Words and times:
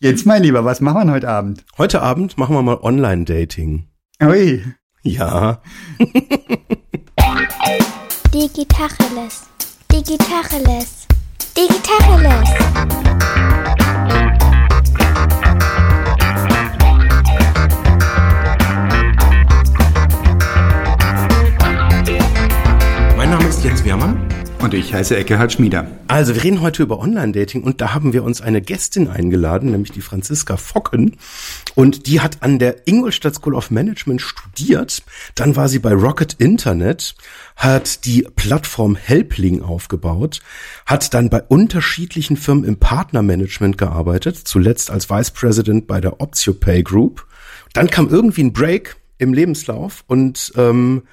Jetzt, 0.00 0.26
mein 0.26 0.44
Lieber, 0.44 0.64
was 0.64 0.80
machen 0.80 1.08
wir 1.08 1.12
heute 1.12 1.28
Abend? 1.28 1.64
Heute 1.76 2.00
Abend 2.02 2.38
machen 2.38 2.54
wir 2.54 2.62
mal 2.62 2.78
Online-Dating. 2.80 3.88
Ui. 4.22 4.64
Ja. 5.02 5.60
Digitacheles. 8.32 9.48
Digitacheles. 9.90 11.08
Digitacheles. 11.56 12.48
Und 24.68 24.74
ich 24.74 24.92
heiße 24.92 25.16
Eckehard 25.16 25.50
Schmieder. 25.50 25.90
Also, 26.08 26.34
wir 26.34 26.44
reden 26.44 26.60
heute 26.60 26.82
über 26.82 26.98
Online-Dating 26.98 27.62
und 27.62 27.80
da 27.80 27.94
haben 27.94 28.12
wir 28.12 28.22
uns 28.22 28.42
eine 28.42 28.60
Gästin 28.60 29.08
eingeladen, 29.08 29.70
nämlich 29.70 29.92
die 29.92 30.02
Franziska 30.02 30.58
Focken. 30.58 31.16
Und 31.74 32.06
die 32.06 32.20
hat 32.20 32.42
an 32.42 32.58
der 32.58 32.86
Ingolstadt 32.86 33.34
School 33.34 33.54
of 33.54 33.70
Management 33.70 34.20
studiert. 34.20 35.02
Dann 35.36 35.56
war 35.56 35.70
sie 35.70 35.78
bei 35.78 35.94
Rocket 35.94 36.34
Internet, 36.34 37.14
hat 37.56 38.04
die 38.04 38.28
Plattform 38.36 38.94
Helpling 38.94 39.62
aufgebaut, 39.62 40.42
hat 40.84 41.14
dann 41.14 41.30
bei 41.30 41.42
unterschiedlichen 41.44 42.36
Firmen 42.36 42.64
im 42.64 42.76
Partnermanagement 42.76 43.78
gearbeitet, 43.78 44.36
zuletzt 44.36 44.90
als 44.90 45.08
Vice 45.08 45.30
President 45.30 45.86
bei 45.86 46.02
der 46.02 46.20
OptioPay 46.20 46.82
Group. 46.82 47.26
Dann 47.72 47.88
kam 47.88 48.10
irgendwie 48.10 48.42
ein 48.42 48.52
Break 48.52 48.96
im 49.16 49.32
Lebenslauf 49.32 50.04
und 50.08 50.52
ähm, 50.56 51.04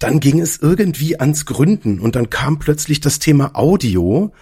dann 0.00 0.18
ging 0.18 0.40
es 0.40 0.56
irgendwie 0.56 1.20
ans 1.20 1.46
Gründen 1.46 2.00
und 2.00 2.16
dann 2.16 2.30
kam 2.30 2.58
plötzlich 2.58 3.00
das 3.00 3.20
Thema 3.20 3.52
Audio 3.54 4.32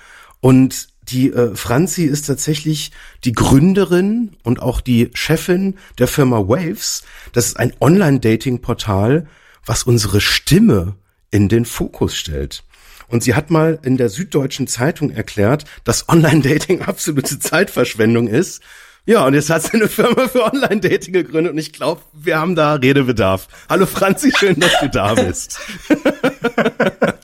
und 0.41 0.89
die 1.03 1.33
äh, 1.33 1.55
Franzi 1.55 2.05
ist 2.05 2.27
tatsächlich 2.27 2.93
die 3.25 3.33
Gründerin 3.33 4.37
und 4.45 4.61
auch 4.61 4.81
die 4.81 5.11
Chefin 5.15 5.75
der 5.99 6.07
Firma 6.07 6.49
Waves. 6.49 7.03
Das 7.33 7.47
ist 7.47 7.59
ein 7.59 7.73
Online-Dating-Portal, 7.81 9.27
was 9.65 9.83
unsere 9.83 10.21
Stimme 10.21 10.97
in 11.31 11.49
den 11.49 11.65
Fokus 11.65 12.17
stellt. 12.17 12.63
Und 13.09 13.23
sie 13.23 13.35
hat 13.35 13.51
mal 13.51 13.79
in 13.83 13.97
der 13.97 14.11
Süddeutschen 14.11 14.67
Zeitung 14.67 15.11
erklärt, 15.11 15.65
dass 15.85 16.09
Online-Dating 16.09 16.83
absolute 16.87 17.39
Zeitverschwendung 17.39 18.29
ist 18.29 18.63
ja, 19.09 19.25
und 19.25 19.33
jetzt 19.33 19.49
hat 19.49 19.63
sie 19.63 19.73
eine 19.73 19.89
Firma 19.89 20.29
für 20.29 20.45
Online-Dating 20.45 21.15
gegründet 21.15 21.55
und 21.55 21.59
ich 21.59 21.73
glaube, 21.73 22.03
wir 22.13 22.39
haben 22.39 22.55
da 22.55 22.75
Redebedarf. 22.75 23.49
Hallo 23.67 23.87
Franzi, 23.87 24.31
schön, 24.37 24.61
dass 24.61 24.79
du 24.81 24.91
da 24.91 25.15
bist. 25.15 25.59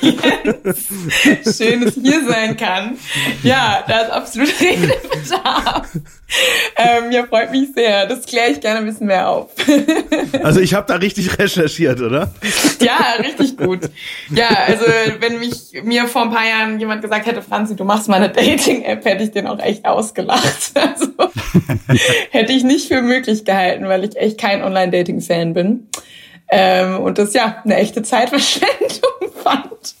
Jens, 0.00 1.58
schön, 1.58 1.84
dass 1.84 1.96
ich 1.96 2.02
hier 2.02 2.24
sein 2.26 2.56
kann. 2.56 2.98
Ja, 3.42 3.84
da 3.86 4.00
ist 4.00 4.10
absolut 4.10 4.48
Redebedarf. 4.60 5.88
Ähm, 6.76 7.12
ja, 7.12 7.26
freut 7.26 7.50
mich 7.50 7.68
sehr. 7.74 8.06
Das 8.06 8.24
kläre 8.24 8.50
ich 8.50 8.60
gerne 8.60 8.80
ein 8.80 8.86
bisschen 8.86 9.06
mehr 9.06 9.28
auf. 9.28 9.50
Also 10.42 10.60
ich 10.60 10.74
habe 10.74 10.86
da 10.88 10.96
richtig 10.96 11.38
recherchiert, 11.38 12.00
oder? 12.00 12.32
Ja, 12.80 13.14
richtig 13.18 13.56
gut. 13.56 13.80
Ja, 14.30 14.48
also 14.66 14.84
wenn 15.20 15.38
mich 15.38 15.82
mir 15.84 16.06
vor 16.08 16.22
ein 16.22 16.30
paar 16.30 16.46
Jahren 16.46 16.80
jemand 16.80 17.02
gesagt 17.02 17.26
hätte, 17.26 17.42
Franzi, 17.42 17.76
du 17.76 17.84
machst 17.84 18.08
mal 18.08 18.16
eine 18.16 18.30
Dating-App, 18.30 19.04
hätte 19.04 19.24
ich 19.24 19.30
den 19.30 19.46
auch 19.46 19.58
echt 19.58 19.84
ausgelacht. 19.84 20.72
Also 20.82 21.12
hätte 22.30 22.52
ich 22.52 22.64
nicht 22.64 22.88
für 22.88 23.02
möglich 23.02 23.44
gehalten, 23.44 23.86
weil 23.86 24.04
ich 24.04 24.16
echt 24.16 24.38
kein 24.38 24.62
Online-Dating-Fan 24.62 25.54
bin. 25.54 25.88
Ähm, 26.54 27.00
und 27.00 27.16
das 27.16 27.32
ja 27.32 27.62
eine 27.64 27.76
echte 27.76 28.02
Zeitverschwendung 28.02 29.32
fand. 29.42 29.94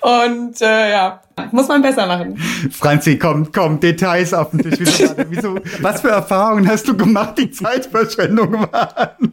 Und 0.00 0.62
äh, 0.62 0.90
ja, 0.92 1.20
muss 1.50 1.66
man 1.66 1.82
besser 1.82 2.06
machen. 2.06 2.38
Franzi, 2.70 3.18
komm, 3.18 3.50
komm, 3.50 3.80
Details 3.80 4.32
auf 4.32 4.50
den 4.52 4.60
Tisch. 4.70 4.78
Wieso, 4.78 5.14
wieso, 5.28 5.58
was 5.80 6.00
für 6.00 6.10
Erfahrungen 6.10 6.68
hast 6.68 6.86
du 6.86 6.96
gemacht, 6.96 7.36
die 7.38 7.50
Zeitverschwendung 7.50 8.52
waren? 8.72 9.32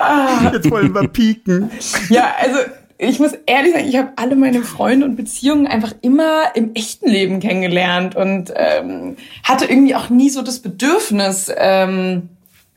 Ah. 0.00 0.50
Jetzt 0.52 0.68
wollen 0.68 0.92
wir 0.92 1.06
pieken. 1.06 1.70
Ja, 2.08 2.34
also 2.40 2.58
ich 2.98 3.20
muss 3.20 3.32
ehrlich 3.46 3.72
sagen, 3.72 3.88
ich 3.88 3.96
habe 3.96 4.12
alle 4.16 4.34
meine 4.34 4.62
Freunde 4.62 5.06
und 5.06 5.14
Beziehungen 5.14 5.68
einfach 5.68 5.92
immer 6.02 6.54
im 6.54 6.74
echten 6.74 7.08
Leben 7.08 7.38
kennengelernt 7.38 8.16
und 8.16 8.52
ähm, 8.56 9.16
hatte 9.44 9.66
irgendwie 9.66 9.94
auch 9.94 10.10
nie 10.10 10.30
so 10.30 10.42
das 10.42 10.58
Bedürfnis 10.58 11.50
ähm, 11.56 12.28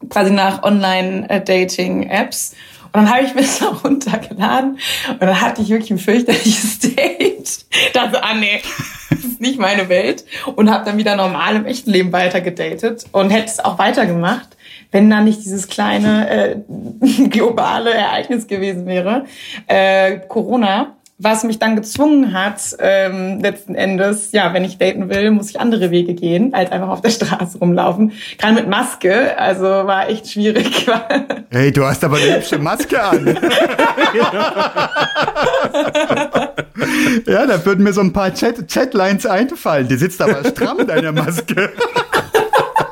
quasi 0.10 0.32
nach 0.32 0.64
Online-Dating-Apps. 0.64 2.56
Und 2.86 3.02
dann 3.02 3.14
habe 3.14 3.26
ich 3.26 3.36
mir 3.36 3.42
das 3.42 3.62
auch 3.64 3.84
runtergeladen 3.84 4.80
und 5.10 5.22
dann 5.22 5.42
hatte 5.42 5.62
ich 5.62 5.70
wirklich 5.70 5.92
ein 5.92 5.98
fürchterliches 5.98 6.80
Date. 6.96 7.66
Dachte, 7.94 8.24
ah 8.24 8.34
nee, 8.34 8.62
das 9.10 9.20
ist 9.20 9.42
nicht 9.42 9.60
meine 9.60 9.90
Welt. 9.90 10.24
Und 10.56 10.72
habe 10.72 10.86
dann 10.86 10.98
wieder 10.98 11.16
normal 11.16 11.58
im 11.58 11.66
echten 11.66 11.92
Leben 11.92 12.14
weiter 12.14 12.42
gedatet 12.42 13.06
und 13.12 13.32
hätte 13.32 13.48
es 13.48 13.60
auch 13.60 13.78
weitergemacht, 13.78 14.56
wenn 14.92 15.10
da 15.10 15.20
nicht 15.20 15.44
dieses 15.44 15.68
kleine 15.68 16.30
äh, 16.30 16.56
globale 17.30 17.94
Ereignis 17.94 18.48
gewesen 18.48 18.86
wäre, 18.86 19.26
äh, 19.68 20.20
Corona 20.30 20.96
was 21.18 21.46
mich 21.46 21.60
dann 21.60 21.78
gezwungen 21.78 22.34
hat, 22.34 22.76
ähm, 22.80 23.40
letzten 23.40 23.74
Endes, 23.74 24.34
ja, 24.34 24.54
wenn 24.54 24.66
ich 24.66 24.78
daten 24.78 25.10
will, 25.10 25.32
muss 25.32 25.50
ich 25.50 25.62
andere 25.62 25.90
Wege 25.90 26.14
gehen, 26.14 26.54
als 26.54 26.74
einfach 26.74 26.90
auf 26.90 27.02
der 27.02 27.10
Straße 27.10 27.58
rumlaufen. 27.58 28.12
Gerade 28.38 28.56
mit 28.56 28.68
Maske, 28.68 29.40
also 29.40 29.64
war 29.64 30.10
echt 30.10 30.30
schwierig. 30.30 30.88
Hey, 31.52 31.72
du 31.72 31.86
hast 31.86 32.04
aber 32.04 32.18
eine 32.18 32.36
hübsche 32.36 32.58
Maske 32.58 33.02
an. 33.02 33.26
ja, 37.26 37.46
da 37.46 37.66
würden 37.66 37.84
mir 37.84 37.94
so 37.94 38.02
ein 38.02 38.12
paar 38.12 38.34
Chat 38.34 38.68
Chatlines 38.68 39.26
einfallen. 39.26 39.88
Die 39.88 39.96
sitzt 39.96 40.22
aber 40.22 40.44
stramm, 40.44 40.86
deine 40.86 41.14
Maske. 41.14 41.72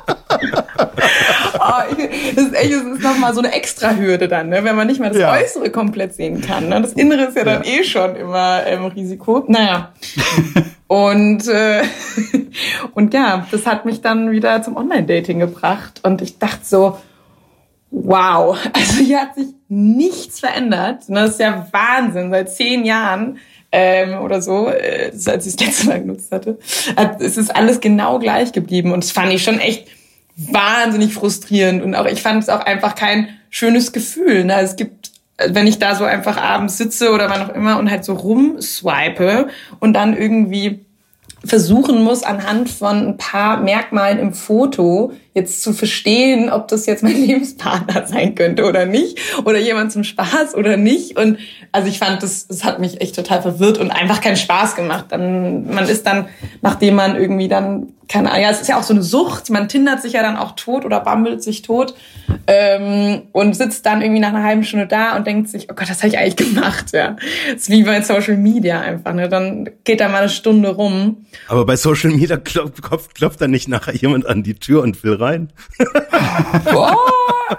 Oh, 0.08 1.96
ich, 1.98 2.36
das 2.36 2.46
ist 2.46 2.56
echt, 2.56 2.74
das 2.74 2.82
ist 2.82 3.04
nochmal 3.04 3.34
so 3.34 3.40
eine 3.40 3.54
extra 3.54 3.96
Hürde 3.96 4.28
dann, 4.28 4.50
ne? 4.50 4.64
wenn 4.64 4.76
man 4.76 4.88
nicht 4.88 5.00
mal 5.00 5.10
das 5.10 5.20
ja. 5.20 5.32
Äußere 5.32 5.70
komplett 5.70 6.14
sehen 6.16 6.42
kann. 6.42 6.70
Ne? 6.70 6.82
Das 6.82 6.94
Innere 6.94 7.26
ist 7.26 7.38
ja 7.38 7.44
dann 7.44 7.64
ja. 7.64 7.70
eh 7.70 7.84
schon 7.84 8.16
immer 8.16 8.66
im 8.66 8.86
Risiko. 8.86 9.44
Naja. 9.48 9.94
und, 10.88 11.48
äh, 11.48 11.84
und 12.94 13.14
ja, 13.14 13.48
das 13.52 13.66
hat 13.66 13.86
mich 13.86 14.02
dann 14.02 14.32
wieder 14.32 14.62
zum 14.62 14.78
Online-Dating 14.78 15.40
gebracht. 15.40 16.02
Und 16.04 16.22
ich 16.22 16.40
dachte 16.40 16.64
so, 16.64 16.98
wow, 17.92 18.58
also 18.74 19.04
hier 19.04 19.22
hat 19.22 19.36
sich 19.36 19.48
nichts 19.70 20.40
verändert. 20.40 21.04
Das 21.08 21.32
ist 21.32 21.40
ja 21.40 21.68
Wahnsinn. 21.72 22.32
Seit 22.32 22.52
zehn 22.52 22.86
Jahren 22.86 23.38
ähm, 23.76 24.20
oder 24.22 24.40
so, 24.40 24.70
äh, 24.70 25.12
als 25.26 25.48
ich 25.48 25.56
das 25.56 25.66
letzte 25.66 25.88
Mal 25.88 26.00
genutzt 26.00 26.32
hatte, 26.32 26.60
es 27.20 27.38
ist 27.38 27.54
alles 27.54 27.82
genau 27.82 28.20
gleich 28.20 28.52
geblieben. 28.52 28.94
Und 28.94 29.04
das 29.04 29.12
fand 29.12 29.34
ich 29.34 29.44
schon 29.44 29.60
echt 29.60 29.88
wahnsinnig 30.36 31.14
frustrierend 31.14 31.84
und 31.84 31.96
auch 31.96 32.06
ich 32.06 32.22
fand 32.22 32.42
es 32.42 32.50
auch 32.50 32.62
einfach 32.62 32.96
kein 32.96 33.30
schönes 33.50 33.92
Gefühl. 33.92 34.46
Ne? 34.46 34.62
Es 34.62 34.76
gibt, 34.76 35.12
wenn 35.38 35.66
ich 35.66 35.80
da 35.80 35.96
so 35.96 36.04
einfach 36.04 36.38
abends 36.38 36.78
sitze 36.78 37.12
oder 37.12 37.30
wann 37.30 37.50
auch 37.50 37.56
immer 37.56 37.80
und 37.80 37.90
halt 37.90 38.06
so 38.06 38.14
rumswipe 38.14 39.48
und 39.80 39.94
dann 39.94 40.16
irgendwie 40.16 40.86
versuchen 41.44 42.04
muss, 42.04 42.24
anhand 42.24 42.70
von 42.70 43.08
ein 43.08 43.18
paar 43.18 43.58
Merkmalen 43.58 44.20
im 44.20 44.34
Foto 44.34 45.14
jetzt 45.34 45.64
zu 45.64 45.74
verstehen, 45.74 46.50
ob 46.50 46.68
das 46.68 46.86
jetzt 46.86 47.04
mein 47.04 47.16
Lebenspartner 47.26 48.08
sein 48.08 48.36
könnte 48.36 48.66
oder 48.66 48.86
nicht, 48.86 49.20
oder 49.46 49.60
jemand 49.60 49.92
zum 49.92 50.04
Spaß 50.04 50.56
oder 50.56 50.78
nicht. 50.78 51.18
Und 51.18 51.38
also 51.72 51.88
ich 51.88 52.00
fand, 52.00 52.22
das, 52.24 52.48
das 52.48 52.64
hat 52.64 52.80
mich 52.80 53.02
echt 53.02 53.16
total 53.16 53.42
verwirrt 53.42 53.78
und 53.78 53.92
einfach 53.92 54.22
keinen 54.22 54.38
Spaß 54.38 54.76
gemacht. 54.76 55.06
Dann, 55.10 55.74
man 55.74 55.88
ist 55.88 56.06
dann, 56.06 56.28
nachdem 56.62 56.96
man 56.96 57.16
irgendwie 57.16 57.48
dann 57.48 57.94
keine 58.08 58.32
Ahnung, 58.32 58.44
ja, 58.44 58.50
es 58.52 58.62
ist 58.62 58.68
ja 58.68 58.78
auch 58.78 58.84
so 58.84 58.94
eine 58.94 59.02
Sucht. 59.02 59.50
Man 59.50 59.68
tindert 59.68 60.02
sich 60.02 60.14
ja 60.14 60.22
dann 60.22 60.36
auch 60.36 60.56
tot 60.56 60.86
oder 60.86 61.00
bammelt 61.00 61.42
sich 61.42 61.62
tot 61.62 61.96
ähm, 62.48 63.24
und 63.32 63.56
sitzt 63.56 63.86
dann 63.86 64.02
irgendwie 64.02 64.20
nach 64.20 64.30
einer 64.30 64.44
halben 64.44 64.64
Stunde 64.64 64.88
da 64.88 65.16
und 65.16 65.26
denkt 65.26 65.50
sich, 65.50 65.68
oh 65.72 65.74
Gott, 65.74 65.90
das 65.90 66.00
habe 66.00 66.10
ich 66.10 66.18
eigentlich 66.18 66.36
gemacht. 66.36 66.92
Ja, 66.92 67.16
das 67.52 67.64
ist 67.64 67.70
wie 67.70 67.84
bei 67.84 68.02
Social 68.02 68.38
Media 68.38 68.82
einfach. 68.82 69.14
Ne? 69.14 69.30
Dann 69.30 69.70
geht 69.84 70.02
da 70.02 70.10
mal 70.10 70.20
eine 70.20 70.30
Stunde 70.30 70.70
rum. 70.70 71.26
Aber 71.48 71.66
bei 71.66 71.76
Social 71.76 72.12
Media 72.12 72.38
klopft, 72.38 72.84
klopft, 72.84 73.16
klopft 73.16 73.42
dann 73.42 73.52
nicht 73.52 73.68
nachher 73.68 73.96
jemand 73.96 74.26
an 74.26 74.44
die 74.44 74.56
Tür 74.56 74.84
und 74.84 75.04
will 75.04 75.16
rein. 75.24 75.50
oh, 76.74 76.96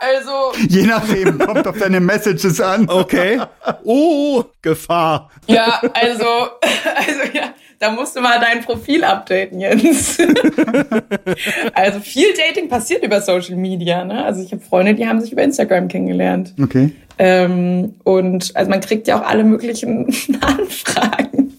also 0.01 0.53
je 0.69 0.87
nachdem 0.87 1.39
kommt 1.39 1.67
auf 1.67 1.79
deine 1.79 2.01
Messages 2.01 2.61
an. 2.61 2.89
Okay. 2.89 3.41
Oh, 3.85 4.45
Gefahr. 4.63 5.31
Ja, 5.47 5.81
also 5.95 6.25
also 6.97 7.21
ja 7.33 7.55
da 7.85 7.91
musst 7.91 8.17
du 8.17 8.21
mal 8.21 8.41
dein 8.41 8.65
Profil 8.65 9.05
updaten, 9.05 9.61
Jens. 9.61 10.19
also 11.75 12.01
viel 12.01 12.29
Dating 12.33 12.69
passiert 12.69 13.05
über 13.05 13.21
Social 13.21 13.57
Media. 13.57 14.05
Ne? 14.05 14.25
Also 14.25 14.43
ich 14.43 14.53
habe 14.53 14.63
Freunde, 14.63 14.95
die 14.95 15.07
haben 15.07 15.21
sich 15.21 15.33
über 15.33 15.43
Instagram 15.43 15.89
kennengelernt. 15.89 16.55
Okay. 16.63 16.93
Ähm, 17.19 17.95
und 18.05 18.57
also 18.57 18.71
man 18.71 18.81
kriegt 18.81 19.07
ja 19.07 19.21
auch 19.21 19.27
alle 19.27 19.45
möglichen 19.45 20.07
Anfragen. 20.41 21.53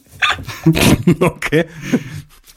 okay. 1.19 1.65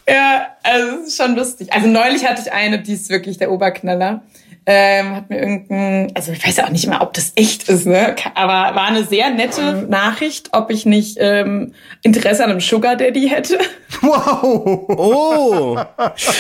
Ja, 0.09 0.47
also 0.63 0.97
es 1.03 1.09
ist 1.09 1.17
schon 1.17 1.37
lustig. 1.37 1.73
Also 1.73 1.87
neulich 1.89 2.27
hatte 2.27 2.43
ich 2.45 2.53
eine, 2.53 2.81
die 2.81 2.95
ist 2.95 3.11
wirklich 3.11 3.37
der 3.39 3.51
Oberknaller. 3.51 4.23
ähm, 4.67 5.17
hat 5.17 5.31
mir 5.31 5.39
irgendein, 5.39 6.13
also 6.15 6.33
ich 6.33 6.47
weiß 6.47 6.61
auch 6.61 6.69
nicht 6.71 6.87
mehr, 6.87 7.01
ob 7.03 7.15
das 7.15 7.33
echt 7.37 7.69
ist, 7.69 7.87
ne? 7.87 8.15
Aber 8.35 8.75
war 8.75 8.87
eine 8.87 9.05
sehr 9.05 9.31
nette 9.31 9.87
Nachricht, 9.89 10.51
ob 10.53 10.71
ich 10.71 10.85
nicht 10.87 11.17
ähm, 11.21 11.73
Interesse 12.03 12.45
an 12.45 12.51
einem 12.51 12.61
Sugar 12.61 12.97
Daddy 12.97 13.29
hätte. 13.29 13.59
Wow! 14.03 14.85
Oh! 14.89 15.79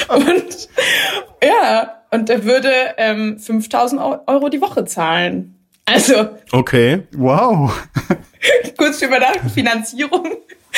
Und 0.09 0.69
ja, 1.43 2.03
und 2.11 2.29
er 2.31 2.44
würde 2.44 2.71
ähm, 2.99 3.38
5000 3.38 4.00
Euro 4.26 4.49
die 4.50 4.61
Woche 4.61 4.85
zahlen. 4.85 5.55
Also 5.87 6.29
Okay. 6.53 7.03
Wow! 7.17 7.73
kurz 8.76 9.00
überdacht, 9.03 9.41
Finanzierung 9.55 10.29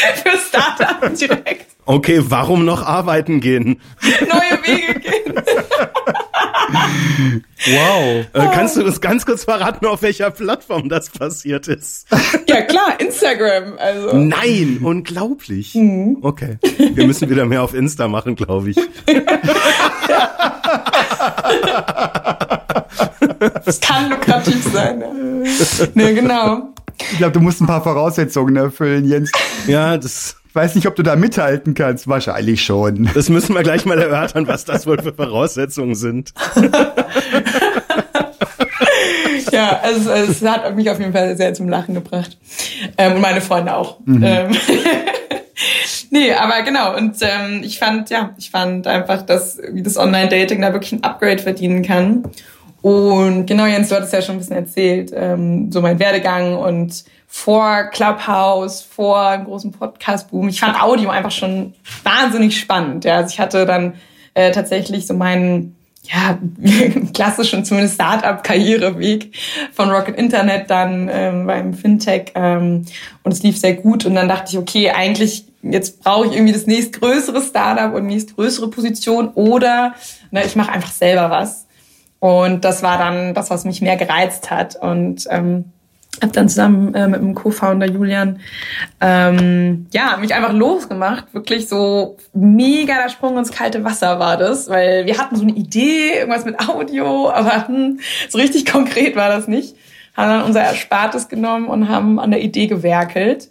für 0.22 0.38
Startup 0.38 1.14
direkt. 1.14 1.66
Okay, 1.86 2.20
warum 2.22 2.64
noch 2.64 2.86
arbeiten 2.86 3.40
gehen? 3.40 3.80
Neue 4.20 4.62
Wege 4.64 5.00
gehen. 5.00 5.34
Wow! 7.66 8.26
Äh, 8.32 8.54
kannst 8.54 8.76
du 8.76 8.84
uns 8.84 9.00
ganz 9.00 9.26
kurz 9.26 9.44
verraten, 9.44 9.84
auf 9.84 10.02
welcher 10.02 10.30
Plattform 10.30 10.88
das 10.88 11.10
passiert 11.10 11.68
ist? 11.68 12.06
Ja 12.48 12.62
klar, 12.62 12.98
Instagram. 12.98 13.74
Also 13.76 14.16
Nein, 14.16 14.78
unglaublich. 14.82 15.76
Okay. 16.22 16.58
Wir 16.62 17.06
müssen 17.06 17.28
wieder 17.28 17.44
mehr 17.44 17.62
auf 17.62 17.74
Insta 17.74 18.08
machen, 18.08 18.36
glaube 18.36 18.70
ich. 18.70 18.76
Es 23.64 23.80
kann 23.80 24.10
lukrativ 24.10 24.64
sein. 24.72 25.00
Ja. 25.00 25.86
Ne, 25.94 26.14
genau. 26.14 26.74
Ich 27.12 27.18
glaube, 27.18 27.32
du 27.32 27.40
musst 27.40 27.60
ein 27.60 27.66
paar 27.66 27.82
Voraussetzungen 27.82 28.56
erfüllen, 28.56 29.06
Jens. 29.06 29.32
Ja, 29.66 29.96
das, 29.96 30.36
Ich 30.48 30.54
weiß 30.54 30.74
nicht, 30.74 30.86
ob 30.86 30.96
du 30.96 31.02
da 31.02 31.16
mithalten 31.16 31.74
kannst. 31.74 32.08
Wahrscheinlich 32.08 32.62
schon. 32.64 33.08
das 33.14 33.28
müssen 33.28 33.54
wir 33.54 33.62
gleich 33.62 33.84
mal 33.86 33.98
erörtern, 33.98 34.46
was 34.46 34.64
das 34.64 34.86
wohl 34.86 35.00
für 35.00 35.14
Voraussetzungen 35.14 35.94
sind. 35.94 36.32
Ja, 39.52 39.80
also 39.82 40.10
es 40.10 40.42
hat 40.42 40.74
mich 40.76 40.90
auf 40.90 40.98
jeden 40.98 41.12
Fall 41.12 41.36
sehr 41.36 41.54
zum 41.54 41.68
Lachen 41.68 41.94
gebracht. 41.94 42.38
Ähm, 42.98 43.14
und 43.14 43.20
meine 43.20 43.40
Freunde 43.40 43.74
auch. 43.74 43.98
Ähm, 44.06 44.50
nee, 46.10 46.32
aber 46.32 46.62
genau. 46.62 46.96
Und 46.96 47.16
ähm, 47.20 47.62
ich 47.62 47.78
fand, 47.78 48.10
ja, 48.10 48.30
ich 48.38 48.50
fand 48.50 48.86
einfach, 48.86 49.22
dass 49.22 49.58
wie 49.72 49.82
das 49.82 49.96
Online-Dating 49.96 50.60
da 50.60 50.72
wirklich 50.72 50.92
ein 50.92 51.04
Upgrade 51.04 51.42
verdienen 51.42 51.82
kann. 51.82 52.24
Und 52.82 53.46
genau, 53.46 53.66
Jens, 53.66 53.88
du 53.88 53.96
hattest 53.96 54.12
ja 54.12 54.22
schon 54.22 54.36
ein 54.36 54.38
bisschen 54.38 54.56
erzählt, 54.56 55.12
ähm, 55.14 55.70
so 55.70 55.80
mein 55.80 55.98
Werdegang 55.98 56.56
und 56.56 57.04
vor 57.26 57.84
Clubhouse, 57.84 58.82
vor 58.82 59.36
dem 59.36 59.44
großen 59.44 59.70
Podcast-Boom. 59.70 60.48
Ich 60.48 60.60
fand 60.60 60.82
Audio 60.82 61.10
einfach 61.10 61.30
schon 61.30 61.74
wahnsinnig 62.02 62.58
spannend. 62.58 63.04
Ja, 63.04 63.16
also 63.16 63.28
ich 63.32 63.38
hatte 63.38 63.66
dann 63.66 63.94
äh, 64.34 64.50
tatsächlich 64.50 65.06
so 65.06 65.14
meinen 65.14 65.76
ja, 66.02 66.38
klassischen, 67.14 67.64
zumindest 67.64 67.94
Startup-Karriereweg 67.96 69.36
von 69.72 69.90
Rocket 69.90 70.16
Internet 70.16 70.70
dann 70.70 71.10
ähm, 71.12 71.46
beim 71.46 71.74
Fintech 71.74 72.32
ähm, 72.34 72.86
und 73.22 73.32
es 73.32 73.42
lief 73.42 73.58
sehr 73.58 73.74
gut 73.74 74.06
und 74.06 74.14
dann 74.14 74.28
dachte 74.28 74.52
ich, 74.52 74.58
okay, 74.58 74.90
eigentlich 74.90 75.44
jetzt 75.62 76.02
brauche 76.02 76.26
ich 76.26 76.32
irgendwie 76.32 76.54
das 76.54 76.66
nächstgrößere 76.66 77.42
Startup 77.42 77.94
und 77.94 78.06
nächstgrößere 78.06 78.68
Position 78.68 79.28
oder 79.34 79.94
ne, 80.30 80.42
ich 80.44 80.56
mache 80.56 80.72
einfach 80.72 80.90
selber 80.90 81.30
was 81.30 81.66
und 82.20 82.64
das 82.64 82.82
war 82.82 82.98
dann 82.98 83.34
das, 83.34 83.50
was 83.50 83.64
mich 83.64 83.80
mehr 83.80 83.96
gereizt 83.96 84.50
hat 84.50 84.76
und 84.76 85.26
ähm, 85.30 85.64
habe 86.20 86.32
dann 86.32 86.48
zusammen 86.48 86.94
äh, 86.94 87.08
mit 87.08 87.20
dem 87.20 87.34
Co-Founder 87.34 87.86
Julian 87.86 88.40
ähm, 89.00 89.86
ja 89.92 90.18
mich 90.18 90.34
einfach 90.34 90.52
losgemacht. 90.52 91.32
Wirklich 91.32 91.68
so 91.68 92.18
mega 92.34 92.94
der 93.02 93.08
Sprung 93.08 93.38
ins 93.38 93.52
kalte 93.52 93.84
Wasser 93.84 94.18
war 94.18 94.36
das, 94.36 94.68
weil 94.68 95.06
wir 95.06 95.16
hatten 95.18 95.36
so 95.36 95.42
eine 95.42 95.52
Idee, 95.52 96.18
irgendwas 96.18 96.44
mit 96.44 96.60
Audio, 96.60 97.30
aber 97.30 97.68
hm, 97.68 98.00
so 98.28 98.38
richtig 98.38 98.66
konkret 98.70 99.16
war 99.16 99.30
das 99.30 99.48
nicht. 99.48 99.76
Haben 100.14 100.30
dann 100.30 100.42
unser 100.42 100.62
Erspartes 100.62 101.28
genommen 101.28 101.68
und 101.68 101.88
haben 101.88 102.18
an 102.20 102.30
der 102.30 102.42
Idee 102.42 102.66
gewerkelt. 102.66 103.48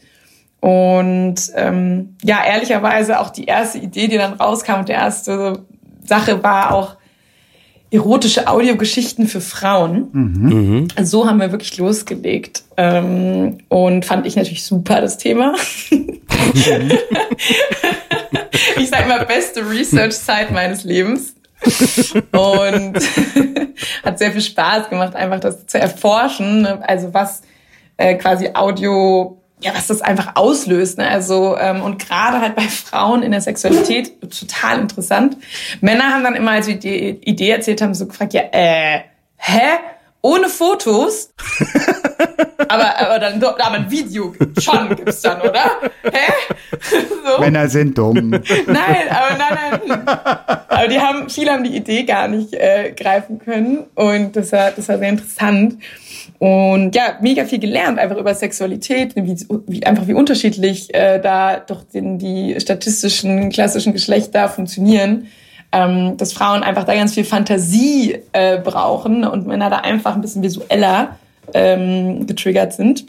Und 0.59 1.35
ähm, 1.55 2.17
ja, 2.21 2.43
ehrlicherweise 2.45 3.19
auch 3.19 3.29
die 3.29 3.45
erste 3.45 3.79
Idee, 3.79 4.09
die 4.09 4.17
dann 4.17 4.33
rauskam 4.33 4.79
und 4.79 4.89
die 4.89 4.93
erste 4.93 5.63
Sache 6.03 6.43
war 6.43 6.73
auch 6.75 6.98
erotische 7.91 8.47
Audiogeschichten 8.47 9.27
für 9.27 9.41
Frauen. 9.41 10.89
So 11.01 11.27
haben 11.27 11.39
wir 11.39 11.51
wirklich 11.51 11.77
losgelegt. 11.77 12.63
Ähm, 12.77 13.57
und 13.67 14.05
fand 14.05 14.25
ich 14.25 14.35
natürlich 14.35 14.63
super, 14.63 15.01
das 15.01 15.17
Thema. 15.17 15.55
ich 18.77 18.89
sage 18.89 19.07
mal, 19.07 19.25
beste 19.25 19.67
Research-Zeit 19.67 20.51
meines 20.51 20.83
Lebens. 20.83 21.35
Und 22.31 22.97
hat 24.03 24.19
sehr 24.19 24.31
viel 24.31 24.41
Spaß 24.41 24.89
gemacht, 24.89 25.15
einfach 25.15 25.39
das 25.39 25.65
zu 25.65 25.79
erforschen. 25.79 26.65
Also 26.65 27.13
was 27.13 27.41
äh, 27.97 28.15
quasi 28.15 28.51
Audio 28.53 29.38
ja, 29.61 29.73
was 29.73 29.87
das 29.87 30.01
einfach 30.01 30.35
auslöst. 30.35 30.97
Ne? 30.97 31.07
Also 31.07 31.57
ähm, 31.57 31.81
und 31.81 31.99
gerade 31.99 32.39
halt 32.39 32.55
bei 32.55 32.63
Frauen 32.63 33.23
in 33.23 33.31
der 33.31 33.41
Sexualität 33.41 34.21
total 34.39 34.79
interessant. 34.79 35.37
Männer 35.81 36.13
haben 36.13 36.23
dann 36.23 36.35
immer, 36.35 36.51
als 36.51 36.67
wir 36.67 36.75
die 36.75 37.09
Idee 37.09 37.49
erzählt 37.51 37.81
haben, 37.81 37.93
so 37.93 38.07
gefragt, 38.07 38.33
ja, 38.33 38.43
äh, 38.51 39.01
hä? 39.37 39.61
Ohne 40.21 40.49
Fotos? 40.49 41.33
aber, 42.67 42.99
aber 42.99 43.19
dann 43.19 43.41
aber 43.41 43.75
ein 43.75 43.89
Video 43.89 44.33
schon 44.59 44.93
gibt's 44.93 45.21
dann, 45.21 45.39
oder? 45.39 45.79
Hä? 46.03 46.33
so. 47.25 47.39
Männer 47.39 47.69
sind 47.69 47.97
dumm. 47.97 48.29
Nein, 48.29 48.43
aber 49.09 49.37
nein, 49.37 49.81
nein. 49.87 50.07
Aber 50.07 50.87
die 50.89 50.99
haben, 50.99 51.29
viele 51.29 51.51
haben 51.51 51.63
die 51.63 51.75
Idee 51.75 52.03
gar 52.03 52.27
nicht 52.27 52.53
äh, 52.53 52.91
greifen 52.91 53.39
können. 53.39 53.85
Und 53.95 54.35
das 54.35 54.51
war, 54.51 54.71
das 54.71 54.89
war 54.89 54.97
sehr 54.97 55.09
interessant. 55.09 55.75
Und 56.39 56.95
ja, 56.95 57.17
mega 57.19 57.43
viel 57.43 57.59
gelernt, 57.59 57.99
einfach 57.99 58.17
über 58.17 58.33
Sexualität, 58.33 59.13
wie, 59.15 59.35
wie 59.67 59.85
einfach 59.85 60.07
wie 60.07 60.13
unterschiedlich 60.13 60.93
äh, 60.93 61.19
da 61.19 61.59
doch 61.59 61.83
den, 61.83 62.17
die 62.17 62.55
statistischen, 62.59 63.49
klassischen 63.49 63.91
Geschlechter 63.91 64.47
funktionieren. 64.47 65.27
Ähm, 65.71 66.17
dass 66.17 66.33
Frauen 66.33 66.63
einfach 66.63 66.85
da 66.85 66.95
ganz 66.95 67.13
viel 67.13 67.25
Fantasie 67.25 68.17
äh, 68.31 68.57
brauchen 68.57 69.23
und 69.23 69.45
Männer 69.45 69.69
da 69.69 69.77
einfach 69.77 70.15
ein 70.15 70.21
bisschen 70.21 70.41
visueller 70.41 71.17
ähm, 71.53 72.25
getriggert 72.25 72.73
sind. 72.73 73.05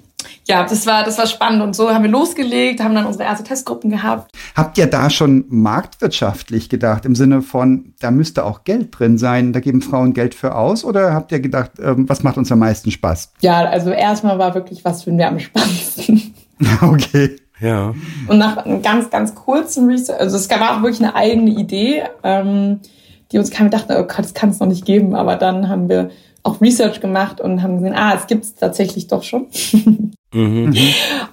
Ja, 0.47 0.65
das 0.65 0.87
war, 0.87 1.05
das 1.05 1.19
war 1.19 1.27
spannend 1.27 1.63
und 1.63 1.77
so 1.77 1.91
haben 1.91 2.03
wir 2.03 2.11
losgelegt, 2.11 2.83
haben 2.83 2.95
dann 2.95 3.07
unsere 3.07 3.25
erste 3.25 3.45
Testgruppen 3.45 3.91
gehabt. 3.91 4.33
Habt 4.57 4.79
ihr 4.79 4.87
da 4.87 5.11
schon 5.11 5.45
marktwirtschaftlich 5.49 6.69
gedacht, 6.69 7.05
im 7.05 7.15
Sinne 7.15 7.43
von, 7.43 7.95
da 8.01 8.11
müsste 8.11 8.45
auch 8.45 8.65
Geld 8.65 8.99
drin 8.99 9.19
sein, 9.19 9.53
da 9.53 9.61
geben 9.61 9.83
Frauen 9.83 10.13
Geld 10.13 10.35
für 10.35 10.55
aus? 10.55 10.85
Oder 10.85 11.15
habt 11.15 11.33
ihr 11.33 11.41
gedacht, 11.41 11.73
ähm, 11.81 12.09
was 12.09 12.23
macht 12.23 12.37
uns 12.37 12.51
am 12.51 12.59
meisten 12.59 12.91
Spaß? 12.91 13.33
Ja, 13.41 13.61
also 13.61 13.91
erstmal 13.91 14.39
war 14.39 14.55
wirklich, 14.55 14.85
was 14.85 15.05
finden 15.05 15.19
wir 15.19 15.29
am 15.29 15.39
spannendsten. 15.39 16.35
Okay. 16.83 17.37
Ja. 17.61 17.95
Und 18.29 18.39
nach 18.39 18.59
einem 18.59 18.83
ganz, 18.83 19.11
ganz 19.11 19.35
kurzen 19.35 19.89
Research, 19.89 20.21
also 20.21 20.37
es 20.37 20.51
war 20.51 20.77
auch 20.77 20.83
wirklich 20.83 21.03
eine 21.03 21.15
eigene 21.15 21.51
Idee, 21.51 22.03
ähm, 22.23 22.81
die 23.33 23.39
uns 23.39 23.51
kam, 23.51 23.67
wir 23.67 23.71
dachten, 23.71 23.93
oh 23.93 24.03
Gott, 24.03 24.19
das 24.19 24.35
kann 24.35 24.51
es 24.51 24.61
noch 24.61 24.67
nicht 24.67 24.85
geben, 24.85 25.15
aber 25.15 25.37
dann 25.37 25.69
haben 25.69 25.89
wir 25.89 26.11
auch 26.43 26.61
Research 26.61 27.01
gemacht 27.01 27.41
und 27.41 27.63
haben 27.63 27.79
gesehen, 27.79 27.95
ah, 27.95 28.15
es 28.15 28.27
gibt 28.27 28.45
es 28.45 28.55
tatsächlich 28.55 29.07
doch 29.07 29.23
schon. 29.23 29.47
Mhm. 30.33 30.73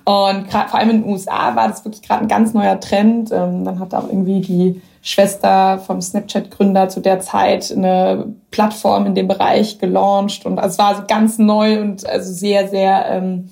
Und 0.05 0.49
grad, 0.49 0.71
vor 0.71 0.79
allem 0.79 0.89
in 0.89 1.03
den 1.03 1.11
USA 1.11 1.55
war 1.55 1.67
das 1.67 1.85
wirklich 1.85 2.01
gerade 2.01 2.21
ein 2.23 2.27
ganz 2.27 2.55
neuer 2.55 2.79
Trend. 2.79 3.31
Ähm, 3.31 3.63
dann 3.63 3.79
hat 3.79 3.93
auch 3.93 4.07
irgendwie 4.07 4.41
die 4.41 4.81
Schwester 5.03 5.79
vom 5.79 6.01
Snapchat-Gründer 6.01 6.89
zu 6.89 6.99
der 6.99 7.19
Zeit 7.19 7.71
eine 7.71 8.33
Plattform 8.49 9.05
in 9.05 9.15
dem 9.15 9.27
Bereich 9.27 9.77
gelauncht. 9.77 10.45
Und 10.45 10.57
also 10.57 10.73
es 10.73 10.79
war 10.79 10.95
so 10.95 11.03
ganz 11.07 11.37
neu 11.37 11.79
und 11.79 12.07
also 12.07 12.33
sehr, 12.33 12.69
sehr 12.69 13.05
ähm, 13.09 13.49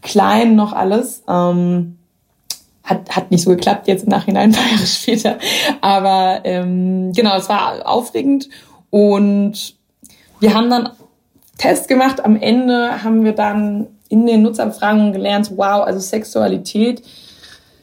klein 0.00 0.56
noch 0.56 0.72
alles. 0.72 1.22
Ähm, 1.28 1.98
hat, 2.82 3.14
hat 3.14 3.30
nicht 3.30 3.42
so 3.42 3.50
geklappt 3.50 3.86
jetzt 3.86 4.04
im 4.04 4.08
Nachhinein, 4.08 4.50
ein 4.54 4.56
paar 4.56 4.70
Jahre 4.70 4.86
später. 4.86 5.38
Aber 5.82 6.40
ähm, 6.44 7.12
genau, 7.12 7.36
es 7.36 7.48
war 7.48 7.86
aufregend. 7.86 8.48
Und 8.90 9.77
wir 10.40 10.54
haben 10.54 10.70
dann 10.70 10.90
Test 11.58 11.88
gemacht. 11.88 12.24
Am 12.24 12.36
Ende 12.36 13.02
haben 13.02 13.24
wir 13.24 13.32
dann 13.32 13.88
in 14.08 14.26
den 14.26 14.42
Nutzerbefragungen 14.42 15.12
gelernt, 15.12 15.52
wow, 15.56 15.84
also 15.84 15.98
Sexualität, 15.98 17.02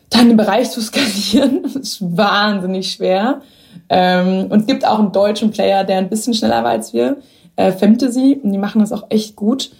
dann 0.09 0.27
den 0.27 0.37
Bereich 0.37 0.71
zu 0.71 0.81
skalieren, 0.81 1.63
ist 1.75 2.01
wahnsinnig 2.01 2.91
schwer. 2.91 3.41
Ähm, 3.89 4.47
und 4.49 4.61
es 4.61 4.65
gibt 4.65 4.85
auch 4.85 4.99
einen 4.99 5.11
deutschen 5.11 5.51
Player, 5.51 5.83
der 5.83 5.97
ein 5.97 6.09
bisschen 6.09 6.33
schneller 6.33 6.63
war 6.63 6.71
als 6.71 6.93
wir, 6.93 7.17
äh, 7.57 7.71
Fantasy, 7.71 8.39
und 8.41 8.51
die 8.51 8.57
machen 8.57 8.81
das 8.81 8.91
auch 8.91 9.03
echt 9.09 9.35
gut. 9.35 9.71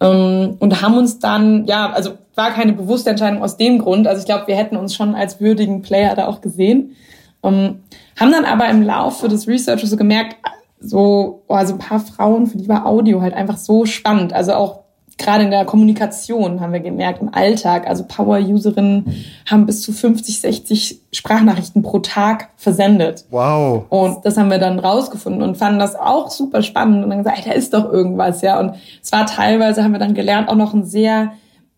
Ähm, 0.00 0.56
und 0.58 0.82
haben 0.82 0.98
uns 0.98 1.18
dann, 1.18 1.64
ja, 1.66 1.90
also 1.90 2.12
war 2.34 2.50
keine 2.50 2.72
bewusste 2.72 3.10
Entscheidung 3.10 3.42
aus 3.42 3.56
dem 3.56 3.78
Grund. 3.78 4.08
Also 4.08 4.20
ich 4.20 4.26
glaube, 4.26 4.48
wir 4.48 4.56
hätten 4.56 4.76
uns 4.76 4.94
schon 4.94 5.14
als 5.14 5.40
würdigen 5.40 5.82
Player 5.82 6.14
da 6.14 6.26
auch 6.26 6.40
gesehen. 6.40 6.96
Ähm, 7.42 7.80
haben 8.18 8.32
dann 8.32 8.44
aber 8.44 8.68
im 8.68 8.82
Laufe 8.82 9.28
des 9.28 9.46
Researches 9.46 9.90
so 9.90 9.96
gemerkt, 9.96 10.36
so, 10.80 11.42
oh, 11.48 11.54
also 11.54 11.74
ein 11.74 11.78
paar 11.78 12.00
Frauen, 12.00 12.46
für 12.46 12.58
die 12.58 12.68
war 12.68 12.86
Audio 12.86 13.22
halt 13.22 13.34
einfach 13.34 13.56
so 13.56 13.86
spannend. 13.86 14.32
Also 14.32 14.54
auch 14.54 14.84
gerade 15.18 15.44
in 15.44 15.50
der 15.50 15.64
Kommunikation 15.64 16.60
haben 16.60 16.72
wir 16.72 16.80
gemerkt, 16.80 17.22
im 17.22 17.32
Alltag, 17.32 17.86
also 17.86 18.04
Power-Userinnen 18.04 19.24
haben 19.48 19.66
bis 19.66 19.82
zu 19.82 19.92
50, 19.92 20.40
60 20.40 21.00
Sprachnachrichten 21.12 21.82
pro 21.82 22.00
Tag 22.00 22.50
versendet. 22.56 23.24
Wow. 23.30 23.84
Und 23.88 24.24
das 24.24 24.36
haben 24.36 24.50
wir 24.50 24.58
dann 24.58 24.78
rausgefunden 24.78 25.42
und 25.42 25.56
fanden 25.56 25.78
das 25.78 25.94
auch 25.94 26.30
super 26.30 26.62
spannend 26.62 27.04
und 27.04 27.10
dann 27.10 27.18
gesagt, 27.18 27.38
ey, 27.38 27.44
da 27.44 27.52
ist 27.52 27.74
doch 27.74 27.90
irgendwas, 27.90 28.42
ja. 28.42 28.58
Und 28.58 28.74
es 29.02 29.12
war 29.12 29.26
teilweise, 29.26 29.84
haben 29.84 29.92
wir 29.92 30.00
dann 30.00 30.14
gelernt, 30.14 30.48
auch 30.48 30.56
noch 30.56 30.74
ein 30.74 30.84
sehr 30.84 31.32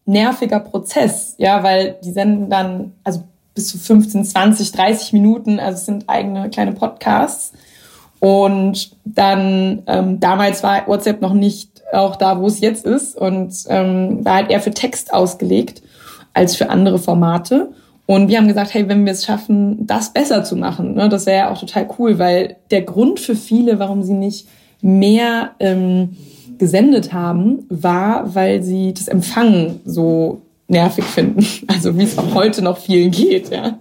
nerviger 0.07 0.61
Prozess, 0.61 1.35
ja, 1.39 1.63
weil 1.63 1.97
die 2.05 2.13
senden 2.13 2.49
dann, 2.49 2.93
also 3.05 3.25
bis 3.55 3.69
zu 3.69 3.79
15, 3.79 4.25
20, 4.25 4.73
30 4.73 5.13
Minuten, 5.13 5.59
also 5.59 5.77
es 5.77 5.87
sind 5.87 6.09
eigene 6.09 6.49
kleine 6.51 6.73
Podcasts. 6.73 7.53
Und 8.21 8.91
dann, 9.05 9.83
ähm, 9.87 10.21
damals 10.21 10.63
war 10.63 10.87
WhatsApp 10.87 11.21
noch 11.21 11.35
nicht 11.35 11.77
auch 11.93 12.17
da, 12.17 12.41
wo 12.41 12.47
es 12.47 12.61
jetzt 12.61 12.85
ist 12.85 13.17
und 13.17 13.55
ähm, 13.69 14.25
war 14.25 14.35
halt 14.35 14.51
eher 14.51 14.61
für 14.61 14.73
Text 14.73 15.13
ausgelegt 15.13 15.83
als 16.35 16.57
für 16.57 16.71
andere 16.71 16.99
Formate. 16.99 17.71
Und 18.07 18.29
wir 18.29 18.39
haben 18.39 18.49
gesagt, 18.49 18.75
hey, 18.75 18.89
wenn 18.89 19.05
wir 19.05 19.13
es 19.13 19.25
schaffen, 19.25 19.87
das 19.87 20.13
besser 20.13 20.45
zu 20.45 20.57
machen, 20.57 20.95
ne, 20.95 21.09
das 21.09 21.27
wäre 21.27 21.39
ja 21.39 21.51
auch 21.51 21.59
total 21.59 21.89
cool, 21.99 22.19
weil 22.19 22.57
der 22.71 22.83
Grund 22.83 23.19
für 23.19 23.35
viele, 23.35 23.79
warum 23.79 24.03
sie 24.03 24.15
nicht 24.15 24.47
mehr 24.81 25.51
ähm, 25.59 26.17
gesendet 26.59 27.13
haben, 27.13 27.67
war, 27.69 28.35
weil 28.35 28.63
sie 28.63 28.95
das 28.95 29.09
Empfangen 29.09 29.81
so 29.85 30.43
nervig 30.69 31.05
finden. 31.05 31.45
Also 31.67 31.97
wie 31.99 32.05
es 32.05 32.17
auch 32.17 32.35
heute 32.35 32.63
noch 32.63 32.79
vielen 32.79 33.11
geht, 33.11 33.51
ja. 33.51 33.79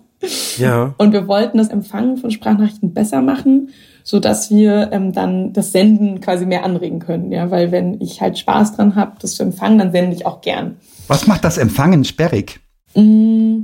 Ja. 0.57 0.95
Und 0.97 1.13
wir 1.13 1.27
wollten 1.27 1.59
das 1.59 1.67
Empfangen 1.67 2.17
von 2.17 2.31
Sprachnachrichten 2.31 2.93
besser 2.93 3.21
machen, 3.21 3.69
so 4.07 4.19
dass 4.19 4.51
wir 4.51 4.89
ähm, 4.91 5.13
dann 5.13 5.51
das 5.51 5.71
Senden 5.71 6.21
quasi 6.21 6.45
mehr 6.45 6.63
anregen 6.63 7.00
können, 7.00 7.31
ja, 7.31 7.50
weil 7.50 7.71
wenn 7.71 8.00
ich 8.00 8.21
halt 8.21 8.38
Spaß 8.38 8.75
dran 8.75 8.95
habe, 8.95 9.13
das 9.19 9.33
zu 9.33 9.41
empfangen, 9.41 9.79
dann 9.79 9.91
sende 9.91 10.15
ich 10.15 10.27
auch 10.27 10.41
gern. 10.41 10.77
Was 11.07 11.25
macht 11.25 11.43
das 11.43 11.57
Empfangen 11.57 12.05
sperrig? 12.05 12.59
Mm, 12.93 13.63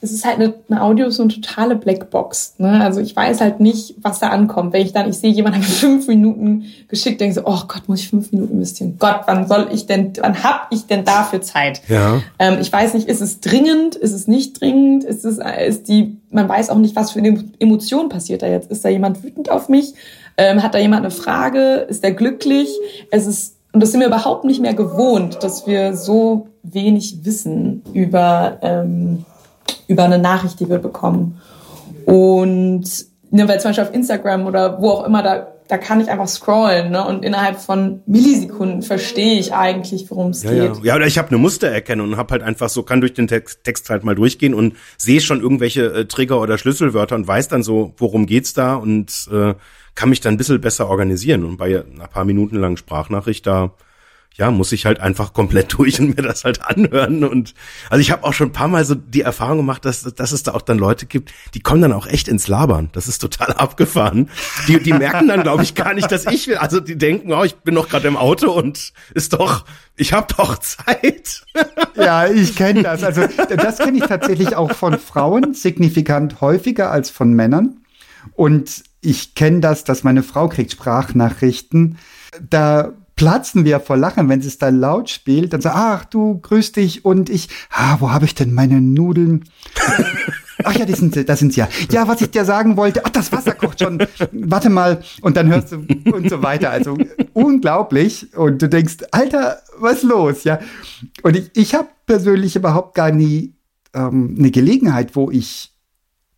es 0.00 0.10
ist 0.10 0.24
halt 0.24 0.36
eine, 0.36 0.54
eine 0.70 0.82
Audio 0.82 1.10
so 1.10 1.22
eine 1.22 1.32
totale 1.32 1.76
Blackbox. 1.76 2.54
Ne? 2.58 2.82
Also 2.82 3.00
ich 3.00 3.14
weiß 3.14 3.42
halt 3.42 3.60
nicht, 3.60 3.96
was 4.00 4.20
da 4.20 4.30
ankommt. 4.30 4.72
Wenn 4.72 4.86
ich 4.86 4.94
dann, 4.94 5.08
ich 5.08 5.18
sehe 5.18 5.30
jemanden 5.30 5.58
hat 5.62 5.66
fünf 5.66 6.08
Minuten 6.08 6.64
geschickt, 6.88 7.20
denke 7.20 7.34
so, 7.34 7.42
oh 7.44 7.60
Gott, 7.68 7.88
muss 7.88 8.00
ich 8.00 8.08
fünf 8.08 8.32
Minuten 8.32 8.54
investieren? 8.54 8.96
Gott, 8.98 9.20
wann 9.26 9.46
soll 9.46 9.68
ich 9.70 9.86
denn, 9.86 10.14
wann 10.18 10.42
hab 10.42 10.68
ich 10.70 10.86
denn 10.86 11.04
dafür 11.04 11.42
Zeit? 11.42 11.82
Ja. 11.88 12.22
Ähm, 12.38 12.56
ich 12.58 12.72
weiß 12.72 12.94
nicht, 12.94 13.06
ist 13.06 13.20
es 13.20 13.40
dringend, 13.40 13.96
ist 13.96 14.12
es 14.12 14.26
nicht 14.26 14.58
dringend, 14.62 15.04
ist 15.04 15.26
es, 15.26 15.38
ist 15.38 15.88
die, 15.88 16.16
man 16.32 16.48
weiß 16.48 16.70
auch 16.70 16.78
nicht, 16.78 16.96
was 16.96 17.12
für 17.12 17.18
eine 17.18 17.44
Emotion 17.58 18.08
passiert 18.08 18.42
da 18.42 18.46
jetzt. 18.46 18.70
Ist 18.70 18.84
da 18.84 18.88
jemand 18.88 19.22
wütend 19.22 19.50
auf 19.50 19.68
mich? 19.68 19.94
Ähm, 20.36 20.62
hat 20.62 20.74
da 20.74 20.78
jemand 20.78 21.02
eine 21.02 21.10
Frage? 21.10 21.86
Ist 21.88 22.02
der 22.02 22.12
glücklich? 22.12 22.68
Es 23.10 23.26
ist, 23.26 23.56
und 23.72 23.82
das 23.82 23.92
sind 23.92 24.00
wir 24.00 24.06
überhaupt 24.06 24.44
nicht 24.44 24.60
mehr 24.60 24.74
gewohnt, 24.74 25.42
dass 25.42 25.66
wir 25.66 25.94
so 25.94 26.48
wenig 26.62 27.24
wissen 27.24 27.82
über, 27.92 28.58
ähm, 28.62 29.24
über 29.88 30.04
eine 30.04 30.18
Nachricht, 30.18 30.60
die 30.60 30.68
wir 30.68 30.78
bekommen. 30.78 31.40
Und 32.06 32.84
ne, 33.30 33.48
weil 33.48 33.60
zum 33.60 33.70
Beispiel 33.70 33.84
auf 33.84 33.94
Instagram 33.94 34.46
oder 34.46 34.80
wo 34.80 34.90
auch 34.90 35.04
immer, 35.04 35.22
da, 35.22 35.51
da 35.68 35.78
kann 35.78 36.00
ich 36.00 36.08
einfach 36.08 36.28
scrollen 36.28 36.90
ne? 36.90 37.06
und 37.06 37.24
innerhalb 37.24 37.60
von 37.60 38.02
Millisekunden 38.06 38.82
verstehe 38.82 39.38
ich 39.38 39.54
eigentlich, 39.54 40.10
worum 40.10 40.30
es 40.30 40.42
Ja, 40.42 40.50
geht. 40.50 40.60
ja. 40.60 40.74
ja, 40.82 40.96
oder 40.96 41.06
ich 41.06 41.18
habe 41.18 41.28
eine 41.28 41.38
Mustererkennung 41.38 42.08
und 42.10 42.16
habe 42.16 42.32
halt 42.32 42.42
einfach 42.42 42.68
so, 42.68 42.82
kann 42.82 43.00
durch 43.00 43.14
den 43.14 43.28
Text, 43.28 43.64
Text 43.64 43.88
halt 43.90 44.04
mal 44.04 44.14
durchgehen 44.14 44.54
und 44.54 44.76
sehe 44.98 45.20
schon 45.20 45.40
irgendwelche 45.40 45.86
äh, 45.92 46.04
Trigger 46.06 46.40
oder 46.40 46.58
Schlüsselwörter 46.58 47.14
und 47.16 47.26
weiß 47.26 47.48
dann 47.48 47.62
so, 47.62 47.94
worum 47.96 48.26
geht's 48.26 48.52
da 48.54 48.74
und 48.74 49.28
äh, 49.32 49.54
kann 49.94 50.08
mich 50.08 50.20
dann 50.20 50.34
ein 50.34 50.38
bisschen 50.38 50.60
besser 50.60 50.88
organisieren. 50.88 51.44
Und 51.44 51.56
bei 51.58 51.84
einer 51.84 52.06
paar 52.06 52.24
Minuten 52.24 52.56
langen 52.56 52.76
Sprachnachricht 52.76 53.46
da 53.46 53.72
ja, 54.36 54.50
muss 54.50 54.72
ich 54.72 54.86
halt 54.86 55.00
einfach 55.00 55.32
komplett 55.32 55.74
durch 55.78 56.00
und 56.00 56.16
mir 56.16 56.22
das 56.22 56.44
halt 56.44 56.62
anhören. 56.62 57.24
Und 57.24 57.54
also 57.90 58.00
ich 58.00 58.10
habe 58.10 58.24
auch 58.24 58.32
schon 58.32 58.48
ein 58.48 58.52
paar 58.52 58.68
Mal 58.68 58.84
so 58.84 58.94
die 58.94 59.22
Erfahrung 59.22 59.58
gemacht, 59.58 59.84
dass, 59.84 60.02
dass 60.02 60.32
es 60.32 60.42
da 60.42 60.52
auch 60.52 60.62
dann 60.62 60.78
Leute 60.78 61.06
gibt, 61.06 61.32
die 61.54 61.60
kommen 61.60 61.82
dann 61.82 61.92
auch 61.92 62.06
echt 62.06 62.28
ins 62.28 62.48
Labern. 62.48 62.90
Das 62.92 63.08
ist 63.08 63.18
total 63.18 63.52
abgefahren. 63.56 64.30
Die, 64.68 64.82
die 64.82 64.92
merken 64.92 65.28
dann, 65.28 65.42
glaube 65.42 65.62
ich, 65.62 65.74
gar 65.74 65.94
nicht, 65.94 66.10
dass 66.10 66.26
ich 66.26 66.48
will. 66.48 66.56
Also 66.56 66.80
die 66.80 66.96
denken, 66.96 67.32
oh, 67.32 67.44
ich 67.44 67.56
bin 67.56 67.74
doch 67.74 67.88
gerade 67.88 68.08
im 68.08 68.16
Auto 68.16 68.50
und 68.50 68.92
ist 69.14 69.32
doch, 69.32 69.64
ich 69.96 70.12
habe 70.12 70.32
doch 70.36 70.58
Zeit. 70.58 71.42
Ja, 71.94 72.26
ich 72.26 72.56
kenne 72.56 72.82
das. 72.82 73.04
Also 73.04 73.26
das 73.26 73.78
kenne 73.78 73.98
ich 73.98 74.04
tatsächlich 74.04 74.56
auch 74.56 74.72
von 74.72 74.98
Frauen 74.98 75.52
signifikant 75.52 76.40
häufiger 76.40 76.90
als 76.90 77.10
von 77.10 77.34
Männern. 77.34 77.82
Und 78.32 78.82
ich 79.02 79.34
kenne 79.34 79.60
das, 79.60 79.84
dass 79.84 80.02
meine 80.02 80.22
Frau 80.22 80.48
kriegt 80.48 80.72
Sprachnachrichten. 80.72 81.98
Da 82.48 82.92
platzen 83.22 83.64
wir 83.64 83.78
vor 83.78 83.96
Lachen, 83.96 84.28
wenn 84.28 84.42
sie 84.42 84.48
es 84.48 84.58
dann 84.58 84.80
laut 84.80 85.08
spielt. 85.08 85.52
Dann 85.52 85.60
sagt, 85.60 85.76
ach 85.76 86.04
du, 86.06 86.40
grüß 86.40 86.72
dich 86.72 87.04
und 87.04 87.30
ich, 87.30 87.48
ah, 87.70 87.98
wo 88.00 88.10
habe 88.10 88.24
ich 88.24 88.34
denn 88.34 88.52
meine 88.52 88.80
Nudeln? 88.80 89.44
Ach 90.64 90.74
ja, 90.74 90.84
die 90.84 90.92
sind, 90.92 91.28
da 91.28 91.34
sind 91.34 91.52
sie 91.52 91.60
ja. 91.60 91.68
Ja, 91.90 92.06
was 92.06 92.20
ich 92.20 92.30
dir 92.30 92.44
sagen 92.44 92.76
wollte, 92.76 93.04
ach, 93.04 93.08
das 93.08 93.32
Wasser 93.32 93.52
kocht 93.52 93.80
schon. 93.80 93.98
Warte 94.30 94.70
mal. 94.70 95.02
Und 95.20 95.36
dann 95.36 95.48
hörst 95.48 95.72
du 95.72 95.84
und 96.12 96.30
so 96.30 96.42
weiter. 96.42 96.70
Also 96.70 96.96
unglaublich. 97.32 98.36
Und 98.36 98.62
du 98.62 98.68
denkst, 98.68 98.98
Alter, 99.10 99.60
was 99.78 99.94
ist 99.94 100.02
los? 100.04 100.44
Ja. 100.44 100.60
Und 101.24 101.36
ich, 101.36 101.50
ich 101.54 101.74
habe 101.74 101.88
persönlich 102.06 102.54
überhaupt 102.54 102.94
gar 102.94 103.10
nie 103.10 103.54
ähm, 103.92 104.36
eine 104.38 104.52
Gelegenheit, 104.52 105.16
wo 105.16 105.32
ich, 105.32 105.72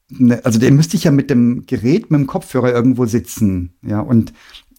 ne, 0.09 0.41
also 0.43 0.59
den 0.59 0.77
müsste 0.77 0.97
ich 0.97 1.05
ja 1.05 1.11
mit 1.11 1.29
dem 1.29 1.67
Gerät, 1.67 2.11
mit 2.11 2.21
dem 2.21 2.27
Kopfhörer 2.27 2.73
irgendwo 2.73 3.05
sitzen. 3.05 3.75
Ja. 3.83 4.01
Und 4.01 4.33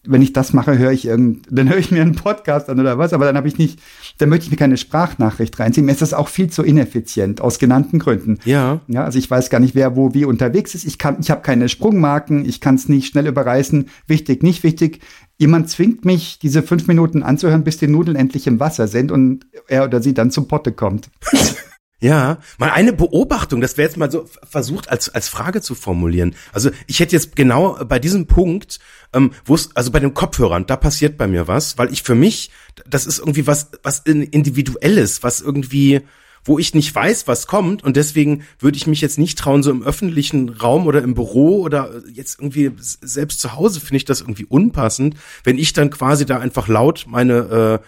wenn 0.08 0.22
ich 0.22 0.32
das 0.32 0.52
mache, 0.52 0.78
höre 0.78 0.92
ich 0.92 1.06
irgend, 1.06 1.46
dann 1.50 1.68
höre 1.68 1.78
ich 1.78 1.90
mir 1.90 2.02
einen 2.02 2.14
Podcast 2.14 2.68
an 2.68 2.80
oder 2.80 2.98
was, 2.98 3.12
aber 3.12 3.24
dann 3.24 3.36
habe 3.36 3.48
ich 3.48 3.58
nicht, 3.58 3.80
dann 4.18 4.28
möchte 4.28 4.44
ich 4.44 4.50
mir 4.50 4.56
keine 4.56 4.76
Sprachnachricht 4.76 5.58
reinziehen. 5.58 5.86
Mir 5.86 5.92
ist 5.92 6.02
das 6.02 6.14
auch 6.14 6.28
viel 6.28 6.48
zu 6.50 6.62
ineffizient, 6.62 7.40
aus 7.40 7.58
genannten 7.58 7.98
Gründen. 7.98 8.38
Ja. 8.44 8.80
Ja, 8.86 9.04
also 9.04 9.18
ich 9.18 9.30
weiß 9.30 9.50
gar 9.50 9.60
nicht, 9.60 9.74
wer 9.74 9.96
wo 9.96 10.14
wie 10.14 10.24
unterwegs 10.24 10.74
ist. 10.74 10.84
Ich 10.84 10.98
kann, 10.98 11.18
ich 11.20 11.30
habe 11.30 11.42
keine 11.42 11.68
Sprungmarken, 11.68 12.44
ich 12.44 12.60
kann 12.60 12.76
es 12.76 12.88
nicht 12.88 13.08
schnell 13.08 13.26
überreißen. 13.26 13.88
Wichtig, 14.06 14.42
nicht 14.42 14.62
wichtig. 14.62 15.00
Jemand 15.38 15.68
zwingt 15.68 16.04
mich, 16.04 16.38
diese 16.38 16.62
fünf 16.62 16.86
Minuten 16.86 17.22
anzuhören, 17.22 17.64
bis 17.64 17.76
die 17.76 17.88
Nudeln 17.88 18.16
endlich 18.16 18.46
im 18.46 18.58
Wasser 18.58 18.88
sind 18.88 19.12
und 19.12 19.46
er 19.68 19.84
oder 19.84 20.00
sie 20.02 20.14
dann 20.14 20.30
zum 20.30 20.48
Potte 20.48 20.72
kommt. 20.72 21.10
Ja, 21.98 22.38
mal 22.58 22.70
eine 22.70 22.92
Beobachtung, 22.92 23.62
das 23.62 23.78
wäre 23.78 23.88
jetzt 23.88 23.96
mal 23.96 24.10
so 24.10 24.28
versucht 24.42 24.90
als 24.90 25.08
als 25.08 25.28
Frage 25.28 25.62
zu 25.62 25.74
formulieren. 25.74 26.34
Also 26.52 26.70
ich 26.86 27.00
hätte 27.00 27.16
jetzt 27.16 27.36
genau 27.36 27.82
bei 27.86 27.98
diesem 27.98 28.26
Punkt, 28.26 28.80
ähm, 29.14 29.32
wo 29.46 29.54
es 29.54 29.74
also 29.74 29.90
bei 29.90 30.00
den 30.00 30.12
Kopfhörern, 30.12 30.66
da 30.66 30.76
passiert 30.76 31.16
bei 31.16 31.26
mir 31.26 31.48
was, 31.48 31.78
weil 31.78 31.90
ich 31.90 32.02
für 32.02 32.14
mich, 32.14 32.50
das 32.86 33.06
ist 33.06 33.18
irgendwie 33.18 33.46
was 33.46 33.70
was 33.82 34.00
individuelles, 34.00 35.22
was 35.22 35.40
irgendwie 35.40 36.02
wo 36.44 36.58
ich 36.58 36.74
nicht 36.74 36.94
weiß, 36.94 37.26
was 37.26 37.46
kommt 37.46 37.82
und 37.82 37.96
deswegen 37.96 38.44
würde 38.58 38.76
ich 38.76 38.86
mich 38.86 39.00
jetzt 39.00 39.18
nicht 39.18 39.38
trauen, 39.38 39.62
so 39.62 39.70
im 39.70 39.82
öffentlichen 39.82 40.50
Raum 40.50 40.86
oder 40.86 41.02
im 41.02 41.14
Büro 41.14 41.62
oder 41.62 42.02
jetzt 42.12 42.38
irgendwie 42.38 42.72
selbst 42.78 43.40
zu 43.40 43.56
Hause 43.56 43.80
finde 43.80 43.96
ich 43.96 44.04
das 44.04 44.20
irgendwie 44.20 44.44
unpassend, 44.44 45.16
wenn 45.44 45.58
ich 45.58 45.72
dann 45.72 45.90
quasi 45.90 46.24
da 46.26 46.38
einfach 46.38 46.68
laut 46.68 47.06
meine 47.08 47.80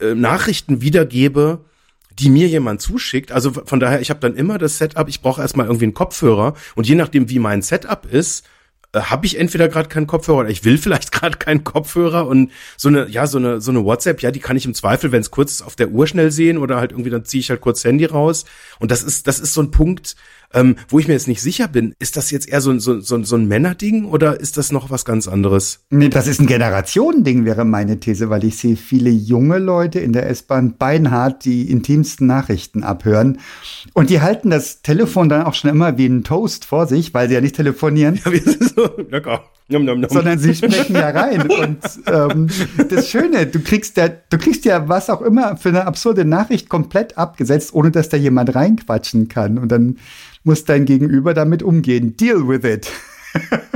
äh, 0.00 0.06
äh, 0.06 0.14
Nachrichten 0.14 0.80
wiedergebe, 0.80 1.64
die 2.18 2.30
mir 2.30 2.48
jemand 2.48 2.80
zuschickt. 2.80 3.32
Also 3.32 3.52
von 3.52 3.80
daher, 3.80 4.00
ich 4.00 4.10
habe 4.10 4.20
dann 4.20 4.36
immer 4.36 4.58
das 4.58 4.78
Setup, 4.78 5.08
ich 5.08 5.20
brauche 5.20 5.42
erstmal 5.42 5.66
irgendwie 5.66 5.84
einen 5.84 5.94
Kopfhörer. 5.94 6.54
Und 6.74 6.88
je 6.88 6.94
nachdem, 6.94 7.28
wie 7.28 7.38
mein 7.38 7.62
Setup 7.62 8.06
ist, 8.06 8.46
äh, 8.92 9.00
habe 9.00 9.26
ich 9.26 9.38
entweder 9.38 9.68
gerade 9.68 9.88
keinen 9.88 10.06
Kopfhörer 10.06 10.38
oder 10.38 10.48
ich 10.48 10.64
will 10.64 10.78
vielleicht 10.78 11.12
gerade 11.12 11.36
keinen 11.36 11.64
Kopfhörer. 11.64 12.26
Und 12.26 12.52
so 12.76 12.88
eine 12.88 13.08
ja 13.08 13.26
so 13.26 13.38
eine 13.38 13.60
so 13.60 13.70
eine 13.70 13.84
WhatsApp 13.84 14.22
ja 14.22 14.30
die 14.30 14.40
kann 14.40 14.56
ich 14.56 14.64
im 14.64 14.74
Zweifel 14.74 15.12
wenn 15.12 15.20
es 15.20 15.30
kurz 15.30 15.52
ist 15.52 15.62
auf 15.62 15.76
der 15.76 15.90
Uhr 15.90 16.06
schnell 16.06 16.30
sehen 16.30 16.58
oder 16.58 16.76
halt 16.76 16.92
irgendwie 16.92 17.10
dann 17.10 17.24
ziehe 17.24 17.40
ich 17.40 17.50
halt 17.50 17.60
kurz 17.60 17.84
Handy 17.84 18.06
raus. 18.06 18.44
Und 18.78 18.90
das 18.90 19.02
ist 19.02 19.26
das 19.26 19.38
ist 19.38 19.54
so 19.54 19.60
ein 19.60 19.70
Punkt 19.70 20.16
ähm, 20.54 20.76
wo 20.88 20.98
ich 20.98 21.08
mir 21.08 21.14
jetzt 21.14 21.28
nicht 21.28 21.42
sicher 21.42 21.68
bin 21.68 21.94
ist 21.98 22.16
das 22.16 22.30
jetzt 22.30 22.48
eher 22.48 22.60
so, 22.60 22.78
so, 22.78 23.00
so, 23.00 23.22
so 23.22 23.36
ein 23.36 23.48
Männerding 23.48 24.04
oder 24.04 24.38
ist 24.38 24.56
das 24.56 24.70
noch 24.72 24.90
was 24.90 25.04
ganz 25.04 25.28
anderes? 25.28 25.84
Nee, 25.90 26.08
das 26.08 26.26
ist 26.26 26.40
ein 26.40 26.46
Generationending, 26.46 27.44
wäre 27.44 27.64
meine 27.64 28.00
These, 28.00 28.30
weil 28.30 28.44
ich 28.44 28.58
sehe 28.58 28.76
viele 28.76 29.10
junge 29.10 29.58
Leute 29.58 30.00
in 30.00 30.12
der 30.12 30.28
S-Bahn 30.28 30.76
beinhart 30.76 31.44
die 31.44 31.70
intimsten 31.70 32.26
Nachrichten 32.26 32.82
abhören. 32.82 33.38
Und 33.94 34.10
die 34.10 34.20
halten 34.20 34.50
das 34.50 34.82
Telefon 34.82 35.28
dann 35.28 35.44
auch 35.44 35.54
schon 35.54 35.70
immer 35.70 35.96
wie 35.98 36.06
ein 36.06 36.24
Toast 36.24 36.64
vor 36.64 36.86
sich, 36.86 37.14
weil 37.14 37.28
sie 37.28 37.34
ja 37.34 37.40
nicht 37.40 37.56
telefonieren, 37.56 38.20
ja, 38.24 38.32
wir 38.32 38.42
sind 38.42 38.74
so 38.74 38.90
lecker 39.10 39.42
nom, 39.68 39.84
nom, 39.84 40.00
nom. 40.00 40.10
sondern 40.10 40.38
sie 40.38 40.54
sprechen 40.54 40.94
ja 40.94 41.10
rein. 41.10 41.42
Und 41.50 41.78
ähm, 42.06 42.48
das 42.88 43.08
Schöne, 43.08 43.46
du 43.46 43.60
kriegst 43.60 43.96
ja, 43.96 44.08
du 44.08 44.38
kriegst 44.38 44.64
ja 44.64 44.88
was 44.88 45.10
auch 45.10 45.22
immer 45.22 45.56
für 45.56 45.70
eine 45.70 45.86
absurde 45.86 46.24
Nachricht 46.24 46.68
komplett 46.68 47.18
abgesetzt, 47.18 47.74
ohne 47.74 47.90
dass 47.90 48.08
da 48.08 48.16
jemand 48.16 48.54
reinquatschen 48.54 49.28
kann. 49.28 49.58
Und 49.58 49.70
dann 49.72 49.98
muss 50.44 50.64
dein 50.64 50.84
Gegenüber 50.84 51.34
damit 51.34 51.62
umgehen. 51.62 52.16
Deal 52.16 52.46
with 52.46 52.64
it. 52.64 52.90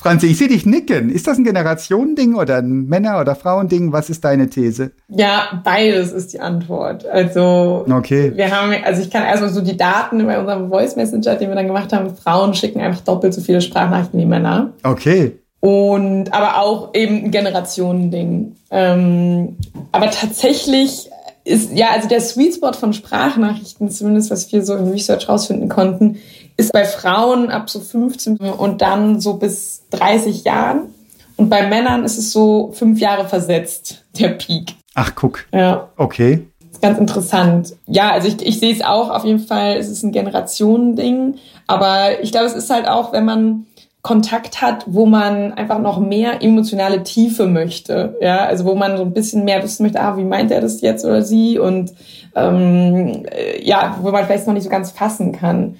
Franzi, 0.00 0.28
ich 0.28 0.38
sehe 0.38 0.48
dich 0.48 0.64
nicken. 0.64 1.10
Ist 1.10 1.26
das 1.26 1.36
ein 1.36 1.44
Generationending 1.44 2.34
oder 2.34 2.56
ein 2.58 2.86
Männer- 2.86 3.20
oder 3.20 3.34
Frauending? 3.34 3.92
Was 3.92 4.08
ist 4.08 4.24
deine 4.24 4.48
These? 4.48 4.92
Ja, 5.08 5.60
beides 5.62 6.10
ist 6.12 6.32
die 6.32 6.40
Antwort. 6.40 7.04
Also 7.06 7.84
Okay. 7.90 8.32
wir 8.34 8.50
haben, 8.50 8.72
also 8.82 9.02
ich 9.02 9.10
kann 9.10 9.24
erstmal 9.24 9.50
so 9.50 9.60
die 9.60 9.76
Daten 9.76 10.24
bei 10.26 10.38
unserem 10.38 10.70
Voice 10.70 10.96
Messenger, 10.96 11.36
den 11.36 11.48
wir 11.50 11.54
dann 11.54 11.66
gemacht 11.66 11.92
haben, 11.92 12.16
Frauen 12.16 12.54
schicken 12.54 12.80
einfach 12.80 13.02
doppelt 13.02 13.34
so 13.34 13.42
viele 13.42 13.60
Sprachnachrichten 13.60 14.18
wie 14.18 14.24
Männer. 14.26 14.72
Okay. 14.84 15.32
Und 15.60 16.32
aber 16.32 16.58
auch 16.62 16.94
eben 16.94 17.24
ein 17.24 17.30
Generationending. 17.30 18.56
Ähm, 18.70 19.56
aber 19.92 20.10
tatsächlich 20.10 21.10
ist, 21.44 21.72
ja, 21.72 21.88
also 21.94 22.08
der 22.08 22.20
Sweet 22.20 22.54
Spot 22.54 22.72
von 22.72 22.92
Sprachnachrichten, 22.92 23.90
zumindest 23.90 24.30
was 24.30 24.50
wir 24.52 24.62
so 24.64 24.76
im 24.76 24.88
Research 24.88 25.28
rausfinden 25.28 25.68
konnten, 25.68 26.16
ist 26.60 26.72
bei 26.72 26.84
Frauen 26.84 27.50
ab 27.50 27.70
so 27.70 27.80
15 27.80 28.36
und 28.36 28.82
dann 28.82 29.20
so 29.20 29.34
bis 29.34 29.82
30 29.90 30.44
Jahren. 30.44 30.94
Und 31.36 31.48
bei 31.48 31.66
Männern 31.66 32.04
ist 32.04 32.18
es 32.18 32.32
so 32.32 32.70
fünf 32.72 33.00
Jahre 33.00 33.26
versetzt, 33.26 34.04
der 34.18 34.28
Peak. 34.28 34.74
Ach, 34.94 35.14
guck. 35.14 35.46
Ja. 35.52 35.88
Okay. 35.96 36.46
Das 36.60 36.72
ist 36.72 36.82
ganz 36.82 36.98
interessant. 36.98 37.76
Ja, 37.86 38.10
also 38.10 38.28
ich, 38.28 38.46
ich 38.46 38.60
sehe 38.60 38.74
es 38.74 38.82
auch 38.82 39.08
auf 39.08 39.24
jeden 39.24 39.38
Fall, 39.38 39.76
es 39.76 39.88
ist 39.88 40.02
ein 40.02 40.12
Generationending. 40.12 41.36
Aber 41.66 42.20
ich 42.22 42.30
glaube, 42.30 42.46
es 42.46 42.54
ist 42.54 42.68
halt 42.68 42.86
auch, 42.86 43.12
wenn 43.12 43.24
man 43.24 43.66
Kontakt 44.02 44.60
hat, 44.60 44.84
wo 44.86 45.06
man 45.06 45.52
einfach 45.52 45.78
noch 45.78 45.98
mehr 45.98 46.42
emotionale 46.42 47.02
Tiefe 47.02 47.46
möchte. 47.46 48.16
Ja, 48.20 48.44
also 48.44 48.64
wo 48.64 48.74
man 48.74 48.96
so 48.98 49.02
ein 49.02 49.12
bisschen 49.12 49.44
mehr 49.44 49.62
wissen 49.62 49.82
möchte, 49.82 50.00
ah, 50.00 50.16
wie 50.18 50.24
meint 50.24 50.50
er 50.50 50.60
das 50.60 50.80
jetzt 50.80 51.04
oder 51.04 51.22
sie? 51.22 51.58
Und 51.58 51.92
ähm, 52.34 53.24
äh, 53.30 53.62
ja, 53.62 53.98
wo 54.00 54.10
man 54.10 54.26
vielleicht 54.26 54.46
noch 54.46 54.54
nicht 54.54 54.64
so 54.64 54.70
ganz 54.70 54.90
fassen 54.90 55.32
kann. 55.32 55.76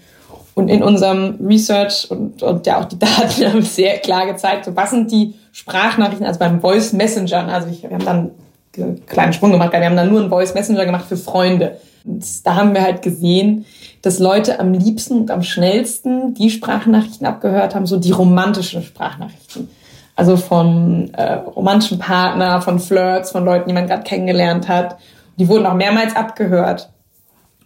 Und 0.54 0.68
in 0.68 0.82
unserem 0.82 1.38
Research 1.46 2.10
und, 2.10 2.42
und 2.42 2.66
ja 2.66 2.80
auch 2.80 2.84
die 2.84 2.98
Daten 2.98 3.46
haben 3.46 3.62
sehr 3.62 3.98
klar 3.98 4.26
gezeigt, 4.26 4.64
so 4.64 4.76
was 4.76 4.90
sind 4.90 5.10
die 5.10 5.34
Sprachnachrichten, 5.52 6.26
also 6.26 6.38
beim 6.38 6.60
Voice 6.60 6.92
Messenger. 6.92 7.48
Also 7.48 7.68
ich, 7.68 7.82
wir 7.82 7.90
haben 7.90 8.04
dann 8.04 8.30
einen 8.76 9.06
kleinen 9.06 9.32
Sprung 9.32 9.52
gemacht, 9.52 9.72
wir 9.72 9.84
haben 9.84 9.96
dann 9.96 10.10
nur 10.10 10.20
einen 10.20 10.30
Voice 10.30 10.54
Messenger 10.54 10.86
gemacht 10.86 11.06
für 11.08 11.16
Freunde. 11.16 11.78
Und 12.04 12.24
da 12.46 12.54
haben 12.54 12.74
wir 12.74 12.82
halt 12.82 13.02
gesehen, 13.02 13.66
dass 14.02 14.18
Leute 14.18 14.58
am 14.58 14.72
liebsten 14.72 15.18
und 15.18 15.30
am 15.30 15.42
schnellsten 15.42 16.34
die 16.34 16.50
Sprachnachrichten 16.50 17.26
abgehört 17.26 17.74
haben, 17.74 17.86
so 17.86 17.98
die 17.98 18.12
romantischen 18.12 18.82
Sprachnachrichten. 18.82 19.68
Also 20.16 20.36
von 20.36 21.12
äh, 21.14 21.34
romantischen 21.34 21.98
Partner, 21.98 22.60
von 22.60 22.78
Flirts, 22.78 23.30
von 23.30 23.44
Leuten, 23.44 23.68
die 23.68 23.74
man 23.74 23.86
gerade 23.86 24.02
kennengelernt 24.02 24.68
hat. 24.68 24.96
Die 25.38 25.48
wurden 25.48 25.66
auch 25.66 25.74
mehrmals 25.74 26.14
abgehört 26.16 26.90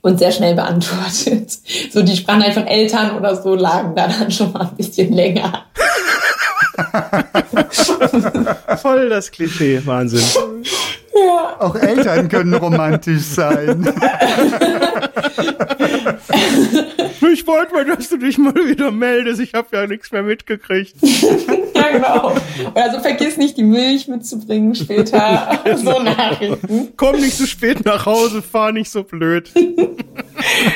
und 0.04 0.18
sehr 0.18 0.30
schnell 0.30 0.54
beantwortet. 0.54 1.58
So 1.90 2.02
die 2.02 2.16
Sprachnachrichten 2.16 2.64
von 2.64 2.72
Eltern 2.72 3.16
oder 3.16 3.40
so 3.40 3.54
lagen 3.54 3.94
da 3.94 4.08
dann 4.08 4.30
schon 4.30 4.52
mal 4.52 4.62
ein 4.62 4.76
bisschen 4.76 5.12
länger. 5.12 5.64
Voll 8.82 9.08
das 9.08 9.30
Klischee, 9.30 9.80
Wahnsinn. 9.84 10.24
Ja. 11.14 11.56
Auch 11.60 11.76
Eltern 11.76 12.28
können 12.28 12.54
romantisch 12.54 13.22
sein. 13.22 13.94
ich 17.44 17.48
wollte 17.48 17.74
mal, 17.74 17.84
dass 17.84 18.08
du 18.08 18.16
dich 18.16 18.38
mal 18.38 18.54
wieder 18.54 18.90
meldest. 18.90 19.38
Ich 19.38 19.52
habe 19.52 19.68
ja 19.72 19.86
nichts 19.86 20.10
mehr 20.12 20.22
mitgekriegt. 20.22 20.94
ja, 21.02 21.88
genau. 21.92 22.32
Also 22.74 23.00
vergiss 23.00 23.36
nicht, 23.36 23.58
die 23.58 23.62
Milch 23.62 24.08
mitzubringen 24.08 24.74
später. 24.74 25.60
so 25.76 25.98
Nachrichten. 26.00 26.94
Komm 26.96 27.16
nicht 27.16 27.36
so 27.36 27.44
spät 27.44 27.84
nach 27.84 28.06
Hause, 28.06 28.40
fahr 28.40 28.72
nicht 28.72 28.90
so 28.90 29.02
blöd. 29.04 29.50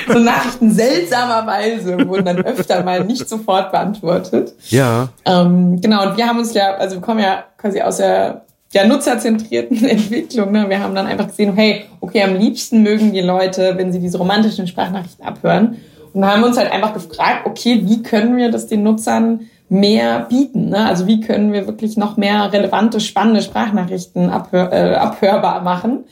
so 0.09 0.19
Nachrichten 0.19 0.71
seltsamerweise 0.71 2.07
wurden 2.07 2.27
dann 2.27 2.45
öfter 2.45 2.85
mal 2.85 3.03
nicht 3.03 3.27
sofort 3.29 3.73
beantwortet. 3.73 4.53
Ja. 4.69 5.09
Ähm, 5.25 5.81
genau, 5.81 6.11
und 6.11 6.19
wir 6.19 6.27
haben 6.27 6.39
uns 6.39 6.53
ja, 6.53 6.75
also 6.75 6.97
wir 6.97 7.03
kommen 7.03 7.21
ja 7.21 7.45
quasi 7.57 7.81
aus 7.81 7.97
der 7.97 8.45
ja, 8.73 8.87
nutzerzentrierten 8.87 9.83
Entwicklung. 9.87 10.53
Ne? 10.53 10.69
Wir 10.69 10.81
haben 10.81 10.95
dann 10.95 11.07
einfach 11.07 11.29
gesehen, 11.29 11.55
hey, 11.55 11.87
okay, 12.01 12.23
am 12.25 12.37
liebsten 12.37 12.83
mögen 12.83 13.15
die 13.15 13.23
Leute, 13.23 13.73
wenn 13.79 13.91
sie 13.91 14.01
diese 14.01 14.19
romantischen 14.19 14.67
Sprachnachrichten 14.67 15.25
abhören. 15.25 15.79
Und 16.19 16.27
haben 16.27 16.43
uns 16.43 16.57
halt 16.57 16.73
einfach 16.73 16.95
gefragt, 16.95 17.47
okay, 17.47 17.83
wie 17.85 18.03
können 18.03 18.37
wir 18.37 18.51
das 18.51 18.67
den 18.67 18.83
Nutzern 18.83 19.43
mehr 19.69 20.27
bieten? 20.29 20.71
Ne? 20.71 20.85
Also 20.85 21.07
wie 21.07 21.21
können 21.21 21.53
wir 21.53 21.69
wirklich 21.69 21.97
noch 21.97 22.17
mehr 22.17 22.53
relevante, 22.53 22.99
spannende 22.99 23.41
Sprachnachrichten 23.41 24.29
abhör 24.29 24.73
äh, 24.73 24.97
abhörbar 24.97 25.63
machen? 25.63 26.07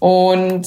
Und 0.00 0.66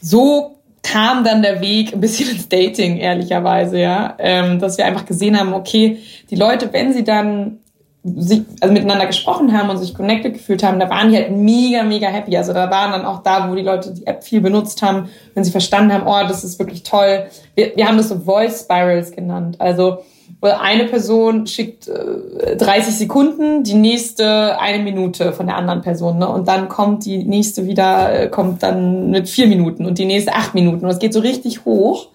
so 0.00 0.56
kam 0.82 1.22
dann 1.22 1.42
der 1.42 1.60
Weg 1.60 1.92
ein 1.92 2.00
bisschen 2.00 2.30
ins 2.30 2.48
Dating, 2.48 2.96
ehrlicherweise, 2.96 3.78
ja. 3.78 4.16
Ähm, 4.18 4.58
dass 4.58 4.76
wir 4.76 4.86
einfach 4.86 5.06
gesehen 5.06 5.38
haben, 5.38 5.54
okay, 5.54 5.98
die 6.28 6.34
Leute, 6.34 6.72
wenn 6.72 6.92
sie 6.92 7.04
dann 7.04 7.60
sich, 8.04 8.42
also 8.60 8.72
miteinander 8.72 9.06
gesprochen 9.06 9.56
haben 9.56 9.70
und 9.70 9.78
sich 9.78 9.94
connected 9.94 10.34
gefühlt 10.34 10.62
haben, 10.62 10.80
da 10.80 10.90
waren 10.90 11.10
die 11.10 11.16
halt 11.16 11.30
mega, 11.30 11.84
mega 11.84 12.08
happy. 12.08 12.36
Also 12.36 12.52
da 12.52 12.70
waren 12.70 12.90
dann 12.92 13.04
auch 13.04 13.22
da, 13.22 13.48
wo 13.48 13.54
die 13.54 13.62
Leute 13.62 13.94
die 13.94 14.06
App 14.06 14.24
viel 14.24 14.40
benutzt 14.40 14.82
haben, 14.82 15.08
wenn 15.34 15.44
sie 15.44 15.52
verstanden 15.52 15.92
haben, 15.92 16.06
oh, 16.06 16.28
das 16.28 16.42
ist 16.42 16.58
wirklich 16.58 16.82
toll. 16.82 17.26
Wir, 17.54 17.76
wir 17.76 17.86
haben 17.86 17.96
das 17.96 18.08
so 18.08 18.18
Voice 18.18 18.62
Spirals 18.62 19.12
genannt. 19.12 19.56
Also 19.60 19.98
eine 20.40 20.86
Person 20.86 21.46
schickt 21.46 21.86
äh, 21.86 22.56
30 22.56 22.96
Sekunden, 22.96 23.62
die 23.62 23.74
nächste 23.74 24.58
eine 24.58 24.82
Minute 24.82 25.32
von 25.32 25.46
der 25.46 25.56
anderen 25.56 25.82
Person. 25.82 26.18
Ne? 26.18 26.28
Und 26.28 26.48
dann 26.48 26.68
kommt 26.68 27.04
die 27.04 27.18
nächste 27.18 27.66
wieder, 27.66 28.22
äh, 28.22 28.28
kommt 28.28 28.64
dann 28.64 29.10
mit 29.10 29.28
vier 29.28 29.46
Minuten 29.46 29.86
und 29.86 29.98
die 29.98 30.04
nächste 30.04 30.34
acht 30.34 30.54
Minuten. 30.54 30.84
Und 30.84 30.90
es 30.90 30.98
geht 30.98 31.14
so 31.14 31.20
richtig 31.20 31.64
hoch. 31.64 32.08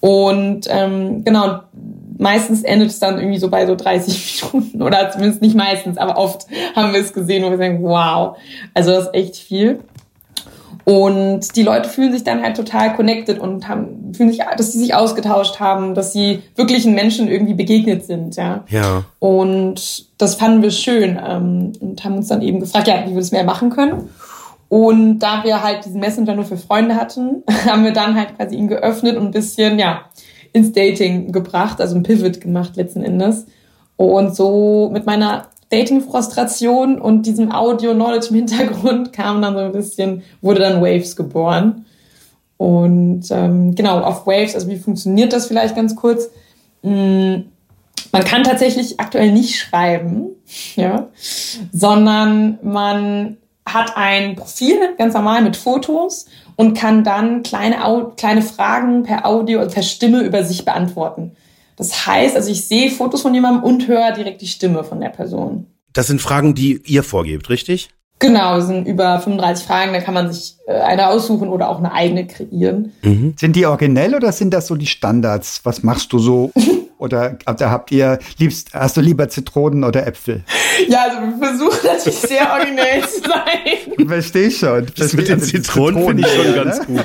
Und 0.00 0.66
ähm, 0.68 1.24
genau, 1.24 1.60
meistens 2.18 2.62
endet 2.62 2.90
es 2.90 2.98
dann 2.98 3.18
irgendwie 3.18 3.38
so 3.38 3.48
bei 3.50 3.66
so 3.66 3.74
30 3.74 4.44
Minuten 4.52 4.82
oder 4.82 5.10
zumindest 5.10 5.42
nicht 5.42 5.56
meistens, 5.56 5.98
aber 5.98 6.16
oft 6.16 6.46
haben 6.74 6.92
wir 6.92 7.00
es 7.00 7.12
gesehen, 7.12 7.44
wo 7.44 7.50
wir 7.50 7.58
sagen, 7.58 7.82
wow, 7.82 8.36
also 8.74 8.90
das 8.90 9.04
ist 9.06 9.14
echt 9.14 9.36
viel. 9.36 9.80
Und 10.84 11.56
die 11.56 11.62
Leute 11.62 11.88
fühlen 11.88 12.12
sich 12.12 12.24
dann 12.24 12.42
halt 12.42 12.56
total 12.56 12.94
connected 12.94 13.38
und 13.38 13.68
haben, 13.68 14.12
fühlen 14.14 14.30
sich, 14.30 14.42
dass 14.56 14.72
sie 14.72 14.78
sich 14.78 14.94
ausgetauscht 14.94 15.58
haben, 15.58 15.94
dass 15.94 16.12
sie 16.12 16.42
wirklichen 16.56 16.94
Menschen 16.94 17.26
irgendwie 17.26 17.54
begegnet 17.54 18.04
sind, 18.04 18.36
ja. 18.36 18.64
Ja. 18.68 19.04
Und 19.18 20.06
das 20.18 20.34
fanden 20.34 20.62
wir 20.62 20.70
schön 20.70 21.18
ähm, 21.26 21.72
und 21.80 22.04
haben 22.04 22.16
uns 22.16 22.28
dann 22.28 22.42
eben 22.42 22.60
gefragt, 22.60 22.86
ja, 22.86 23.02
wie 23.06 23.12
wir 23.12 23.20
das 23.20 23.32
mehr 23.32 23.44
machen 23.44 23.70
können. 23.70 24.10
Und 24.68 25.20
da 25.20 25.42
wir 25.42 25.62
halt 25.62 25.86
diesen 25.86 26.00
Messenger 26.00 26.34
nur 26.34 26.44
für 26.44 26.58
Freunde 26.58 26.96
hatten, 26.96 27.44
haben 27.66 27.84
wir 27.84 27.92
dann 27.92 28.14
halt 28.14 28.36
quasi 28.36 28.54
ihn 28.56 28.68
geöffnet 28.68 29.16
und 29.16 29.26
ein 29.26 29.30
bisschen, 29.30 29.78
ja, 29.78 30.02
ins 30.54 30.72
Dating 30.72 31.32
gebracht, 31.32 31.80
also 31.80 31.96
ein 31.96 32.04
Pivot 32.04 32.40
gemacht 32.40 32.76
letzten 32.76 33.02
Endes. 33.02 33.44
Und 33.96 34.34
so 34.34 34.88
mit 34.92 35.04
meiner 35.04 35.48
Dating-Frustration 35.68 37.00
und 37.00 37.26
diesem 37.26 37.52
Audio-Knowledge 37.52 38.28
im 38.30 38.36
Hintergrund 38.36 39.12
kam 39.12 39.42
dann 39.42 39.54
so 39.54 39.60
ein 39.60 39.72
bisschen, 39.72 40.22
wurde 40.40 40.60
dann 40.60 40.80
Waves 40.80 41.16
geboren. 41.16 41.84
Und 42.56 43.24
ähm, 43.30 43.74
genau, 43.74 43.98
auf 44.00 44.26
Waves, 44.26 44.54
also 44.54 44.68
wie 44.68 44.78
funktioniert 44.78 45.32
das 45.32 45.46
vielleicht 45.46 45.74
ganz 45.74 45.96
kurz? 45.96 46.30
Hm, 46.82 47.46
man 48.12 48.24
kann 48.24 48.44
tatsächlich 48.44 49.00
aktuell 49.00 49.32
nicht 49.32 49.58
schreiben, 49.58 50.28
ja, 50.76 51.08
sondern 51.72 52.60
man 52.62 53.38
hat 53.66 53.96
ein 53.96 54.36
Profil, 54.36 54.94
ganz 54.98 55.14
normal 55.14 55.42
mit 55.42 55.56
Fotos 55.56 56.26
und 56.56 56.76
kann 56.76 57.04
dann 57.04 57.42
kleine, 57.42 57.84
Au 57.84 58.12
kleine 58.16 58.42
Fragen 58.42 59.02
per 59.02 59.26
Audio, 59.26 59.60
also 59.60 59.74
per 59.74 59.82
Stimme 59.82 60.22
über 60.22 60.44
sich 60.44 60.64
beantworten. 60.64 61.32
Das 61.76 62.06
heißt, 62.06 62.36
also 62.36 62.50
ich 62.50 62.66
sehe 62.66 62.90
Fotos 62.90 63.22
von 63.22 63.34
jemandem 63.34 63.64
und 63.64 63.88
höre 63.88 64.12
direkt 64.12 64.42
die 64.42 64.46
Stimme 64.46 64.84
von 64.84 65.00
der 65.00 65.08
Person. 65.08 65.66
Das 65.92 66.06
sind 66.06 66.20
Fragen, 66.20 66.54
die 66.54 66.80
ihr 66.84 67.02
vorgebt, 67.02 67.48
richtig? 67.50 67.88
Genau, 68.20 68.58
es 68.58 68.66
sind 68.66 68.86
über 68.86 69.18
35 69.18 69.66
Fragen, 69.66 69.92
da 69.92 70.00
kann 70.00 70.14
man 70.14 70.32
sich 70.32 70.56
äh, 70.66 70.72
eine 70.72 71.08
aussuchen 71.08 71.48
oder 71.48 71.68
auch 71.68 71.78
eine 71.78 71.92
eigene 71.92 72.26
kreieren. 72.26 72.92
Mhm. 73.02 73.34
Sind 73.36 73.56
die 73.56 73.66
originell 73.66 74.14
oder 74.14 74.30
sind 74.32 74.54
das 74.54 74.66
so 74.66 74.76
die 74.76 74.86
Standards? 74.86 75.60
Was 75.64 75.82
machst 75.82 76.12
du 76.12 76.18
so 76.18 76.52
Oder 77.04 77.36
da 77.58 77.70
habt 77.70 77.92
ihr 77.92 78.18
liebst, 78.38 78.72
hast 78.72 78.96
du 78.96 79.02
lieber 79.02 79.28
Zitronen 79.28 79.84
oder 79.84 80.06
Äpfel? 80.06 80.42
Ja, 80.88 81.02
also 81.02 81.18
wir 81.20 81.36
versuchen 81.36 81.86
natürlich 81.86 82.18
sehr 82.18 82.50
originell 82.50 83.02
zu 83.06 83.20
sein. 83.20 84.08
Verstehe 84.08 84.48
ich 84.48 84.56
schon. 84.56 84.86
Das 84.96 85.12
mit 85.12 85.28
den 85.28 85.38
Zitronen, 85.38 85.96
Zitronen 85.96 86.06
finde 86.06 86.26
ich 86.26 86.34
schon 86.34 86.46
ja, 86.46 86.64
ganz 86.64 86.78
ne? 86.78 86.86
gut. 86.86 87.04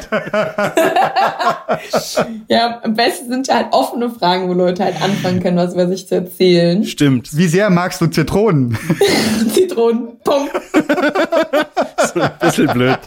ja, 2.48 2.80
am 2.82 2.94
besten 2.94 3.30
sind 3.30 3.48
ja 3.48 3.56
halt 3.56 3.68
offene 3.72 4.10
Fragen, 4.10 4.48
wo 4.48 4.54
Leute 4.54 4.86
halt 4.86 5.02
anfangen 5.02 5.42
können, 5.42 5.58
was 5.58 5.74
über 5.74 5.90
sich 5.90 6.08
zu 6.08 6.16
erzählen. 6.16 6.86
Stimmt. 6.86 7.36
Wie 7.36 7.48
sehr 7.48 7.70
magst 7.70 8.00
du 8.00 8.08
Zitronen? 8.08 8.78
Zitronen, 9.54 10.18
Punkt. 10.24 10.54
so 12.14 12.22
ein 12.22 12.32
bisschen 12.40 12.68
blöd. 12.68 13.00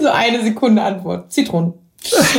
so 0.00 0.08
eine 0.08 0.42
Sekunde 0.42 0.80
Antwort. 0.80 1.30
Zitronen 1.30 1.74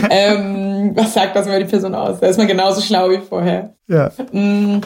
ähm, 0.10 0.92
was 0.96 1.14
sagt 1.14 1.36
das 1.36 1.48
über 1.48 1.60
die 1.60 1.66
Person 1.66 1.96
aus? 1.96 2.20
Da 2.20 2.28
ist 2.28 2.38
man 2.38 2.48
genauso 2.48 2.82
schlau 2.82 3.10
wie 3.10 3.20
vorher. 3.20 3.74
Ja. 3.88 4.12
Mm, 4.32 4.82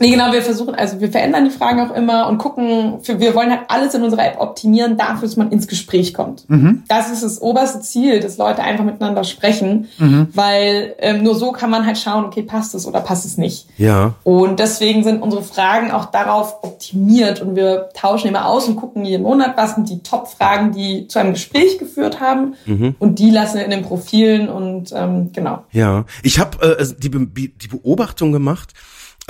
Nee, 0.00 0.10
genau, 0.10 0.32
wir 0.32 0.40
versuchen, 0.40 0.74
also 0.74 0.98
wir 1.00 1.12
verändern 1.12 1.44
die 1.44 1.50
Fragen 1.50 1.78
auch 1.80 1.94
immer 1.94 2.26
und 2.28 2.38
gucken, 2.38 3.00
für, 3.02 3.20
wir 3.20 3.34
wollen 3.34 3.50
halt 3.50 3.60
alles 3.68 3.92
in 3.94 4.02
unserer 4.02 4.26
App 4.26 4.40
optimieren 4.40 4.96
dafür, 4.96 5.28
dass 5.28 5.36
man 5.36 5.52
ins 5.52 5.68
Gespräch 5.68 6.14
kommt. 6.14 6.48
Mhm. 6.48 6.84
Das 6.88 7.10
ist 7.10 7.22
das 7.22 7.42
oberste 7.42 7.82
Ziel, 7.82 8.20
dass 8.20 8.38
Leute 8.38 8.62
einfach 8.62 8.84
miteinander 8.84 9.24
sprechen, 9.24 9.88
mhm. 9.98 10.28
weil 10.32 10.94
ähm, 11.00 11.22
nur 11.22 11.34
so 11.34 11.52
kann 11.52 11.68
man 11.68 11.84
halt 11.84 11.98
schauen, 11.98 12.24
okay, 12.24 12.42
passt 12.42 12.74
es 12.74 12.86
oder 12.86 13.00
passt 13.00 13.26
es 13.26 13.36
nicht. 13.36 13.66
Ja. 13.76 14.14
Und 14.24 14.58
deswegen 14.58 15.04
sind 15.04 15.20
unsere 15.20 15.42
Fragen 15.42 15.90
auch 15.90 16.06
darauf 16.06 16.64
optimiert 16.64 17.42
und 17.42 17.54
wir 17.54 17.90
tauschen 17.92 18.28
immer 18.28 18.46
aus 18.46 18.68
und 18.68 18.76
gucken 18.76 19.04
jeden 19.04 19.24
Monat, 19.24 19.58
was 19.58 19.74
sind 19.74 19.90
die 19.90 20.02
Top-Fragen, 20.02 20.72
die 20.72 21.08
zu 21.08 21.18
einem 21.18 21.34
Gespräch 21.34 21.78
geführt 21.78 22.20
haben 22.20 22.54
mhm. 22.64 22.94
und 22.98 23.18
die 23.18 23.30
lassen 23.30 23.58
wir 23.58 23.66
in 23.66 23.70
den 23.70 23.82
Profilen 23.82 24.48
und 24.48 24.92
ähm, 24.96 25.30
genau. 25.34 25.64
Ja, 25.72 26.06
ich 26.22 26.38
habe 26.38 26.56
äh, 26.62 26.78
also 26.78 26.94
die, 26.94 27.10
die 27.10 27.68
Beobachtung 27.68 28.32
gemacht, 28.32 28.72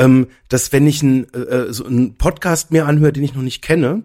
ähm, 0.00 0.28
dass 0.48 0.72
wenn 0.72 0.86
ich 0.86 1.02
einen, 1.02 1.32
äh, 1.34 1.38
äh, 1.38 1.72
so 1.72 1.84
einen 1.84 2.16
Podcast 2.16 2.72
mir 2.72 2.86
anhöre, 2.86 3.12
den 3.12 3.22
ich 3.22 3.34
noch 3.34 3.42
nicht 3.42 3.60
kenne, 3.62 4.02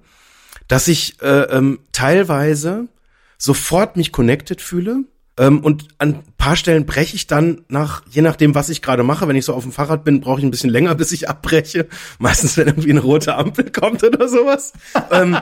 dass 0.68 0.88
ich 0.88 1.22
äh, 1.22 1.44
ähm, 1.44 1.80
teilweise 1.94 2.88
sofort 3.38 3.96
mich 3.96 4.12
connected 4.12 4.62
fühle. 4.62 5.06
Ähm, 5.38 5.60
und 5.60 5.88
an 5.98 6.16
ein 6.16 6.24
paar 6.38 6.56
Stellen 6.56 6.86
breche 6.86 7.16
ich 7.16 7.28
dann 7.28 7.64
nach, 7.68 8.04
je 8.10 8.22
nachdem, 8.22 8.56
was 8.56 8.70
ich 8.70 8.82
gerade 8.82 9.04
mache. 9.04 9.28
Wenn 9.28 9.36
ich 9.36 9.46
so 9.46 9.54
auf 9.54 9.64
dem 9.64 9.72
Fahrrad 9.72 10.04
bin, 10.04 10.22
brauche 10.22 10.40
ich 10.40 10.46
ein 10.46 10.52
bisschen 10.52 10.70
länger, 10.70 10.96
bis 10.96 11.14
ich 11.14 11.30
abbreche. 11.30 11.88
Meistens, 12.20 12.58
wenn 12.58 12.68
irgendwie 12.68 12.92
eine 12.92 13.02
rote 13.02 13.36
Ampel 13.36 13.72
kommt 13.72 14.04
oder 14.04 14.28
sowas. 14.28 14.74
ähm, 15.12 15.38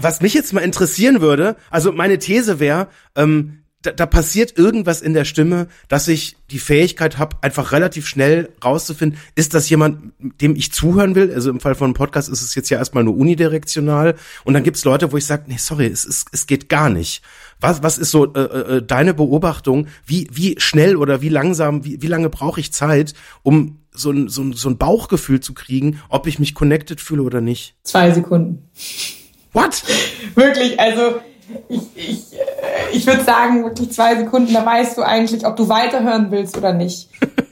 was 0.00 0.22
mich 0.22 0.32
jetzt 0.32 0.52
mal 0.54 0.60
interessieren 0.60 1.20
würde, 1.20 1.56
also 1.70 1.92
meine 1.92 2.18
These 2.18 2.58
wäre, 2.58 2.88
ähm, 3.16 3.63
da, 3.84 3.92
da 3.92 4.06
passiert 4.06 4.56
irgendwas 4.58 5.02
in 5.02 5.12
der 5.12 5.26
Stimme, 5.26 5.68
dass 5.88 6.08
ich 6.08 6.36
die 6.50 6.58
Fähigkeit 6.58 7.18
habe, 7.18 7.36
einfach 7.42 7.72
relativ 7.72 8.08
schnell 8.08 8.48
rauszufinden, 8.64 9.18
ist 9.34 9.52
das 9.52 9.68
jemand, 9.68 10.12
dem 10.40 10.56
ich 10.56 10.72
zuhören 10.72 11.14
will? 11.14 11.32
Also 11.32 11.50
im 11.50 11.60
Fall 11.60 11.74
von 11.74 11.86
einem 11.86 11.94
Podcast 11.94 12.30
ist 12.30 12.40
es 12.40 12.54
jetzt 12.54 12.70
ja 12.70 12.78
erstmal 12.78 13.04
nur 13.04 13.16
unidirektional. 13.16 14.14
Und 14.44 14.54
dann 14.54 14.62
gibt's 14.62 14.84
Leute, 14.84 15.12
wo 15.12 15.18
ich 15.18 15.26
sage, 15.26 15.44
nee, 15.48 15.58
sorry, 15.58 15.86
es, 15.86 16.06
es, 16.06 16.24
es 16.32 16.46
geht 16.46 16.70
gar 16.70 16.88
nicht. 16.88 17.22
Was, 17.60 17.82
was 17.82 17.98
ist 17.98 18.10
so 18.10 18.32
äh, 18.32 18.40
äh, 18.40 18.82
deine 18.82 19.12
Beobachtung? 19.12 19.88
Wie, 20.06 20.28
wie 20.32 20.56
schnell 20.58 20.96
oder 20.96 21.20
wie 21.20 21.28
langsam, 21.28 21.84
wie, 21.84 22.00
wie 22.00 22.06
lange 22.06 22.30
brauche 22.30 22.60
ich 22.60 22.72
Zeit, 22.72 23.12
um 23.42 23.80
so 23.92 24.10
ein, 24.10 24.28
so, 24.28 24.42
ein, 24.42 24.54
so 24.54 24.70
ein 24.70 24.78
Bauchgefühl 24.78 25.40
zu 25.40 25.52
kriegen, 25.52 26.00
ob 26.08 26.26
ich 26.26 26.38
mich 26.38 26.54
connected 26.54 27.02
fühle 27.02 27.22
oder 27.22 27.42
nicht? 27.42 27.74
Zwei 27.82 28.10
Sekunden. 28.12 28.70
What? 29.52 29.82
Wirklich, 30.34 30.80
also 30.80 31.20
ich, 31.68 31.82
ich, 31.94 32.32
äh, 32.32 32.96
ich 32.96 33.06
würde 33.06 33.24
sagen, 33.24 33.64
wirklich 33.64 33.92
zwei 33.92 34.16
Sekunden, 34.16 34.52
da 34.52 34.64
weißt 34.64 34.98
du 34.98 35.02
eigentlich, 35.02 35.46
ob 35.46 35.56
du 35.56 35.68
weiterhören 35.68 36.30
willst 36.30 36.56
oder 36.56 36.72
nicht. 36.72 37.08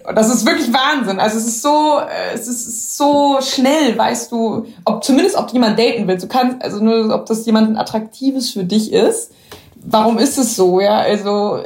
Und 0.09 0.17
das 0.17 0.33
ist 0.33 0.47
wirklich 0.47 0.73
Wahnsinn. 0.73 1.21
Also 1.21 1.39
es 1.39 1.47
ist 1.47 1.63
so, 1.63 1.99
äh, 1.99 2.35
es 2.35 2.49
ist 2.49 2.97
so 2.97 3.39
schnell, 3.41 3.97
weißt 3.97 4.33
du, 4.33 4.67
ob 4.85 5.05
zumindest 5.05 5.37
ob 5.37 5.53
jemand 5.53 5.79
daten 5.79 6.07
willst. 6.09 6.25
Du 6.25 6.29
kannst, 6.29 6.63
also 6.63 6.83
nur, 6.83 7.15
ob 7.15 7.27
das 7.27 7.47
jemand 7.47 7.79
attraktives 7.79 8.51
für 8.51 8.65
dich 8.65 8.93
ist. 8.93 9.33
Warum 9.77 10.19
ist 10.19 10.39
es 10.39 10.57
so? 10.57 10.81
Ja, 10.81 10.99
also 10.99 11.59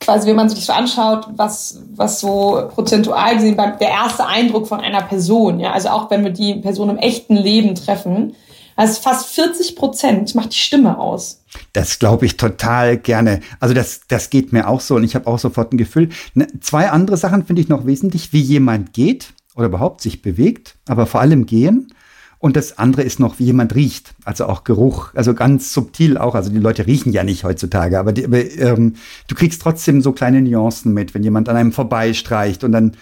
quasi, 0.00 0.28
wenn 0.28 0.36
man 0.36 0.48
sich 0.48 0.64
so 0.64 0.72
anschaut, 0.72 1.26
was, 1.36 1.82
was 1.94 2.20
so 2.20 2.68
prozentual 2.74 3.34
gesehen 3.34 3.56
der 3.56 3.88
erste 3.88 4.26
Eindruck 4.26 4.68
von 4.68 4.80
einer 4.80 5.02
Person, 5.02 5.58
ja, 5.58 5.72
also 5.72 5.88
auch 5.88 6.10
wenn 6.10 6.22
wir 6.24 6.32
die 6.32 6.56
Person 6.56 6.90
im 6.90 6.98
echten 6.98 7.36
Leben 7.36 7.74
treffen, 7.74 8.34
also 8.76 9.00
fast 9.00 9.26
40 9.26 9.74
Prozent 9.74 10.34
macht 10.34 10.52
die 10.52 10.58
Stimme 10.58 10.98
aus. 10.98 11.42
Das 11.76 11.98
glaube 11.98 12.24
ich 12.24 12.38
total 12.38 12.96
gerne. 12.96 13.40
Also 13.60 13.74
das, 13.74 14.00
das 14.08 14.30
geht 14.30 14.50
mir 14.50 14.66
auch 14.66 14.80
so 14.80 14.96
und 14.96 15.04
ich 15.04 15.14
habe 15.14 15.26
auch 15.26 15.38
sofort 15.38 15.74
ein 15.74 15.76
Gefühl. 15.76 16.08
Ne, 16.32 16.46
zwei 16.62 16.88
andere 16.88 17.18
Sachen 17.18 17.44
finde 17.44 17.60
ich 17.60 17.68
noch 17.68 17.84
wesentlich, 17.84 18.32
wie 18.32 18.40
jemand 18.40 18.94
geht 18.94 19.34
oder 19.54 19.66
überhaupt 19.66 20.00
sich 20.00 20.22
bewegt, 20.22 20.76
aber 20.88 21.04
vor 21.04 21.20
allem 21.20 21.44
gehen. 21.44 21.92
Und 22.38 22.56
das 22.56 22.78
andere 22.78 23.02
ist 23.02 23.20
noch, 23.20 23.38
wie 23.38 23.44
jemand 23.44 23.74
riecht, 23.74 24.14
also 24.24 24.46
auch 24.46 24.64
Geruch, 24.64 25.10
also 25.14 25.34
ganz 25.34 25.74
subtil 25.74 26.16
auch. 26.16 26.34
Also 26.34 26.48
die 26.48 26.60
Leute 26.60 26.86
riechen 26.86 27.12
ja 27.12 27.24
nicht 27.24 27.44
heutzutage, 27.44 27.98
aber, 27.98 28.14
die, 28.14 28.24
aber 28.24 28.42
ähm, 28.56 28.94
du 29.28 29.34
kriegst 29.34 29.60
trotzdem 29.60 30.00
so 30.00 30.12
kleine 30.12 30.40
Nuancen 30.40 30.94
mit, 30.94 31.12
wenn 31.12 31.24
jemand 31.24 31.50
an 31.50 31.56
einem 31.56 31.72
vorbeistreicht 31.72 32.64
und 32.64 32.72
dann 32.72 32.92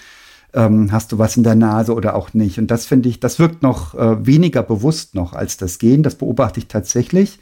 ähm, 0.52 0.90
hast 0.90 1.12
du 1.12 1.18
was 1.18 1.36
in 1.36 1.44
der 1.44 1.54
Nase 1.54 1.94
oder 1.94 2.16
auch 2.16 2.34
nicht. 2.34 2.58
Und 2.58 2.72
das 2.72 2.86
finde 2.86 3.08
ich, 3.08 3.20
das 3.20 3.38
wirkt 3.38 3.62
noch 3.62 3.94
äh, 3.94 4.26
weniger 4.26 4.64
bewusst 4.64 5.14
noch 5.14 5.32
als 5.32 5.58
das 5.58 5.78
Gehen. 5.78 6.02
Das 6.02 6.16
beobachte 6.16 6.58
ich 6.58 6.66
tatsächlich. 6.66 7.38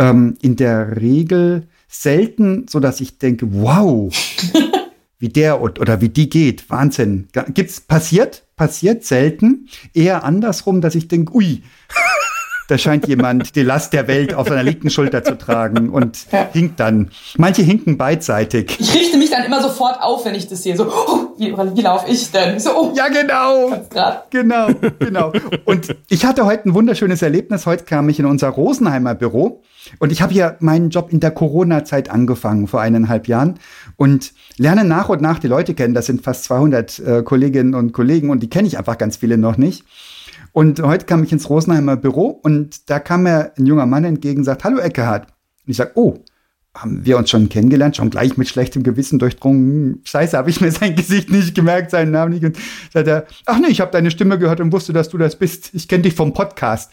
Ähm, 0.00 0.36
in 0.40 0.56
der 0.56 1.00
Regel 1.00 1.68
selten, 1.86 2.66
so 2.68 2.80
dass 2.80 3.00
ich 3.00 3.18
denke, 3.18 3.52
wow, 3.52 4.12
wie 5.18 5.28
der 5.28 5.60
oder 5.60 6.00
wie 6.00 6.08
die 6.08 6.30
geht. 6.30 6.70
Wahnsinn. 6.70 7.28
Gibt's 7.52 7.80
passiert? 7.80 8.44
Passiert 8.56 9.04
selten. 9.04 9.68
Eher 9.94 10.24
andersrum, 10.24 10.80
dass 10.80 10.94
ich 10.94 11.08
denke, 11.08 11.34
ui, 11.34 11.62
da 12.70 12.78
scheint 12.78 13.08
jemand 13.08 13.56
die 13.56 13.62
Last 13.62 13.92
der 13.92 14.06
Welt 14.06 14.32
auf 14.32 14.48
seiner 14.48 14.62
linken 14.62 14.90
Schulter 14.90 15.24
zu 15.24 15.36
tragen 15.36 15.90
und 15.90 16.30
ja. 16.30 16.48
hinkt 16.52 16.78
dann. 16.78 17.10
Manche 17.36 17.62
hinken 17.62 17.98
beidseitig. 17.98 18.76
Ich 18.78 18.94
richte 18.94 19.18
mich 19.18 19.30
dann 19.30 19.44
immer 19.44 19.60
sofort 19.60 20.00
auf, 20.00 20.24
wenn 20.24 20.36
ich 20.36 20.46
das 20.48 20.62
sehe. 20.62 20.76
So, 20.76 20.86
oh, 20.86 21.34
wie, 21.36 21.52
wie 21.56 21.80
laufe 21.80 22.08
ich 22.08 22.30
denn? 22.30 22.60
So, 22.60 22.70
oh, 22.70 22.92
ja, 22.94 23.08
genau. 23.08 23.72
Genau, 24.30 24.68
genau. 24.98 25.32
Und 25.64 25.96
ich 26.08 26.24
hatte 26.24 26.46
heute 26.46 26.68
ein 26.68 26.74
wunderschönes 26.74 27.22
Erlebnis. 27.22 27.66
Heute 27.66 27.84
kam 27.84 28.08
ich 28.08 28.20
in 28.20 28.26
unser 28.26 28.48
Rosenheimer 28.48 29.14
Büro 29.16 29.62
und 29.98 30.12
ich 30.12 30.22
habe 30.22 30.32
hier 30.32 30.56
meinen 30.60 30.90
Job 30.90 31.12
in 31.12 31.18
der 31.18 31.32
Corona-Zeit 31.32 32.10
angefangen, 32.10 32.68
vor 32.68 32.80
eineinhalb 32.80 33.26
Jahren 33.26 33.58
und 33.96 34.32
lerne 34.56 34.84
nach 34.84 35.08
und 35.08 35.20
nach 35.20 35.40
die 35.40 35.48
Leute 35.48 35.74
kennen. 35.74 35.94
Das 35.94 36.06
sind 36.06 36.22
fast 36.22 36.44
200 36.44 36.98
äh, 37.00 37.22
Kolleginnen 37.24 37.74
und 37.74 37.92
Kollegen 37.92 38.30
und 38.30 38.40
die 38.40 38.50
kenne 38.50 38.68
ich 38.68 38.78
einfach 38.78 38.98
ganz 38.98 39.16
viele 39.16 39.38
noch 39.38 39.56
nicht. 39.56 39.84
Und 40.52 40.80
heute 40.80 41.06
kam 41.06 41.22
ich 41.22 41.32
ins 41.32 41.48
Rosenheimer 41.48 41.96
Büro 41.96 42.26
und 42.28 42.90
da 42.90 42.98
kam 42.98 43.22
mir 43.24 43.52
ein 43.56 43.66
junger 43.66 43.86
Mann 43.86 44.04
entgegen 44.04 44.40
und 44.40 44.44
sagt, 44.44 44.64
hallo 44.64 44.78
Eckehard. 44.78 45.26
Und 45.26 45.70
ich 45.70 45.76
sage, 45.76 45.92
oh, 45.94 46.18
haben 46.74 47.04
wir 47.04 47.18
uns 47.18 47.30
schon 47.30 47.48
kennengelernt, 47.48 47.96
schon 47.96 48.10
gleich 48.10 48.36
mit 48.36 48.48
schlechtem 48.48 48.82
Gewissen 48.82 49.18
durchdrungen. 49.18 50.00
Scheiße, 50.04 50.36
habe 50.36 50.50
ich 50.50 50.60
mir 50.60 50.70
sein 50.70 50.94
Gesicht 50.96 51.30
nicht 51.30 51.54
gemerkt, 51.54 51.90
seinen 51.90 52.12
Namen 52.12 52.32
nicht. 52.32 52.44
Und 52.44 52.56
sagt 52.92 53.08
er, 53.08 53.26
ach 53.46 53.58
nee, 53.58 53.68
ich 53.68 53.80
habe 53.80 53.90
deine 53.90 54.10
Stimme 54.10 54.38
gehört 54.38 54.60
und 54.60 54.72
wusste, 54.72 54.92
dass 54.92 55.08
du 55.08 55.18
das 55.18 55.36
bist. 55.36 55.70
Ich 55.74 55.88
kenne 55.88 56.02
dich 56.02 56.14
vom 56.14 56.32
Podcast. 56.32 56.92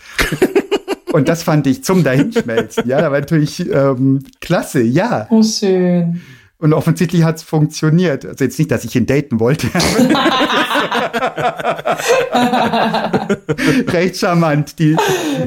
und 1.14 1.30
das 1.30 1.44
fand 1.44 1.68
ich 1.68 1.84
zum 1.84 2.04
Dahinschmelzen. 2.04 2.88
Ja, 2.88 3.02
da 3.02 3.12
war 3.12 3.20
natürlich 3.20 3.70
ähm, 3.72 4.20
klasse, 4.42 4.82
ja. 4.82 5.28
Oh, 5.30 5.44
schön. 5.44 6.22
Und 6.60 6.74
offensichtlich 6.74 7.24
hat 7.24 7.36
es 7.36 7.44
funktioniert. 7.44 8.26
Also 8.26 8.44
jetzt 8.44 8.58
nicht, 8.58 8.72
dass 8.72 8.84
ich 8.84 8.96
ihn 8.96 9.06
daten 9.06 9.40
wollte. 9.40 9.68
Recht 13.94 14.18
charmant, 14.18 14.80
die, 14.80 14.98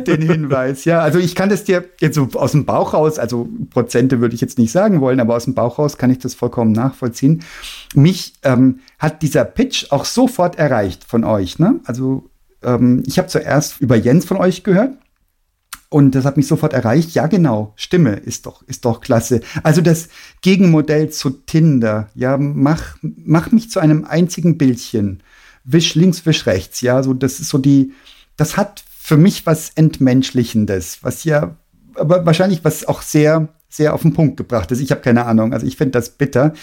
den 0.06 0.22
Hinweis. 0.22 0.84
Ja, 0.84 1.00
also 1.00 1.18
ich 1.18 1.34
kann 1.34 1.48
das 1.48 1.64
dir 1.64 1.84
jetzt 1.98 2.14
so 2.14 2.28
aus 2.34 2.52
dem 2.52 2.64
Bauch 2.64 2.94
raus, 2.94 3.18
also 3.18 3.48
Prozente 3.70 4.20
würde 4.20 4.36
ich 4.36 4.40
jetzt 4.40 4.56
nicht 4.56 4.70
sagen 4.70 5.00
wollen, 5.00 5.18
aber 5.18 5.34
aus 5.34 5.46
dem 5.46 5.54
Bauch 5.54 5.80
raus 5.80 5.98
kann 5.98 6.10
ich 6.10 6.20
das 6.20 6.34
vollkommen 6.34 6.70
nachvollziehen. 6.70 7.42
Mich 7.94 8.34
ähm, 8.44 8.78
hat 9.00 9.22
dieser 9.22 9.44
Pitch 9.44 9.90
auch 9.90 10.04
sofort 10.04 10.60
erreicht 10.60 11.02
von 11.02 11.24
euch. 11.24 11.58
Ne? 11.58 11.80
Also 11.86 12.30
ähm, 12.62 13.02
ich 13.04 13.18
habe 13.18 13.26
zuerst 13.26 13.80
über 13.80 13.96
Jens 13.96 14.26
von 14.26 14.36
euch 14.36 14.62
gehört 14.62 14.92
und 15.90 16.14
das 16.14 16.24
hat 16.24 16.36
mich 16.36 16.46
sofort 16.46 16.72
erreicht. 16.72 17.10
Ja, 17.14 17.26
genau. 17.26 17.72
Stimme 17.74 18.12
ist 18.12 18.46
doch, 18.46 18.62
ist 18.62 18.84
doch 18.84 19.00
klasse. 19.00 19.40
Also 19.64 19.80
das 19.80 20.08
Gegenmodell 20.40 21.10
zu 21.10 21.30
Tinder. 21.30 22.08
Ja, 22.14 22.38
mach, 22.38 22.96
mach 23.02 23.50
mich 23.50 23.70
zu 23.70 23.80
einem 23.80 24.04
einzigen 24.04 24.56
Bildchen. 24.56 25.20
Wisch 25.64 25.96
links, 25.96 26.24
wisch 26.24 26.46
rechts. 26.46 26.80
Ja, 26.80 27.02
so, 27.02 27.12
das 27.12 27.40
ist 27.40 27.48
so 27.48 27.58
die, 27.58 27.92
das 28.36 28.56
hat 28.56 28.84
für 28.88 29.16
mich 29.16 29.46
was 29.46 29.70
Entmenschlichendes, 29.70 30.98
was 31.02 31.24
ja, 31.24 31.56
aber 31.96 32.24
wahrscheinlich 32.24 32.64
was 32.64 32.86
auch 32.86 33.02
sehr, 33.02 33.48
sehr 33.68 33.92
auf 33.92 34.02
den 34.02 34.12
Punkt 34.12 34.36
gebracht 34.36 34.70
ist. 34.70 34.80
Ich 34.80 34.92
habe 34.92 35.00
keine 35.00 35.26
Ahnung. 35.26 35.52
Also 35.52 35.66
ich 35.66 35.76
finde 35.76 35.92
das 35.92 36.10
bitter. 36.10 36.54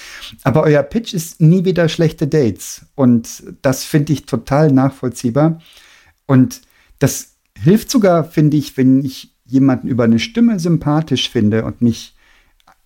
Aber 0.44 0.64
euer 0.64 0.84
Pitch 0.84 1.14
ist 1.14 1.42
nie 1.42 1.66
wieder 1.66 1.90
schlechte 1.90 2.28
Dates. 2.28 2.86
Und 2.96 3.44
das 3.62 3.84
finde 3.84 4.14
ich 4.14 4.26
total 4.26 4.72
nachvollziehbar. 4.72 5.60
Und 6.28 6.62
das 7.00 7.37
hilft 7.64 7.90
sogar, 7.90 8.24
finde 8.24 8.58
ich, 8.58 8.78
wenn 8.78 9.04
ich 9.04 9.36
jemanden 9.46 9.88
über 9.88 10.04
eine 10.04 10.20
Stimme 10.20 10.60
sympathisch 10.60 11.30
finde 11.30 11.66
und 11.66 11.82
mich 11.82 12.16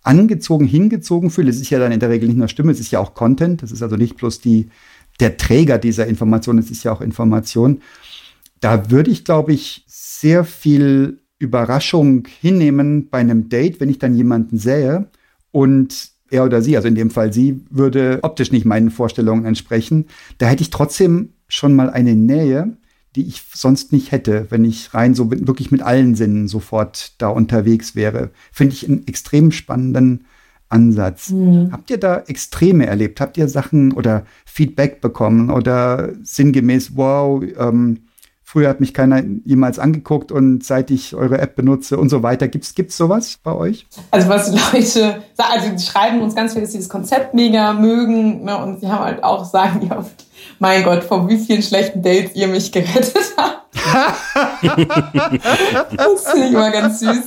angezogen, 0.02 0.66
hingezogen 0.66 1.30
fühle. 1.30 1.50
Es 1.50 1.60
ist 1.60 1.70
ja 1.70 1.78
dann 1.78 1.92
in 1.92 2.00
der 2.00 2.10
Regel 2.10 2.28
nicht 2.28 2.38
nur 2.38 2.48
Stimme, 2.48 2.72
es 2.72 2.80
ist 2.80 2.90
ja 2.90 3.00
auch 3.00 3.14
Content. 3.14 3.62
Das 3.62 3.72
ist 3.72 3.82
also 3.82 3.96
nicht 3.96 4.16
bloß 4.16 4.40
die, 4.40 4.68
der 5.20 5.36
Träger 5.36 5.78
dieser 5.78 6.06
Information, 6.06 6.58
es 6.58 6.70
ist 6.70 6.84
ja 6.84 6.92
auch 6.92 7.00
Information. 7.00 7.82
Da 8.60 8.90
würde 8.90 9.10
ich, 9.10 9.24
glaube 9.24 9.52
ich, 9.52 9.84
sehr 9.86 10.44
viel 10.44 11.20
Überraschung 11.38 12.28
hinnehmen 12.40 13.08
bei 13.10 13.18
einem 13.18 13.48
Date, 13.48 13.80
wenn 13.80 13.90
ich 13.90 13.98
dann 13.98 14.14
jemanden 14.14 14.58
sähe 14.58 15.08
und 15.50 16.12
er 16.30 16.44
oder 16.44 16.62
sie, 16.62 16.76
also 16.76 16.88
in 16.88 16.94
dem 16.94 17.10
Fall 17.10 17.32
sie, 17.32 17.64
würde 17.70 18.20
optisch 18.22 18.52
nicht 18.52 18.64
meinen 18.64 18.90
Vorstellungen 18.90 19.44
entsprechen. 19.44 20.06
Da 20.38 20.46
hätte 20.46 20.62
ich 20.62 20.70
trotzdem 20.70 21.34
schon 21.48 21.74
mal 21.74 21.90
eine 21.90 22.14
Nähe, 22.14 22.76
die 23.16 23.26
ich 23.26 23.42
sonst 23.52 23.92
nicht 23.92 24.12
hätte, 24.12 24.46
wenn 24.50 24.64
ich 24.64 24.94
rein 24.94 25.14
so 25.14 25.30
wirklich 25.30 25.70
mit 25.70 25.82
allen 25.82 26.14
Sinnen 26.14 26.48
sofort 26.48 27.20
da 27.20 27.28
unterwegs 27.28 27.94
wäre. 27.94 28.30
Finde 28.52 28.74
ich 28.74 28.88
einen 28.88 29.06
extrem 29.06 29.52
spannenden 29.52 30.24
Ansatz. 30.68 31.30
Mhm. 31.30 31.70
Habt 31.70 31.90
ihr 31.90 31.98
da 31.98 32.18
Extreme 32.20 32.86
erlebt? 32.86 33.20
Habt 33.20 33.36
ihr 33.36 33.48
Sachen 33.48 33.92
oder 33.92 34.24
Feedback 34.46 35.00
bekommen 35.00 35.50
oder 35.50 36.12
sinngemäß, 36.22 36.96
wow, 36.96 37.42
ähm, 37.58 38.00
früher 38.52 38.68
hat 38.68 38.80
mich 38.80 38.92
keiner 38.92 39.22
jemals 39.46 39.78
angeguckt 39.78 40.30
und 40.30 40.62
seit 40.62 40.90
ich 40.90 41.14
eure 41.14 41.38
App 41.38 41.56
benutze 41.56 41.96
und 41.96 42.10
so 42.10 42.22
weiter. 42.22 42.48
Gibt's, 42.48 42.74
gibt's 42.74 42.98
sowas 42.98 43.38
bei 43.42 43.54
euch? 43.54 43.86
Also 44.10 44.28
was 44.28 44.52
Leute, 44.74 45.22
also 45.38 45.70
die 45.70 45.82
schreiben 45.82 46.20
uns 46.20 46.34
ganz 46.34 46.52
viel, 46.52 46.60
dass 46.60 46.72
sie 46.72 46.78
das 46.78 46.90
Konzept 46.90 47.32
mega 47.32 47.72
mögen 47.72 48.44
ne, 48.44 48.58
und 48.58 48.80
sie 48.80 48.88
haben 48.88 49.04
halt 49.04 49.24
auch, 49.24 49.46
sagen 49.46 49.80
die 49.80 49.90
oft, 49.90 50.26
mein 50.58 50.84
Gott, 50.84 51.02
vor 51.02 51.30
wie 51.30 51.38
vielen 51.38 51.62
schlechten 51.62 52.02
Dates 52.02 52.34
ihr 52.34 52.46
mich 52.46 52.70
gerettet 52.70 53.32
habt. 53.38 53.62
das 55.96 56.30
finde 56.30 56.48
ich 56.48 56.52
immer 56.52 56.70
ganz 56.70 57.00
süß. 57.00 57.24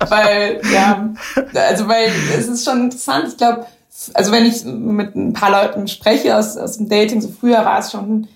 weil, 0.08 0.60
ja, 0.74 1.08
also 1.54 1.86
weil 1.86 2.10
es 2.36 2.48
ist 2.48 2.64
schon 2.64 2.86
interessant. 2.86 3.28
Ich 3.28 3.36
glaube, 3.36 3.64
also 4.12 4.32
wenn 4.32 4.44
ich 4.44 4.64
mit 4.64 5.14
ein 5.14 5.34
paar 5.34 5.52
Leuten 5.52 5.86
spreche 5.86 6.36
aus, 6.36 6.56
aus 6.56 6.78
dem 6.78 6.88
Dating, 6.88 7.20
so 7.20 7.28
früher 7.28 7.64
war 7.64 7.78
es 7.78 7.92
schon, 7.92 8.26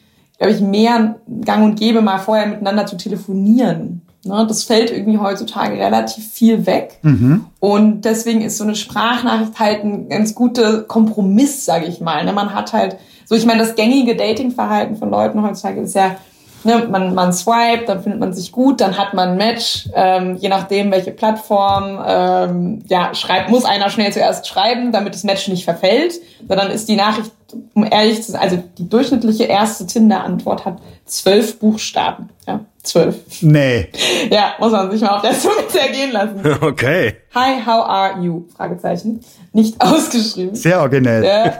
glaube 0.40 0.54
ich, 0.54 0.62
mehr 0.62 1.16
gang 1.44 1.64
und 1.64 1.78
gäbe, 1.78 2.00
mal 2.00 2.18
vorher 2.18 2.46
miteinander 2.46 2.86
zu 2.86 2.96
telefonieren. 2.96 4.00
Ne? 4.24 4.46
Das 4.48 4.64
fällt 4.64 4.90
irgendwie 4.90 5.18
heutzutage 5.18 5.76
relativ 5.76 6.26
viel 6.26 6.64
weg. 6.64 6.98
Mhm. 7.02 7.44
Und 7.60 8.06
deswegen 8.06 8.40
ist 8.40 8.56
so 8.56 8.64
eine 8.64 8.74
Sprachnachricht 8.74 9.60
halt 9.60 9.84
ein 9.84 10.08
ganz 10.08 10.34
guter 10.34 10.82
Kompromiss, 10.82 11.66
sage 11.66 11.84
ich 11.84 12.00
mal. 12.00 12.24
Ne? 12.24 12.32
Man 12.32 12.54
hat 12.54 12.72
halt, 12.72 12.96
so 13.26 13.34
ich 13.34 13.44
meine, 13.44 13.60
das 13.60 13.74
gängige 13.74 14.16
Datingverhalten 14.16 14.96
von 14.96 15.10
Leuten 15.10 15.42
heutzutage 15.42 15.82
ist 15.82 15.94
ja, 15.94 16.16
ne, 16.64 16.86
man, 16.90 17.14
man 17.14 17.32
swiped, 17.32 17.88
dann 17.88 18.02
findet 18.02 18.20
man 18.20 18.32
sich 18.32 18.52
gut, 18.52 18.80
dann 18.80 18.96
hat 18.96 19.14
man 19.14 19.30
ein 19.30 19.36
Match, 19.36 19.88
ähm, 19.94 20.36
je 20.36 20.48
nachdem, 20.48 20.90
welche 20.90 21.10
Plattform, 21.10 21.98
ähm, 22.06 22.82
ja, 22.88 23.14
schreibt, 23.14 23.50
muss 23.50 23.64
einer 23.64 23.90
schnell 23.90 24.12
zuerst 24.12 24.46
schreiben, 24.46 24.92
damit 24.92 25.14
das 25.14 25.24
Match 25.24 25.48
nicht 25.48 25.64
verfällt. 25.64 26.14
Dann 26.42 26.70
ist 26.70 26.88
die 26.88 26.96
Nachricht, 26.96 27.30
um 27.74 27.86
ehrlich 27.90 28.22
zu 28.22 28.32
sein, 28.32 28.40
also 28.40 28.62
die 28.78 28.88
durchschnittliche 28.88 29.44
erste 29.44 29.86
Tinder-Antwort 29.86 30.64
hat 30.64 30.78
zwölf 31.04 31.58
Buchstaben. 31.58 32.30
Ja, 32.46 32.60
zwölf. 32.82 33.16
Nee. 33.42 33.88
Ja, 34.30 34.54
muss 34.58 34.72
man 34.72 34.90
sich 34.90 35.00
mal 35.00 35.16
auf 35.16 35.22
der 35.22 35.38
Zunge 35.38 35.66
zergehen 35.68 36.12
lassen. 36.12 36.40
Okay. 36.60 37.16
Hi, 37.34 37.60
how 37.64 37.86
are 37.86 38.20
you? 38.20 38.44
Fragezeichen. 38.56 39.20
Nicht 39.52 39.76
ausgeschrieben. 39.80 40.54
Sehr 40.54 40.80
originell. 40.80 41.24
Ja. 41.24 41.58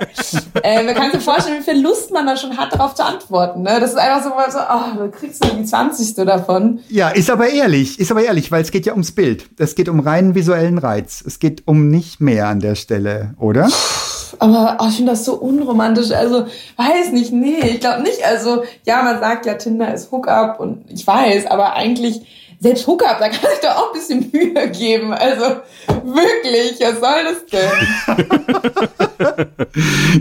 äh, 0.62 0.82
man 0.82 0.94
kann 0.94 1.12
sich 1.12 1.22
vorstellen, 1.22 1.60
wie 1.60 1.64
viel 1.64 1.82
Lust 1.82 2.12
man 2.12 2.26
da 2.26 2.36
schon 2.36 2.56
hat, 2.56 2.72
darauf 2.72 2.94
zu 2.94 3.04
antworten. 3.04 3.62
Ne? 3.62 3.78
Das 3.80 3.90
ist 3.90 3.98
einfach 3.98 4.22
so, 4.22 4.30
so 4.50 4.58
oh, 4.58 5.04
du 5.04 5.10
kriegst 5.10 5.44
du 5.44 5.48
die 5.56 5.64
20. 5.64 6.14
davon. 6.26 6.80
Ja, 6.88 7.08
ist 7.08 7.30
aber 7.30 7.48
ehrlich, 7.48 7.98
ist 7.98 8.10
aber 8.10 8.22
ehrlich, 8.22 8.50
weil 8.52 8.62
es 8.62 8.70
geht 8.70 8.86
ja 8.86 8.92
ums 8.92 9.12
Bild. 9.12 9.46
Es 9.58 9.74
geht 9.74 9.88
um 9.88 10.00
reinen 10.00 10.34
visuellen 10.34 10.78
Reiz. 10.78 11.22
Es 11.26 11.38
geht 11.38 11.62
um 11.66 11.88
nicht 11.88 12.20
mehr 12.20 12.48
an 12.48 12.60
der 12.60 12.74
Stelle, 12.74 13.34
oder? 13.38 13.68
Aber 14.38 14.78
oh, 14.80 14.86
ich 14.88 14.96
finde 14.96 15.12
das 15.12 15.24
so 15.24 15.34
unromantisch. 15.34 16.12
Also, 16.12 16.46
weiß 16.76 17.12
nicht, 17.12 17.32
nee, 17.32 17.60
ich 17.60 17.80
glaube 17.80 18.02
nicht. 18.02 18.24
Also, 18.24 18.62
ja, 18.84 19.02
man 19.02 19.20
sagt 19.20 19.46
ja, 19.46 19.54
Tinder 19.54 19.92
ist 19.92 20.10
Hookup 20.12 20.60
und 20.60 20.84
ich 20.90 21.06
weiß, 21.06 21.46
aber 21.46 21.74
eigentlich 21.74 22.22
selbst 22.60 22.86
Hookup, 22.86 23.18
da 23.18 23.28
kann 23.30 23.50
ich 23.54 23.60
doch 23.60 23.74
auch 23.74 23.86
ein 23.86 23.94
bisschen 23.94 24.30
Mühe 24.32 24.68
geben. 24.70 25.14
Also 25.14 25.62
wirklich, 26.04 26.78
was 26.80 27.00
soll 27.00 27.24
das 27.24 27.46
denn? 27.46 27.70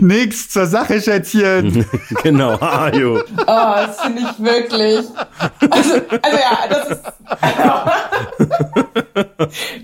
Nix 0.00 0.48
zur 0.48 0.66
Sache, 0.66 1.00
Schätzchen. 1.02 1.84
genau, 2.22 2.58
Ajo. 2.58 3.18
Oh, 3.18 3.44
das 3.46 4.00
finde 4.00 4.22
ich 4.22 4.42
wirklich. 4.42 5.04
Also, 5.70 5.94
also 6.22 6.38
ja, 6.38 6.66
das 6.68 6.88
ist. 6.88 7.02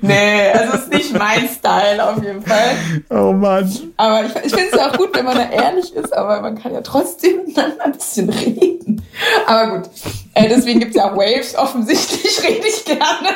Nee, 0.00 0.50
also 0.52 0.74
ist 0.74 0.92
nicht 0.92 1.18
mein 1.18 1.48
Style 1.48 2.04
auf 2.04 2.22
jeden 2.22 2.42
Fall. 2.42 2.76
Oh 3.10 3.32
Mann. 3.32 3.70
Aber 3.96 4.24
ich, 4.24 4.34
ich 4.44 4.52
finde 4.52 4.70
es 4.72 4.78
ja 4.78 4.90
auch 4.90 4.96
gut, 4.96 5.14
wenn 5.14 5.24
man 5.24 5.36
da 5.36 5.50
ehrlich 5.50 5.94
ist, 5.94 6.12
aber 6.16 6.40
man 6.40 6.58
kann 6.58 6.72
ja 6.72 6.80
trotzdem 6.80 7.40
dann 7.54 7.80
ein 7.80 7.92
bisschen 7.92 8.30
reden. 8.30 9.02
Aber 9.46 9.78
gut. 9.78 9.90
Äh, 10.34 10.48
deswegen 10.48 10.80
gibt 10.80 10.90
es 10.90 10.96
ja 10.96 11.10
auch 11.10 11.16
Waves. 11.16 11.56
Offensichtlich 11.56 12.42
rede 12.42 12.66
ich 12.68 12.84
gerne. 12.84 13.28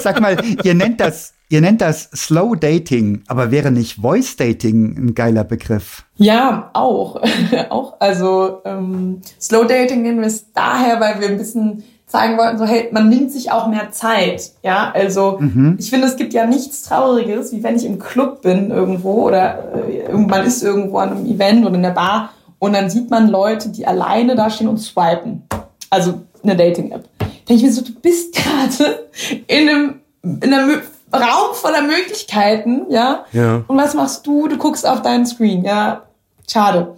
Sag 0.00 0.20
mal, 0.20 0.36
ihr 0.62 0.74
nennt 0.74 1.00
das, 1.00 1.34
ihr 1.48 1.60
nennt 1.60 1.80
das 1.80 2.10
Slow 2.14 2.56
Dating, 2.56 3.22
aber 3.28 3.50
wäre 3.50 3.70
nicht 3.70 4.00
Voice 4.00 4.36
Dating 4.36 4.96
ein 4.96 5.14
geiler 5.14 5.44
Begriff? 5.44 6.04
Ja, 6.16 6.70
auch. 6.72 7.20
auch. 7.70 8.00
Also 8.00 8.60
ähm, 8.64 9.20
Slow 9.40 9.66
Dating 9.66 10.02
nennen 10.02 10.20
wir 10.20 10.28
es 10.28 10.52
daher, 10.52 11.00
weil 11.00 11.20
wir 11.20 11.28
ein 11.28 11.38
bisschen 11.38 11.84
zeigen 12.06 12.38
wollten, 12.38 12.56
so 12.58 12.64
hey, 12.64 12.88
man 12.92 13.08
nimmt 13.08 13.32
sich 13.32 13.50
auch 13.50 13.66
mehr 13.66 13.90
Zeit. 13.90 14.52
Ja, 14.62 14.92
also 14.94 15.38
Mhm. 15.40 15.76
ich 15.78 15.90
finde, 15.90 16.06
es 16.06 16.16
gibt 16.16 16.32
ja 16.32 16.46
nichts 16.46 16.82
Trauriges, 16.82 17.52
wie 17.52 17.62
wenn 17.62 17.76
ich 17.76 17.84
im 17.84 17.98
Club 17.98 18.42
bin 18.42 18.70
irgendwo 18.70 19.26
oder 19.26 19.84
äh, 19.88 20.12
man 20.12 20.46
ist 20.46 20.62
irgendwo 20.62 20.98
an 20.98 21.10
einem 21.10 21.26
Event 21.26 21.66
oder 21.66 21.74
in 21.74 21.82
der 21.82 21.90
Bar 21.90 22.30
und 22.60 22.74
dann 22.74 22.88
sieht 22.90 23.10
man 23.10 23.28
Leute, 23.28 23.70
die 23.70 23.86
alleine 23.86 24.36
da 24.36 24.50
stehen 24.50 24.68
und 24.68 24.78
swipen. 24.78 25.42
Also 25.90 26.20
eine 26.42 26.56
Dating-App. 26.56 27.04
Denke 27.48 27.54
ich 27.54 27.62
mir 27.62 27.72
so, 27.72 27.82
du 27.82 27.92
bist 28.00 28.34
gerade 28.36 29.06
in 29.48 29.68
einem, 29.68 29.94
in 30.22 30.54
einem 30.54 30.80
Raum 31.12 31.54
voller 31.54 31.82
Möglichkeiten, 31.82 32.82
ja? 32.88 33.24
Ja. 33.32 33.62
Und 33.66 33.76
was 33.76 33.94
machst 33.94 34.26
du? 34.26 34.46
Du 34.48 34.56
guckst 34.58 34.86
auf 34.86 35.02
deinen 35.02 35.26
Screen, 35.26 35.64
ja? 35.64 36.02
Schade. 36.48 36.94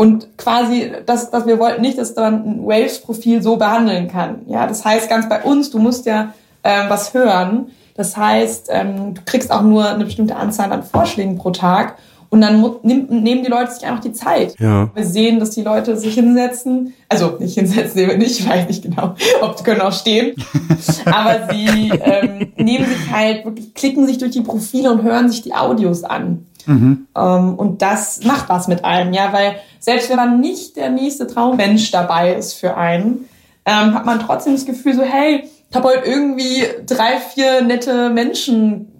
Und 0.00 0.28
quasi, 0.38 0.92
dass, 1.06 1.28
dass 1.32 1.44
wir 1.44 1.58
wollten 1.58 1.82
nicht, 1.82 1.98
dass 1.98 2.14
man 2.14 2.34
ein 2.34 2.64
Waves-Profil 2.64 3.42
so 3.42 3.56
behandeln 3.56 4.06
kann. 4.06 4.42
Ja, 4.46 4.68
das 4.68 4.84
heißt 4.84 5.10
ganz 5.10 5.28
bei 5.28 5.42
uns, 5.42 5.70
du 5.70 5.80
musst 5.80 6.06
ja 6.06 6.32
ähm, 6.62 6.84
was 6.88 7.14
hören. 7.14 7.66
Das 7.96 8.16
heißt, 8.16 8.68
ähm, 8.70 9.14
du 9.14 9.22
kriegst 9.26 9.50
auch 9.50 9.62
nur 9.62 9.88
eine 9.88 10.04
bestimmte 10.04 10.36
Anzahl 10.36 10.70
an 10.72 10.84
Vorschlägen 10.84 11.36
pro 11.36 11.50
Tag. 11.50 11.96
Und 12.30 12.42
dann 12.42 12.60
mu- 12.60 12.76
nimm, 12.84 13.06
nehmen 13.08 13.42
die 13.42 13.50
Leute 13.50 13.72
sich 13.72 13.84
einfach 13.86 14.02
die 14.02 14.12
Zeit. 14.12 14.54
Ja. 14.60 14.88
Wir 14.94 15.04
sehen, 15.04 15.40
dass 15.40 15.50
die 15.50 15.62
Leute 15.62 15.96
sich 15.96 16.14
hinsetzen. 16.14 16.92
Also 17.08 17.34
nicht 17.40 17.54
hinsetzen, 17.58 17.94
sehen 17.94 18.08
wir 18.10 18.18
nicht, 18.18 18.38
ich 18.38 18.48
weiß 18.48 18.68
nicht 18.68 18.82
genau, 18.84 19.14
ob 19.40 19.56
die 19.56 19.64
können 19.64 19.80
auch 19.80 19.92
stehen. 19.92 20.36
Aber 21.06 21.48
sie 21.50 21.88
ähm, 22.04 22.52
nehmen 22.56 22.84
sich 22.86 23.10
halt 23.10 23.44
wirklich, 23.44 23.74
klicken 23.74 24.06
sich 24.06 24.18
durch 24.18 24.30
die 24.30 24.42
Profile 24.42 24.92
und 24.92 25.02
hören 25.02 25.28
sich 25.28 25.42
die 25.42 25.54
Audios 25.54 26.04
an. 26.04 26.44
Ähm, 26.66 27.06
und 27.14 27.80
das 27.82 28.24
macht 28.24 28.48
was 28.48 28.68
mit 28.68 28.84
einem, 28.84 29.12
ja, 29.12 29.32
weil 29.32 29.56
selbst 29.80 30.10
wenn 30.10 30.16
man 30.16 30.40
nicht 30.40 30.76
der 30.76 30.90
nächste 30.90 31.26
Traummensch 31.26 31.90
dabei 31.90 32.34
ist 32.34 32.54
für 32.54 32.76
einen, 32.76 33.24
ähm, 33.64 33.94
hat 33.94 34.04
man 34.06 34.20
trotzdem 34.20 34.54
das 34.54 34.66
Gefühl 34.66 34.94
so, 34.94 35.02
hey, 35.02 35.44
ich 35.70 35.76
habe 35.76 35.88
heute 35.88 36.06
irgendwie 36.06 36.64
drei, 36.86 37.18
vier 37.18 37.60
nette 37.62 38.10
Menschen 38.10 38.92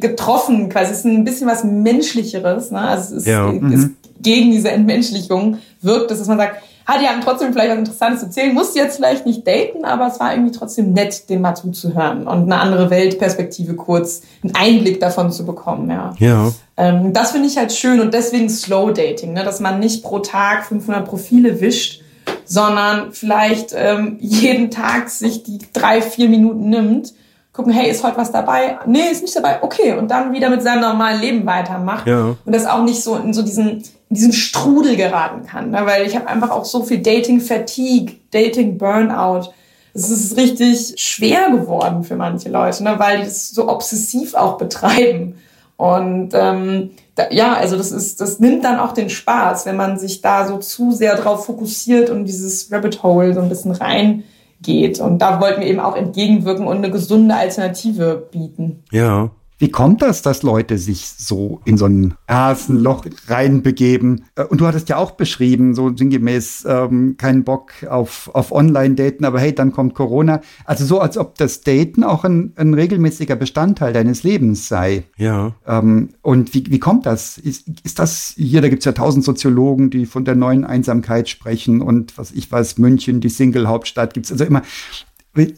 getroffen, 0.00 0.68
quasi. 0.68 0.92
Es 0.92 0.98
ist 0.98 1.04
ein 1.06 1.24
bisschen 1.24 1.48
was 1.48 1.64
Menschlicheres, 1.64 2.70
ne? 2.70 2.80
Also 2.80 3.16
es 3.16 3.22
ist, 3.22 3.26
Ja. 3.26 3.50
ist 3.50 3.90
gegen 4.20 4.50
diese 4.50 4.70
Entmenschlichung 4.70 5.58
wirkt 5.82 6.10
es, 6.10 6.18
dass 6.18 6.28
man 6.28 6.38
sagt, 6.38 6.62
ah, 6.90 6.98
die 6.98 7.06
haben 7.06 7.20
trotzdem 7.20 7.52
vielleicht 7.52 7.70
was 7.70 7.78
Interessantes 7.78 8.20
zu 8.20 8.26
erzählen, 8.26 8.54
musst 8.54 8.74
jetzt 8.74 8.96
vielleicht 8.96 9.26
nicht 9.26 9.46
daten, 9.46 9.84
aber 9.84 10.08
es 10.08 10.18
war 10.18 10.32
irgendwie 10.32 10.50
trotzdem 10.50 10.92
nett, 10.92 11.28
dem 11.30 11.40
mal 11.42 11.54
zuzuhören 11.54 12.26
und 12.26 12.44
eine 12.44 12.58
andere 12.58 12.90
Weltperspektive 12.90 13.74
kurz, 13.74 14.22
einen 14.42 14.54
Einblick 14.56 15.00
davon 15.00 15.30
zu 15.30 15.46
bekommen, 15.46 15.90
ja. 15.90 16.14
Ja. 16.18 16.52
Ähm, 16.76 17.12
das 17.12 17.32
finde 17.32 17.46
ich 17.48 17.56
halt 17.56 17.72
schön 17.72 18.00
und 18.00 18.12
deswegen 18.12 18.48
Slow 18.48 18.92
Dating, 18.92 19.34
ne? 19.34 19.44
dass 19.44 19.60
man 19.60 19.78
nicht 19.78 20.02
pro 20.02 20.18
Tag 20.18 20.64
500 20.66 21.06
Profile 21.06 21.60
wischt, 21.60 22.02
sondern 22.44 23.12
vielleicht 23.12 23.72
ähm, 23.76 24.16
jeden 24.20 24.70
Tag 24.70 25.10
sich 25.10 25.44
die 25.44 25.58
drei, 25.72 26.02
vier 26.02 26.28
Minuten 26.28 26.68
nimmt, 26.68 27.12
gucken, 27.52 27.72
hey, 27.72 27.90
ist 27.90 28.02
heute 28.02 28.16
was 28.16 28.32
dabei? 28.32 28.78
Nee, 28.86 29.10
ist 29.12 29.22
nicht 29.22 29.36
dabei. 29.36 29.62
Okay, 29.62 29.92
und 29.92 30.10
dann 30.10 30.32
wieder 30.32 30.50
mit 30.50 30.62
seinem 30.62 30.80
normalen 30.80 31.20
Leben 31.20 31.46
weitermacht 31.46 32.06
Ja. 32.06 32.36
und 32.44 32.54
das 32.54 32.66
auch 32.66 32.82
nicht 32.82 33.02
so 33.02 33.16
in 33.16 33.32
so 33.34 33.42
diesen 33.42 33.82
in 34.10 34.16
diesen 34.16 34.32
Strudel 34.32 34.96
geraten 34.96 35.46
kann, 35.46 35.70
ne? 35.70 35.82
weil 35.84 36.06
ich 36.06 36.16
habe 36.16 36.26
einfach 36.26 36.50
auch 36.50 36.64
so 36.64 36.82
viel 36.82 36.98
Dating 36.98 37.40
Fatigue, 37.40 38.16
Dating 38.32 38.76
Burnout. 38.76 39.52
Es 39.94 40.10
ist 40.10 40.36
richtig 40.36 41.00
schwer 41.00 41.50
geworden 41.50 42.02
für 42.02 42.16
manche 42.16 42.48
Leute, 42.48 42.82
ne? 42.82 42.96
weil 42.98 43.18
die 43.18 43.24
das 43.24 43.50
so 43.50 43.68
obsessiv 43.68 44.34
auch 44.34 44.58
betreiben. 44.58 45.36
Und 45.76 46.30
ähm, 46.34 46.90
da, 47.14 47.30
ja, 47.30 47.54
also 47.54 47.76
das 47.76 47.92
ist, 47.92 48.20
das 48.20 48.40
nimmt 48.40 48.64
dann 48.64 48.80
auch 48.80 48.92
den 48.92 49.10
Spaß, 49.10 49.64
wenn 49.64 49.76
man 49.76 49.98
sich 49.98 50.20
da 50.20 50.46
so 50.46 50.58
zu 50.58 50.92
sehr 50.92 51.16
drauf 51.16 51.46
fokussiert 51.46 52.10
und 52.10 52.24
dieses 52.24 52.70
Rabbit 52.70 53.02
Hole 53.02 53.32
so 53.32 53.40
ein 53.40 53.48
bisschen 53.48 53.72
reingeht. 53.72 55.00
Und 55.00 55.20
da 55.20 55.40
wollten 55.40 55.60
wir 55.60 55.68
eben 55.68 55.80
auch 55.80 55.96
entgegenwirken 55.96 56.66
und 56.66 56.78
eine 56.78 56.90
gesunde 56.90 57.34
Alternative 57.36 58.28
bieten. 58.30 58.82
Ja. 58.90 59.30
Wie 59.60 59.70
kommt 59.70 60.00
das, 60.00 60.22
dass 60.22 60.42
Leute 60.42 60.78
sich 60.78 61.06
so 61.06 61.60
in 61.66 61.76
so 61.76 61.84
ein 61.84 62.14
Hasenloch 62.26 63.04
reinbegeben? 63.28 64.24
Äh, 64.34 64.44
Und 64.44 64.62
du 64.62 64.66
hattest 64.66 64.88
ja 64.88 64.96
auch 64.96 65.10
beschrieben, 65.10 65.74
so 65.74 65.94
sinngemäß, 65.94 66.64
ähm, 66.66 67.18
keinen 67.18 67.44
Bock 67.44 67.72
auf, 67.86 68.30
auf 68.32 68.52
Online-Daten, 68.52 69.26
aber 69.26 69.38
hey, 69.38 69.54
dann 69.54 69.70
kommt 69.70 69.94
Corona. 69.94 70.40
Also 70.64 70.86
so, 70.86 70.98
als 70.98 71.18
ob 71.18 71.36
das 71.36 71.60
Daten 71.60 72.04
auch 72.04 72.24
ein, 72.24 72.54
ein 72.56 72.72
regelmäßiger 72.72 73.36
Bestandteil 73.36 73.92
deines 73.92 74.22
Lebens 74.22 74.66
sei. 74.66 75.04
Ja. 75.18 75.54
Ähm, 75.66 76.08
und 76.22 76.54
wie, 76.54 76.64
wie 76.70 76.78
kommt 76.78 77.04
das? 77.04 77.36
Ist, 77.36 77.68
ist 77.84 77.98
das 77.98 78.32
hier, 78.38 78.62
da 78.62 78.70
gibt's 78.70 78.86
ja 78.86 78.92
tausend 78.92 79.26
Soziologen, 79.26 79.90
die 79.90 80.06
von 80.06 80.24
der 80.24 80.36
neuen 80.36 80.64
Einsamkeit 80.64 81.28
sprechen 81.28 81.82
und 81.82 82.16
was 82.16 82.32
ich 82.32 82.50
weiß, 82.50 82.78
München, 82.78 83.20
die 83.20 83.28
Single-Hauptstadt, 83.28 84.14
gibt's 84.14 84.32
also 84.32 84.44
immer. 84.44 84.62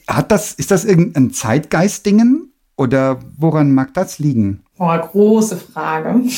Hat 0.09 0.33
das, 0.33 0.53
ist 0.55 0.73
das 0.73 0.85
irgendein 0.85 1.31
Zeitgeist-Dingen 1.31 2.52
oder 2.83 3.19
woran 3.39 3.73
mag 3.73 3.95
das 3.95 4.19
liegen? 4.19 4.63
Boah, 4.77 4.99
große 4.99 5.57
Frage. 5.57 6.23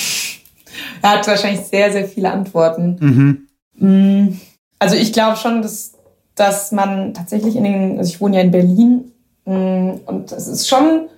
Er 1.02 1.10
hat 1.18 1.28
wahrscheinlich 1.28 1.66
sehr, 1.66 1.92
sehr 1.92 2.04
viele 2.04 2.32
Antworten. 2.32 2.96
Mhm. 3.00 3.48
Mm, 3.76 4.40
Also 4.80 4.96
ich 4.96 5.12
glaube 5.12 5.36
schon, 5.36 5.62
dass, 5.62 5.92
dass 6.34 6.72
man 6.72 7.14
tatsächlich 7.14 7.54
in 7.54 7.62
den, 7.62 7.98
also 7.98 8.12
ich 8.12 8.20
wohne 8.20 8.36
ja 8.36 8.42
in 8.42 8.50
Berlin 8.50 9.12
mm, 9.44 9.90
und 10.06 10.32
es 10.32 10.48
ist 10.48 10.68
schon 10.68 11.08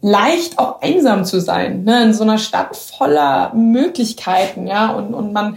leicht 0.00 0.58
auch 0.58 0.82
einsam 0.82 1.24
zu 1.24 1.40
sein, 1.40 1.84
ne? 1.84 2.04
in 2.04 2.12
so 2.12 2.24
einer 2.24 2.38
Stadt 2.38 2.76
voller 2.76 3.54
Möglichkeiten, 3.54 4.66
ja, 4.66 4.92
und, 4.92 5.14
und 5.14 5.32
man, 5.32 5.56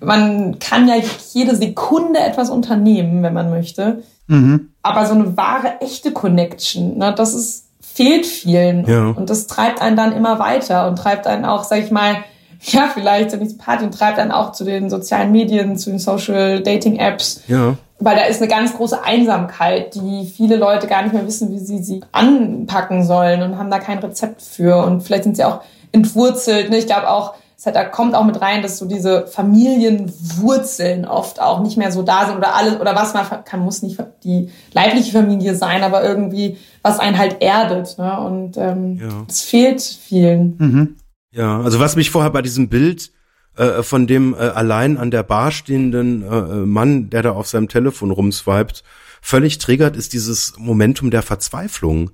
man 0.00 0.58
kann 0.58 0.86
ja 0.88 0.96
jede 1.32 1.56
Sekunde 1.56 2.18
etwas 2.20 2.50
unternehmen, 2.50 3.22
wenn 3.22 3.32
man 3.32 3.50
möchte. 3.50 4.02
Mhm. 4.26 4.70
Aber 4.82 5.06
so 5.06 5.14
eine 5.14 5.36
wahre, 5.36 5.80
echte 5.80 6.12
Connection, 6.12 6.98
ne, 6.98 7.14
das 7.16 7.34
ist, 7.34 7.65
fehlt 7.96 8.26
vielen. 8.26 8.84
Ja. 8.86 9.08
Und 9.08 9.30
das 9.30 9.46
treibt 9.46 9.80
einen 9.80 9.96
dann 9.96 10.12
immer 10.12 10.38
weiter 10.38 10.86
und 10.86 10.96
treibt 10.96 11.26
einen 11.26 11.46
auch, 11.46 11.64
sag 11.64 11.78
ich 11.78 11.90
mal, 11.90 12.16
ja, 12.60 12.90
vielleicht 12.92 13.30
so 13.30 13.38
diese 13.38 13.56
Party 13.56 13.84
und 13.84 13.92
treibt 13.92 14.18
dann 14.18 14.30
auch 14.30 14.52
zu 14.52 14.64
den 14.64 14.90
sozialen 14.90 15.32
Medien, 15.32 15.78
zu 15.78 15.90
den 15.90 15.98
Social 15.98 16.60
Dating 16.62 16.96
Apps. 16.96 17.42
Ja. 17.48 17.76
Weil 17.98 18.16
da 18.16 18.24
ist 18.24 18.42
eine 18.42 18.50
ganz 18.50 18.74
große 18.74 19.02
Einsamkeit, 19.02 19.94
die 19.94 20.26
viele 20.26 20.56
Leute 20.56 20.86
gar 20.86 21.02
nicht 21.02 21.14
mehr 21.14 21.26
wissen, 21.26 21.50
wie 21.50 21.58
sie 21.58 21.82
sie 21.82 22.02
anpacken 22.12 23.02
sollen 23.04 23.42
und 23.42 23.56
haben 23.56 23.70
da 23.70 23.78
kein 23.78 23.98
Rezept 23.98 24.42
für. 24.42 24.84
Und 24.84 25.00
vielleicht 25.00 25.24
sind 25.24 25.36
sie 25.38 25.44
auch 25.44 25.62
entwurzelt. 25.92 26.68
Ne? 26.68 26.76
Ich 26.76 26.86
glaube 26.86 27.08
auch, 27.08 27.34
es 27.58 27.64
hat, 27.64 27.74
da 27.74 27.84
kommt 27.84 28.14
auch 28.14 28.24
mit 28.24 28.40
rein, 28.40 28.60
dass 28.60 28.76
so 28.76 28.86
diese 28.86 29.26
Familienwurzeln 29.26 31.06
oft 31.06 31.40
auch 31.40 31.62
nicht 31.62 31.78
mehr 31.78 31.90
so 31.90 32.02
da 32.02 32.26
sind 32.26 32.36
oder 32.36 32.54
alles 32.54 32.78
oder 32.78 32.94
was 32.94 33.14
man 33.14 33.44
kann, 33.44 33.60
muss 33.60 33.82
nicht 33.82 33.98
die 34.24 34.50
leibliche 34.74 35.12
Familie 35.12 35.54
sein, 35.54 35.82
aber 35.82 36.04
irgendwie 36.04 36.58
was 36.82 36.98
einen 36.98 37.16
halt 37.16 37.40
erdet. 37.40 37.96
Ne? 37.96 38.20
Und 38.20 38.58
ähm, 38.58 38.96
ja. 38.96 39.24
es 39.26 39.40
fehlt 39.40 39.80
vielen. 39.80 40.56
Mhm. 40.58 40.96
Ja, 41.32 41.60
also 41.60 41.80
was 41.80 41.96
mich 41.96 42.10
vorher 42.10 42.30
bei 42.30 42.42
diesem 42.42 42.68
Bild 42.68 43.10
äh, 43.56 43.82
von 43.82 44.06
dem 44.06 44.34
äh, 44.34 44.38
allein 44.38 44.98
an 44.98 45.10
der 45.10 45.22
Bar 45.22 45.50
stehenden 45.50 46.22
äh, 46.22 46.26
äh, 46.26 46.66
Mann, 46.66 47.08
der 47.08 47.22
da 47.22 47.32
auf 47.32 47.46
seinem 47.46 47.68
Telefon 47.68 48.10
rumswiped, 48.10 48.84
völlig 49.22 49.56
triggert, 49.58 49.96
ist 49.96 50.12
dieses 50.12 50.54
Momentum 50.58 51.10
der 51.10 51.22
Verzweiflung. 51.22 52.10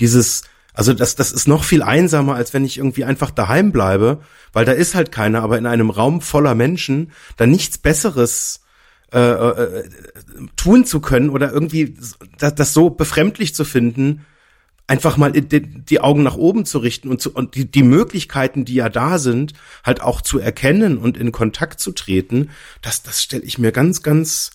Dieses, 0.00 0.42
also 0.74 0.92
das, 0.92 1.14
das 1.16 1.32
ist 1.32 1.48
noch 1.48 1.64
viel 1.64 1.82
einsamer, 1.82 2.34
als 2.34 2.54
wenn 2.54 2.64
ich 2.64 2.78
irgendwie 2.78 3.04
einfach 3.04 3.30
daheim 3.30 3.72
bleibe, 3.72 4.20
weil 4.52 4.64
da 4.64 4.72
ist 4.72 4.94
halt 4.94 5.12
keiner, 5.12 5.42
aber 5.42 5.58
in 5.58 5.66
einem 5.66 5.90
Raum 5.90 6.20
voller 6.20 6.54
Menschen 6.54 7.12
da 7.36 7.46
nichts 7.46 7.78
Besseres 7.78 8.60
äh, 9.12 9.18
äh, 9.18 9.84
tun 10.56 10.84
zu 10.84 11.00
können 11.00 11.30
oder 11.30 11.52
irgendwie 11.52 11.96
das, 12.38 12.54
das 12.54 12.72
so 12.72 12.90
befremdlich 12.90 13.54
zu 13.54 13.64
finden, 13.64 14.24
einfach 14.86 15.16
mal 15.16 15.32
die 15.32 16.00
Augen 16.00 16.24
nach 16.24 16.36
oben 16.36 16.64
zu 16.64 16.78
richten 16.78 17.08
und, 17.08 17.20
zu, 17.20 17.32
und 17.32 17.54
die, 17.54 17.70
die 17.70 17.84
Möglichkeiten, 17.84 18.64
die 18.64 18.74
ja 18.74 18.88
da 18.88 19.18
sind, 19.18 19.54
halt 19.84 20.00
auch 20.00 20.20
zu 20.20 20.40
erkennen 20.40 20.98
und 20.98 21.16
in 21.16 21.30
Kontakt 21.30 21.80
zu 21.80 21.92
treten, 21.92 22.50
das, 22.82 23.02
das 23.02 23.22
stelle 23.22 23.44
ich 23.44 23.58
mir 23.58 23.70
ganz, 23.70 24.02
ganz 24.02 24.50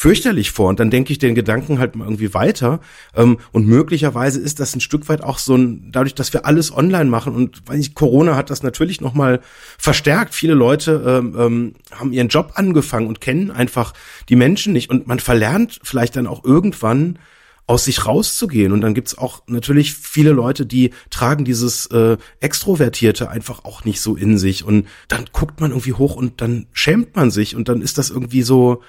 fürchterlich 0.00 0.50
vor. 0.50 0.70
Und 0.70 0.80
dann 0.80 0.88
denke 0.88 1.12
ich 1.12 1.18
den 1.18 1.34
Gedanken 1.34 1.78
halt 1.78 1.94
mal 1.94 2.04
irgendwie 2.04 2.32
weiter. 2.32 2.80
Ähm, 3.14 3.36
und 3.52 3.66
möglicherweise 3.66 4.40
ist 4.40 4.58
das 4.58 4.74
ein 4.74 4.80
Stück 4.80 5.10
weit 5.10 5.22
auch 5.22 5.36
so 5.36 5.54
ein, 5.54 5.92
dadurch, 5.92 6.14
dass 6.14 6.32
wir 6.32 6.46
alles 6.46 6.74
online 6.74 7.10
machen 7.10 7.34
und 7.34 7.60
weil 7.66 7.78
ich, 7.78 7.94
Corona 7.94 8.34
hat 8.34 8.48
das 8.48 8.62
natürlich 8.62 9.02
nochmal 9.02 9.40
verstärkt. 9.76 10.34
Viele 10.34 10.54
Leute 10.54 11.04
ähm, 11.06 11.36
ähm, 11.38 11.74
haben 11.92 12.14
ihren 12.14 12.28
Job 12.28 12.52
angefangen 12.54 13.08
und 13.08 13.20
kennen 13.20 13.50
einfach 13.50 13.92
die 14.30 14.36
Menschen 14.36 14.72
nicht. 14.72 14.88
Und 14.88 15.06
man 15.06 15.20
verlernt 15.20 15.80
vielleicht 15.82 16.16
dann 16.16 16.26
auch 16.26 16.44
irgendwann, 16.46 17.18
aus 17.66 17.84
sich 17.84 18.06
rauszugehen. 18.06 18.72
Und 18.72 18.80
dann 18.80 18.94
gibt's 18.94 19.18
auch 19.18 19.42
natürlich 19.48 19.92
viele 19.92 20.30
Leute, 20.30 20.64
die 20.64 20.92
tragen 21.10 21.44
dieses 21.44 21.86
äh, 21.88 22.16
Extrovertierte 22.40 23.28
einfach 23.28 23.66
auch 23.66 23.84
nicht 23.84 24.00
so 24.00 24.16
in 24.16 24.38
sich. 24.38 24.64
Und 24.64 24.88
dann 25.08 25.26
guckt 25.30 25.60
man 25.60 25.72
irgendwie 25.72 25.92
hoch 25.92 26.16
und 26.16 26.40
dann 26.40 26.68
schämt 26.72 27.16
man 27.16 27.30
sich 27.30 27.54
und 27.54 27.68
dann 27.68 27.82
ist 27.82 27.98
das 27.98 28.08
irgendwie 28.08 28.42
so, 28.42 28.82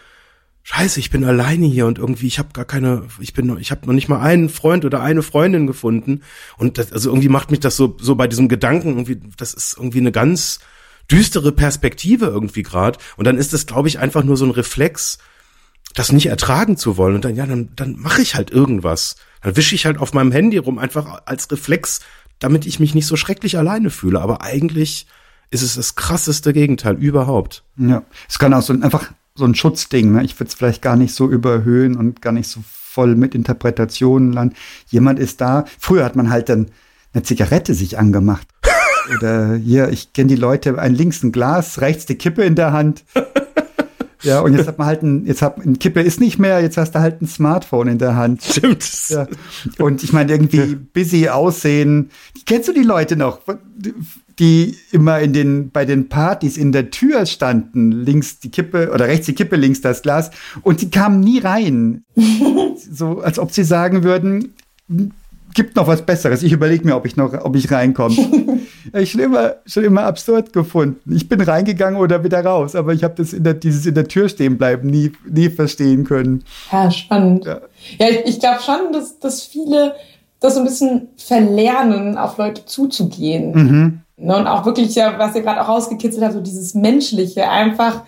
Scheiße, 0.63 0.99
ich 0.99 1.09
bin 1.09 1.23
alleine 1.23 1.65
hier 1.65 1.87
und 1.87 1.97
irgendwie 1.97 2.27
ich 2.27 2.37
habe 2.37 2.49
gar 2.53 2.65
keine, 2.65 3.07
ich 3.19 3.33
bin, 3.33 3.57
ich 3.57 3.71
habe 3.71 3.87
noch 3.87 3.93
nicht 3.93 4.09
mal 4.09 4.21
einen 4.21 4.49
Freund 4.49 4.85
oder 4.85 5.01
eine 5.01 5.23
Freundin 5.23 5.65
gefunden 5.65 6.21
und 6.57 6.77
das, 6.77 6.93
also 6.93 7.09
irgendwie 7.09 7.29
macht 7.29 7.49
mich 7.49 7.59
das 7.59 7.75
so 7.75 7.97
so 7.99 8.15
bei 8.15 8.27
diesem 8.27 8.47
Gedanken 8.47 8.89
irgendwie, 8.89 9.19
das 9.37 9.53
ist 9.53 9.75
irgendwie 9.77 9.99
eine 9.99 10.11
ganz 10.11 10.59
düstere 11.09 11.51
Perspektive 11.51 12.27
irgendwie 12.27 12.61
gerade 12.61 12.99
und 13.17 13.25
dann 13.25 13.37
ist 13.37 13.53
das 13.53 13.65
glaube 13.65 13.87
ich 13.87 13.97
einfach 13.97 14.23
nur 14.23 14.37
so 14.37 14.45
ein 14.45 14.51
Reflex 14.51 15.17
das 15.93 16.11
nicht 16.11 16.27
ertragen 16.27 16.77
zu 16.77 16.97
wollen. 16.97 17.15
Und 17.15 17.25
dann, 17.25 17.35
ja, 17.35 17.45
dann, 17.45 17.69
dann 17.75 17.97
mache 17.99 18.21
ich 18.21 18.35
halt 18.35 18.51
irgendwas. 18.51 19.15
Dann 19.41 19.55
wische 19.55 19.75
ich 19.75 19.85
halt 19.85 19.97
auf 19.97 20.13
meinem 20.13 20.31
Handy 20.31 20.57
rum, 20.57 20.77
einfach 20.77 21.23
als 21.25 21.51
Reflex, 21.51 22.01
damit 22.39 22.65
ich 22.65 22.79
mich 22.79 22.95
nicht 22.95 23.07
so 23.07 23.15
schrecklich 23.15 23.57
alleine 23.57 23.89
fühle. 23.89 24.21
Aber 24.21 24.41
eigentlich 24.41 25.07
ist 25.49 25.63
es 25.63 25.75
das 25.75 25.95
krasseste 25.95 26.53
Gegenteil 26.53 26.95
überhaupt. 26.95 27.63
Ja, 27.77 28.03
es 28.29 28.39
kann 28.39 28.53
auch 28.53 28.61
so 28.61 28.73
einfach 28.73 29.11
so 29.35 29.45
ein 29.45 29.55
Schutzding. 29.55 30.11
Ne? 30.13 30.23
Ich 30.23 30.39
würde 30.39 30.49
es 30.49 30.55
vielleicht 30.55 30.81
gar 30.81 30.95
nicht 30.95 31.13
so 31.13 31.29
überhöhen 31.29 31.95
und 31.95 32.21
gar 32.21 32.33
nicht 32.33 32.49
so 32.49 32.61
voll 32.63 33.15
mit 33.15 33.35
Interpretationen 33.35 34.33
landen. 34.33 34.55
Jemand 34.87 35.19
ist 35.19 35.41
da. 35.41 35.65
Früher 35.79 36.03
hat 36.03 36.15
man 36.15 36.29
halt 36.29 36.49
dann 36.49 36.67
eine 37.13 37.23
Zigarette 37.23 37.73
sich 37.73 37.97
angemacht. 37.97 38.47
Oder 39.17 39.55
hier, 39.55 39.89
ich 39.89 40.13
kenne 40.13 40.27
die 40.27 40.35
Leute, 40.35 40.77
ein 40.77 40.93
links 40.93 41.23
ein 41.23 41.31
Glas, 41.31 41.81
rechts 41.81 42.05
die 42.05 42.15
Kippe 42.15 42.43
in 42.43 42.55
der 42.55 42.73
Hand. 42.73 43.03
Ja, 44.23 44.41
und 44.41 44.55
jetzt 44.55 44.67
hat 44.67 44.77
man 44.77 44.87
halt 44.87 45.01
ein, 45.01 45.25
jetzt 45.25 45.41
hat 45.41 45.57
ein 45.57 45.79
Kippe 45.79 46.01
ist 46.01 46.19
nicht 46.19 46.37
mehr, 46.37 46.61
jetzt 46.61 46.77
hast 46.77 46.93
du 46.93 46.99
halt 46.99 47.21
ein 47.21 47.27
Smartphone 47.27 47.87
in 47.87 47.97
der 47.97 48.15
Hand. 48.15 48.43
Stimmt. 48.43 48.87
Ja. 49.09 49.27
Und 49.79 50.03
ich 50.03 50.13
meine, 50.13 50.31
irgendwie 50.31 50.75
busy 50.75 51.29
aussehen. 51.29 52.11
Kennst 52.45 52.67
du 52.67 52.73
die 52.73 52.83
Leute 52.83 53.15
noch, 53.15 53.39
die 54.41 54.75
immer 54.91 55.19
in 55.19 55.33
den, 55.33 55.69
bei 55.69 55.85
den 55.85 56.09
Partys 56.09 56.57
in 56.57 56.71
der 56.71 56.89
Tür 56.89 57.25
standen? 57.25 57.91
Links 57.91 58.39
die 58.39 58.49
Kippe 58.49 58.91
oder 58.91 59.07
rechts 59.07 59.27
die 59.27 59.35
Kippe, 59.35 59.55
links 59.55 59.81
das 59.81 60.01
Glas. 60.01 60.31
Und 60.63 60.81
die 60.81 60.89
kamen 60.89 61.19
nie 61.19 61.39
rein. 61.39 62.03
so, 62.91 63.19
als 63.19 63.37
ob 63.37 63.51
sie 63.51 63.63
sagen 63.63 64.03
würden, 64.03 64.55
gibt 65.53 65.75
noch 65.75 65.85
was 65.85 66.01
Besseres. 66.01 66.41
Ich 66.41 66.51
überlege 66.51 66.85
mir, 66.85 66.95
ob 66.95 67.05
ich 67.05 67.15
noch, 67.15 67.33
ob 67.45 67.55
ich 67.55 67.71
reinkomme. 67.71 68.15
ich 68.93 69.11
schon 69.11 69.21
immer, 69.21 69.57
schon 69.67 69.83
immer 69.83 70.03
absurd 70.03 70.53
gefunden. 70.53 71.13
Ich 71.13 71.29
bin 71.29 71.39
reingegangen 71.39 71.99
oder 71.99 72.23
wieder 72.23 72.43
raus, 72.43 72.75
aber 72.75 72.93
ich 72.93 73.03
habe 73.03 73.13
das 73.17 73.33
in 73.33 73.43
der, 73.43 73.53
dieses 73.53 73.85
in 73.85 73.93
der 73.93 74.07
Tür 74.07 74.27
stehen 74.27 74.57
bleiben 74.57 74.89
nie, 74.89 75.11
nie 75.29 75.49
verstehen 75.49 76.03
können. 76.03 76.43
Ja, 76.71 76.89
spannend. 76.89 77.45
Ja, 77.45 77.61
ja 77.99 78.09
ich, 78.09 78.25
ich 78.25 78.39
glaube 78.39 78.61
schon, 78.63 78.91
dass, 78.91 79.19
dass 79.19 79.43
viele 79.43 79.93
das 80.39 80.55
so 80.55 80.61
ein 80.61 80.65
bisschen 80.65 81.09
verlernen, 81.17 82.17
auf 82.17 82.37
Leute 82.37 82.65
zuzugehen. 82.65 83.51
Mhm. 83.51 84.01
Ne, 84.21 84.37
und 84.37 84.47
auch 84.47 84.65
wirklich, 84.65 84.93
ja, 84.93 85.17
was 85.17 85.35
ihr 85.35 85.41
gerade 85.41 85.61
auch 85.61 85.67
rausgekitzelt 85.67 86.23
habt, 86.23 86.33
so 86.33 86.41
dieses 86.41 86.75
Menschliche, 86.75 87.49
einfach, 87.49 88.03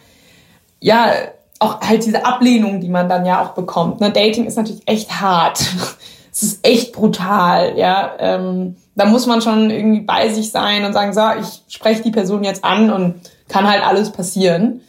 ja, 0.80 1.12
auch 1.60 1.82
halt 1.82 2.06
diese 2.06 2.26
Ablehnung, 2.26 2.82
die 2.82 2.89
man 2.89 3.10
dann 3.10 3.26
ja 3.26 3.41
auch 3.41 3.49
bekommt. 3.49 3.99
Ne? 3.99 4.12
Dating 4.12 4.45
ist 4.45 4.58
natürlich 4.58 4.84
echt 4.86 5.21
hart 5.21 5.65
es 6.34 6.41
ist 6.41 6.67
echt 6.67 6.93
brutal, 6.93 7.78
ja. 7.78 8.13
Ähm, 8.17 8.76
da 8.95 9.06
muss 9.06 9.28
man 9.28 9.41
schon 9.41 9.69
irgendwie 9.69 10.02
bei 10.02 10.30
sich 10.30 10.52
sein 10.52 10.84
und 10.84 10.93
sagen, 10.93 11.13
so, 11.13 11.21
ich 11.39 11.73
spreche 11.73 12.02
die 12.02 12.12
Person 12.12 12.43
jetzt 12.43 12.63
an 12.63 12.91
und 12.91 13.15
kann 13.47 13.69
halt 13.69 13.86
alles 13.86 14.12
passieren. 14.12 14.82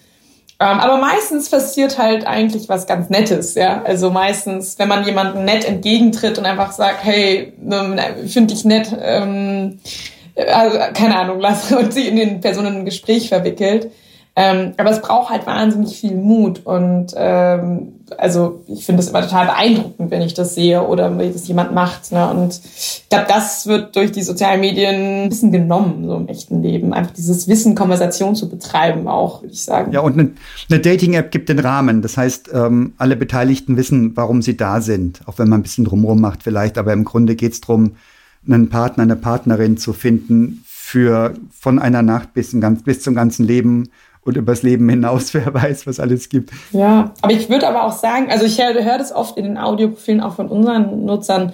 Ähm, 0.58 0.80
aber 0.80 0.96
meistens 0.98 1.50
passiert 1.50 1.98
halt 1.98 2.26
eigentlich 2.26 2.68
was 2.70 2.86
ganz 2.86 3.10
Nettes, 3.10 3.54
ja. 3.54 3.82
Also 3.82 4.10
meistens, 4.10 4.78
wenn 4.78 4.88
man 4.88 5.04
jemandem 5.04 5.44
nett 5.44 5.66
entgegentritt 5.66 6.38
und 6.38 6.46
einfach 6.46 6.72
sagt, 6.72 7.04
hey, 7.04 7.52
ne, 7.60 7.96
finde 8.26 8.54
ich 8.54 8.64
nett, 8.64 8.96
ähm, 9.02 9.80
also, 10.36 10.78
keine 10.94 11.18
Ahnung, 11.18 11.40
lass 11.40 11.72
und 11.72 11.92
sie 11.92 12.08
in 12.08 12.16
den 12.16 12.40
Personen 12.40 12.78
ein 12.78 12.84
Gespräch 12.84 13.28
verwickelt, 13.28 13.90
ähm, 14.36 14.72
aber 14.78 14.90
es 14.90 15.00
braucht 15.00 15.30
halt 15.30 15.46
wahnsinnig 15.46 15.96
viel 15.96 16.16
Mut 16.16 16.62
und 16.64 17.14
ähm, 17.16 17.92
also 18.18 18.64
ich 18.66 18.84
finde 18.84 19.00
es 19.00 19.08
immer 19.08 19.22
total 19.22 19.46
beeindruckend, 19.46 20.10
wenn 20.10 20.22
ich 20.22 20.34
das 20.34 20.54
sehe 20.56 20.82
oder 20.82 21.16
wie 21.18 21.30
das 21.30 21.46
jemand 21.46 21.72
macht. 21.72 22.10
Ne? 22.12 22.28
Und 22.28 22.60
ich 22.64 23.04
glaube, 23.08 23.26
das 23.28 23.66
wird 23.66 23.94
durch 23.94 24.12
die 24.12 24.22
sozialen 24.22 24.60
Medien 24.60 25.24
ein 25.24 25.28
bisschen 25.28 25.52
genommen, 25.52 26.04
so 26.06 26.16
im 26.16 26.28
echten 26.28 26.62
Leben. 26.62 26.92
Einfach 26.92 27.12
dieses 27.12 27.48
Wissen, 27.48 27.74
Konversation 27.74 28.34
zu 28.34 28.48
betreiben, 28.48 29.08
auch, 29.08 29.42
würde 29.42 29.54
ich 29.54 29.62
sagen. 29.62 29.92
Ja, 29.92 30.00
und 30.00 30.18
eine, 30.18 30.32
eine 30.68 30.80
Dating-App 30.80 31.30
gibt 31.30 31.48
den 31.48 31.60
Rahmen. 31.60 32.02
Das 32.02 32.16
heißt, 32.16 32.50
ähm, 32.52 32.94
alle 32.98 33.16
Beteiligten 33.16 33.76
wissen, 33.76 34.16
warum 34.16 34.42
sie 34.42 34.56
da 34.56 34.80
sind, 34.80 35.20
auch 35.26 35.38
wenn 35.38 35.48
man 35.48 35.60
ein 35.60 35.62
bisschen 35.62 35.84
drumherum 35.84 36.20
macht 36.20 36.42
vielleicht. 36.42 36.76
Aber 36.76 36.92
im 36.92 37.04
Grunde 37.04 37.36
geht 37.36 37.52
es 37.52 37.60
darum, 37.60 37.92
einen 38.46 38.68
Partner, 38.68 39.02
eine 39.04 39.16
Partnerin 39.16 39.76
zu 39.76 39.92
finden 39.92 40.64
für 40.66 41.34
von 41.58 41.78
einer 41.78 42.02
Nacht 42.02 42.34
bis, 42.34 42.58
ganz, 42.60 42.82
bis 42.82 43.02
zum 43.02 43.14
ganzen 43.14 43.46
Leben 43.46 43.88
und 44.22 44.36
übers 44.36 44.62
Leben 44.62 44.88
hinaus, 44.88 45.34
wer 45.34 45.52
weiß, 45.52 45.86
was 45.86 46.00
alles 46.00 46.28
gibt. 46.28 46.50
Ja, 46.72 47.12
aber 47.20 47.32
ich 47.32 47.48
würde 47.48 47.68
aber 47.68 47.84
auch 47.84 47.92
sagen, 47.92 48.30
also 48.30 48.44
ich 48.44 48.60
höre, 48.60 48.84
höre 48.84 48.98
das 48.98 49.12
oft 49.12 49.36
in 49.36 49.44
den 49.44 49.58
Audioprofilen 49.58 50.20
auch 50.20 50.36
von 50.36 50.48
unseren 50.48 51.04
Nutzern, 51.04 51.52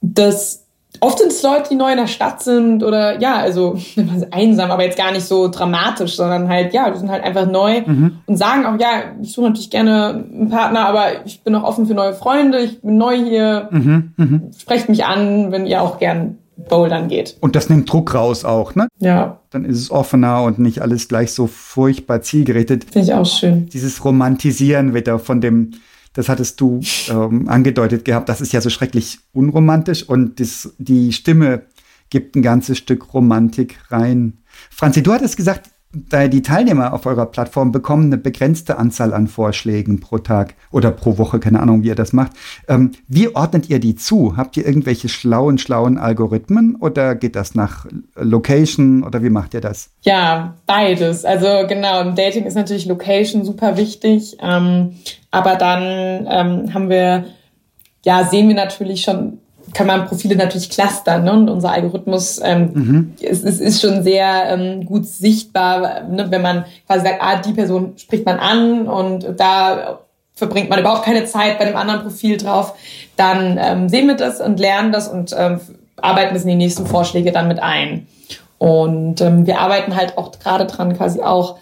dass 0.00 0.63
oft 1.00 1.18
sind 1.18 1.32
es 1.32 1.42
Leute, 1.42 1.68
die 1.70 1.74
neu 1.74 1.90
in 1.90 1.98
der 1.98 2.06
Stadt 2.06 2.42
sind 2.42 2.82
oder 2.82 3.20
ja, 3.20 3.36
also 3.36 3.78
einsam, 4.30 4.70
aber 4.70 4.84
jetzt 4.84 4.98
gar 4.98 5.12
nicht 5.12 5.24
so 5.24 5.48
dramatisch, 5.48 6.16
sondern 6.16 6.48
halt, 6.48 6.72
ja, 6.72 6.90
die 6.90 6.98
sind 6.98 7.10
halt 7.10 7.24
einfach 7.24 7.46
neu 7.46 7.82
mhm. 7.84 8.18
und 8.26 8.36
sagen 8.36 8.66
auch, 8.66 8.78
ja, 8.78 9.14
ich 9.20 9.32
suche 9.32 9.46
natürlich 9.46 9.70
gerne 9.70 10.24
einen 10.32 10.50
Partner, 10.50 10.86
aber 10.86 11.24
ich 11.24 11.42
bin 11.42 11.54
auch 11.54 11.64
offen 11.64 11.86
für 11.86 11.94
neue 11.94 12.14
Freunde, 12.14 12.60
ich 12.60 12.80
bin 12.82 12.96
neu 12.96 13.16
hier, 13.16 13.68
mhm. 13.70 14.12
Mhm. 14.16 14.50
sprecht 14.58 14.88
mich 14.88 15.04
an, 15.04 15.52
wenn 15.52 15.66
ihr 15.66 15.82
auch 15.82 15.98
gern 15.98 16.38
Bouldern 16.56 17.08
geht. 17.08 17.36
Und 17.40 17.56
das 17.56 17.68
nimmt 17.68 17.92
Druck 17.92 18.14
raus 18.14 18.44
auch, 18.44 18.74
ne? 18.74 18.88
Ja. 18.98 19.40
Dann 19.50 19.64
ist 19.64 19.78
es 19.78 19.90
offener 19.90 20.42
und 20.42 20.58
nicht 20.58 20.80
alles 20.80 21.08
gleich 21.08 21.32
so 21.32 21.46
furchtbar 21.46 22.22
zielgerichtet. 22.22 22.84
Finde 22.84 23.08
ich 23.08 23.14
auch 23.14 23.26
schön. 23.26 23.68
Dieses 23.72 24.04
Romantisieren 24.04 24.94
wieder 24.94 25.18
von 25.18 25.40
dem, 25.40 25.72
das 26.14 26.28
hattest 26.28 26.60
du 26.60 26.80
ähm, 27.10 27.48
angedeutet 27.48 28.04
gehabt, 28.04 28.28
das 28.28 28.40
ist 28.40 28.52
ja 28.52 28.60
so 28.60 28.70
schrecklich 28.70 29.18
unromantisch 29.32 30.08
und 30.08 30.40
das, 30.40 30.74
die 30.78 31.12
Stimme 31.12 31.62
gibt 32.08 32.36
ein 32.36 32.42
ganzes 32.42 32.78
Stück 32.78 33.12
Romantik 33.12 33.78
rein. 33.90 34.38
Franzi, 34.70 35.02
du 35.02 35.12
hattest 35.12 35.36
gesagt, 35.36 35.70
da 35.94 36.28
die 36.28 36.42
Teilnehmer 36.42 36.92
auf 36.92 37.06
eurer 37.06 37.26
Plattform 37.26 37.72
bekommen 37.72 38.06
eine 38.06 38.18
begrenzte 38.18 38.78
Anzahl 38.78 39.14
an 39.14 39.28
Vorschlägen 39.28 40.00
pro 40.00 40.18
Tag 40.18 40.54
oder 40.70 40.90
pro 40.90 41.18
Woche, 41.18 41.38
keine 41.38 41.60
Ahnung, 41.60 41.82
wie 41.82 41.88
ihr 41.88 41.94
das 41.94 42.12
macht. 42.12 42.32
Ähm, 42.68 42.92
wie 43.06 43.34
ordnet 43.34 43.68
ihr 43.70 43.78
die 43.78 43.94
zu? 43.94 44.36
Habt 44.36 44.56
ihr 44.56 44.66
irgendwelche 44.66 45.08
schlauen, 45.08 45.58
schlauen 45.58 45.98
Algorithmen 45.98 46.76
oder 46.76 47.14
geht 47.14 47.36
das 47.36 47.54
nach 47.54 47.86
Location 48.16 49.04
oder 49.04 49.22
wie 49.22 49.30
macht 49.30 49.54
ihr 49.54 49.60
das? 49.60 49.90
Ja, 50.02 50.56
beides. 50.66 51.24
Also 51.24 51.46
genau, 51.68 52.00
im 52.00 52.14
Dating 52.14 52.44
ist 52.44 52.54
natürlich 52.54 52.86
Location 52.86 53.44
super 53.44 53.76
wichtig, 53.76 54.36
ähm, 54.40 54.94
aber 55.34 55.56
dann 55.56 56.26
ähm, 56.30 56.74
haben 56.74 56.88
wir, 56.88 57.24
ja, 58.04 58.24
sehen 58.24 58.48
wir 58.48 58.54
natürlich 58.54 59.02
schon 59.02 59.38
kann 59.72 59.86
man 59.86 60.06
Profile 60.06 60.36
natürlich 60.36 60.70
clustern. 60.70 61.24
Ne? 61.24 61.32
Und 61.32 61.50
unser 61.50 61.72
Algorithmus 61.72 62.40
ähm, 62.42 62.70
mhm. 62.72 63.14
ist, 63.20 63.44
ist, 63.44 63.60
ist 63.60 63.80
schon 63.80 64.02
sehr 64.02 64.44
ähm, 64.48 64.84
gut 64.84 65.06
sichtbar, 65.06 66.04
ne? 66.04 66.26
wenn 66.30 66.42
man 66.42 66.64
quasi 66.86 67.06
sagt, 67.06 67.20
ah, 67.20 67.36
die 67.36 67.52
Person 67.52 67.94
spricht 67.96 68.24
man 68.26 68.38
an 68.38 68.86
und 68.86 69.26
da 69.36 70.00
verbringt 70.34 70.68
man 70.68 70.80
überhaupt 70.80 71.04
keine 71.04 71.24
Zeit 71.24 71.58
bei 71.58 71.64
dem 71.64 71.76
anderen 71.76 72.02
Profil 72.02 72.36
drauf, 72.36 72.74
dann 73.16 73.58
ähm, 73.60 73.88
sehen 73.88 74.06
wir 74.06 74.16
das 74.16 74.40
und 74.40 74.58
lernen 74.58 74.92
das 74.92 75.08
und 75.08 75.34
ähm, 75.36 75.60
arbeiten 75.96 76.34
das 76.34 76.42
in 76.42 76.50
die 76.50 76.56
nächsten 76.56 76.86
Vorschläge 76.86 77.32
dann 77.32 77.48
mit 77.48 77.60
ein. 77.60 78.06
Und 78.58 79.20
ähm, 79.20 79.46
wir 79.46 79.60
arbeiten 79.60 79.96
halt 79.96 80.18
auch 80.18 80.32
gerade 80.32 80.66
dran, 80.66 80.96
quasi 80.96 81.20
auch, 81.20 81.58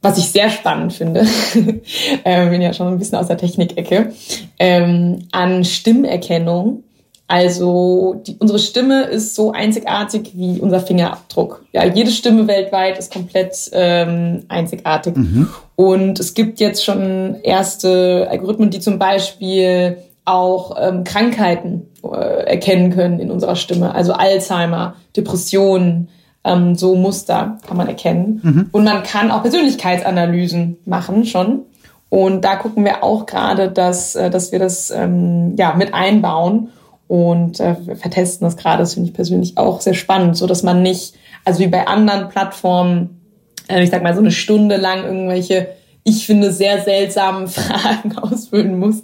was 0.00 0.18
ich 0.18 0.30
sehr 0.30 0.50
spannend 0.50 0.92
finde, 0.92 1.26
äh, 2.24 2.48
bin 2.48 2.62
ja 2.62 2.72
schon 2.72 2.88
ein 2.88 2.98
bisschen 2.98 3.18
aus 3.18 3.26
der 3.26 3.38
Technikecke, 3.38 4.12
ähm, 4.58 5.26
an 5.32 5.64
Stimmerkennung 5.64 6.84
also 7.30 8.22
die, 8.26 8.36
unsere 8.38 8.58
Stimme 8.58 9.02
ist 9.02 9.34
so 9.34 9.52
einzigartig 9.52 10.32
wie 10.34 10.60
unser 10.60 10.80
Fingerabdruck. 10.80 11.62
Ja, 11.72 11.84
jede 11.84 12.10
Stimme 12.10 12.48
weltweit 12.48 12.98
ist 12.98 13.12
komplett 13.12 13.54
ähm, 13.72 14.44
einzigartig. 14.48 15.14
Mhm. 15.14 15.50
Und 15.76 16.18
es 16.18 16.32
gibt 16.32 16.58
jetzt 16.58 16.82
schon 16.82 17.36
erste 17.42 18.26
Algorithmen, 18.30 18.70
die 18.70 18.80
zum 18.80 18.98
Beispiel 18.98 19.98
auch 20.24 20.76
ähm, 20.80 21.04
Krankheiten 21.04 21.86
äh, 22.02 22.44
erkennen 22.46 22.92
können 22.94 23.20
in 23.20 23.30
unserer 23.30 23.56
Stimme. 23.56 23.94
Also 23.94 24.14
Alzheimer, 24.14 24.96
Depressionen, 25.14 26.08
ähm, 26.48 26.74
so 26.74 26.94
Muster 26.94 27.58
kann 27.66 27.76
man 27.76 27.88
erkennen. 27.88 28.40
Mhm. 28.42 28.68
Und 28.72 28.84
man 28.84 29.02
kann 29.02 29.30
auch 29.30 29.42
Persönlichkeitsanalysen 29.42 30.78
machen 30.84 31.24
schon. 31.24 31.62
Und 32.10 32.44
da 32.44 32.56
gucken 32.56 32.84
wir 32.84 33.04
auch 33.04 33.26
gerade, 33.26 33.70
dass, 33.70 34.14
äh, 34.14 34.30
dass 34.30 34.52
wir 34.52 34.58
das 34.58 34.90
ähm, 34.90 35.54
ja, 35.56 35.74
mit 35.74 35.92
einbauen 35.92 36.70
und 37.06 37.60
äh, 37.60 37.74
vertesten 37.96 38.44
das 38.44 38.56
gerade. 38.56 38.78
Das 38.78 38.94
finde 38.94 39.08
ich 39.08 39.14
persönlich 39.14 39.58
auch 39.58 39.80
sehr 39.80 39.94
spannend, 39.94 40.36
so 40.36 40.46
dass 40.46 40.62
man 40.62 40.82
nicht, 40.82 41.14
also 41.44 41.60
wie 41.60 41.66
bei 41.66 41.86
anderen 41.86 42.28
Plattformen, 42.28 43.20
äh, 43.68 43.82
ich 43.82 43.90
sag 43.90 44.02
mal 44.02 44.14
so 44.14 44.20
eine 44.20 44.30
Stunde 44.30 44.76
lang 44.76 45.04
irgendwelche 45.04 45.68
ich 46.08 46.26
finde, 46.26 46.52
sehr 46.52 46.82
seltsamen 46.82 47.48
Fragen 47.48 48.16
ausfüllen 48.16 48.78
muss. 48.78 49.02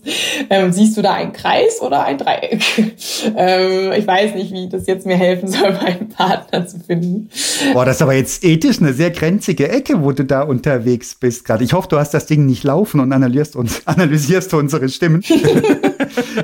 Ähm, 0.49 0.73
siehst 0.73 0.97
du 0.97 1.03
da 1.03 1.15
einen 1.15 1.33
Kreis 1.33 1.81
oder 1.81 2.05
ein 2.05 2.19
Dreieck? 2.19 2.63
ähm, 3.37 3.93
ich 3.93 4.07
weiß 4.07 4.35
nicht, 4.35 4.53
wie 4.53 4.69
das 4.69 4.87
jetzt 4.87 5.07
mir 5.07 5.17
helfen 5.17 5.49
soll, 5.49 5.73
meinen 5.83 6.09
Partner 6.09 6.67
zu 6.67 6.81
finden. 6.81 7.29
Boah, 7.73 7.85
das 7.85 7.97
ist 7.97 8.03
aber 8.03 8.15
jetzt 8.15 8.45
ethisch 8.45 8.81
eine 8.81 8.93
sehr 8.93 9.11
grenzige 9.11 9.69
Ecke, 9.69 10.03
wo 10.03 10.13
du 10.13 10.25
da 10.25 10.43
unterwegs 10.43 11.15
bist 11.15 11.45
gerade. 11.45 11.65
Ich 11.65 11.73
hoffe, 11.73 11.89
du 11.89 11.99
hast 11.99 12.15
das 12.15 12.27
Ding 12.27 12.47
nicht 12.47 12.65
laufen 12.65 13.01
und 13.01 13.13
analysierst, 13.13 13.57
uns, 13.57 13.87
analysierst 13.87 14.55
unsere 14.55 14.89
Stimmen. 14.89 15.23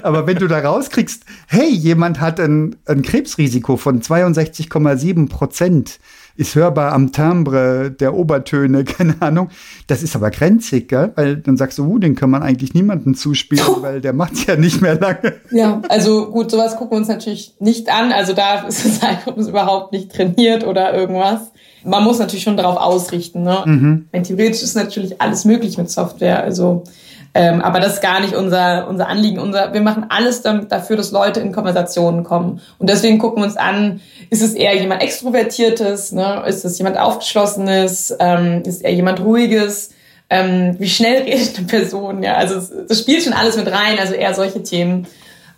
aber 0.02 0.26
wenn 0.26 0.36
du 0.36 0.46
da 0.46 0.58
rauskriegst, 0.58 1.24
hey, 1.46 1.68
jemand 1.68 2.20
hat 2.20 2.40
ein, 2.40 2.76
ein 2.86 3.02
Krebsrisiko 3.02 3.76
von 3.76 4.02
62,7 4.02 5.28
Prozent, 5.28 5.98
ist 6.40 6.54
hörbar 6.54 6.92
am 6.92 7.12
Timbre 7.12 7.90
der 7.90 8.14
Obertöne, 8.14 8.84
keine 8.84 9.20
Ahnung. 9.20 9.50
Das 9.86 10.02
ist 10.02 10.16
aber 10.16 10.30
grenzig, 10.30 10.88
gell? 10.88 11.12
Weil 11.14 11.36
dann 11.36 11.58
sagst 11.58 11.76
du, 11.78 11.84
uh, 11.84 11.98
den 11.98 12.14
kann 12.14 12.30
man 12.30 12.42
eigentlich 12.42 12.72
niemandem 12.72 13.14
zuspielen, 13.14 13.66
weil 13.80 14.00
der 14.00 14.14
macht's 14.14 14.46
ja 14.46 14.56
nicht 14.56 14.80
mehr 14.80 14.98
lange. 14.98 15.34
Ja, 15.50 15.82
also 15.88 16.30
gut, 16.30 16.50
sowas 16.50 16.76
gucken 16.76 16.92
wir 16.92 16.98
uns 16.98 17.08
natürlich 17.08 17.54
nicht 17.60 17.92
an. 17.92 18.10
Also 18.12 18.32
da 18.32 18.66
ist 18.66 18.84
es 18.86 19.02
Algorithmus 19.02 19.48
überhaupt 19.48 19.92
nicht 19.92 20.12
trainiert 20.12 20.66
oder 20.66 20.94
irgendwas. 20.94 21.52
Man 21.84 22.04
muss 22.04 22.18
natürlich 22.18 22.44
schon 22.44 22.56
darauf 22.56 22.76
ausrichten. 22.76 23.42
Ne? 23.42 23.62
Mhm. 23.66 24.22
Theoretisch 24.22 24.62
ist 24.62 24.76
natürlich 24.76 25.20
alles 25.20 25.44
möglich 25.44 25.76
mit 25.76 25.90
Software. 25.90 26.42
Also 26.42 26.84
ähm, 27.32 27.60
aber 27.60 27.78
das 27.78 27.94
ist 27.94 28.02
gar 28.02 28.20
nicht 28.20 28.34
unser, 28.34 28.88
unser 28.88 29.08
Anliegen. 29.08 29.38
Unser, 29.38 29.72
wir 29.72 29.82
machen 29.82 30.06
alles 30.08 30.42
dafür, 30.42 30.96
dass 30.96 31.12
Leute 31.12 31.40
in 31.40 31.52
Konversationen 31.52 32.24
kommen. 32.24 32.60
Und 32.78 32.90
deswegen 32.90 33.18
gucken 33.18 33.42
wir 33.42 33.46
uns 33.46 33.56
an, 33.56 34.00
ist 34.30 34.42
es 34.42 34.54
eher 34.54 34.76
jemand 34.80 35.02
Extrovertiertes, 35.02 36.12
ne? 36.12 36.44
ist 36.46 36.64
es 36.64 36.78
jemand 36.78 36.96
Aufgeschlossenes, 36.96 38.14
ähm, 38.20 38.62
ist 38.64 38.76
es 38.76 38.80
eher 38.80 38.94
jemand 38.94 39.20
Ruhiges, 39.20 39.90
ähm, 40.30 40.76
wie 40.78 40.88
schnell 40.88 41.22
redet 41.24 41.58
eine 41.58 41.66
Person, 41.66 42.22
ja, 42.22 42.34
also 42.34 42.60
das 42.86 43.00
spielt 43.00 43.24
schon 43.24 43.32
alles 43.32 43.56
mit 43.56 43.66
rein, 43.66 43.98
also 43.98 44.14
eher 44.14 44.34
solche 44.34 44.62
Themen. 44.62 45.06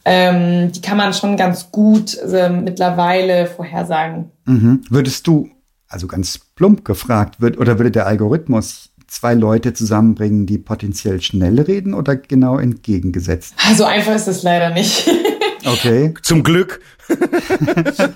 Ähm, 0.04 0.72
die 0.72 0.80
kann 0.80 0.96
man 0.96 1.14
schon 1.14 1.36
ganz 1.36 1.70
gut 1.70 2.18
äh, 2.18 2.48
mittlerweile 2.48 3.46
vorhersagen. 3.46 4.32
Mhm. 4.46 4.82
Würdest 4.90 5.28
du, 5.28 5.48
also 5.86 6.08
ganz 6.08 6.40
plump 6.56 6.84
gefragt, 6.84 7.40
wird, 7.40 7.56
oder 7.58 7.78
würde 7.78 7.92
der 7.92 8.08
Algorithmus 8.08 8.90
zwei 9.06 9.34
Leute 9.34 9.74
zusammenbringen, 9.74 10.46
die 10.46 10.58
potenziell 10.58 11.20
schnell 11.20 11.60
reden 11.60 11.94
oder 11.94 12.16
genau 12.16 12.58
entgegengesetzt? 12.58 13.54
So 13.58 13.68
also 13.68 13.84
einfach 13.84 14.14
ist 14.16 14.26
es 14.26 14.42
leider 14.42 14.70
nicht. 14.70 15.08
Okay. 15.64 16.14
Zum 16.22 16.42
Glück. 16.42 16.80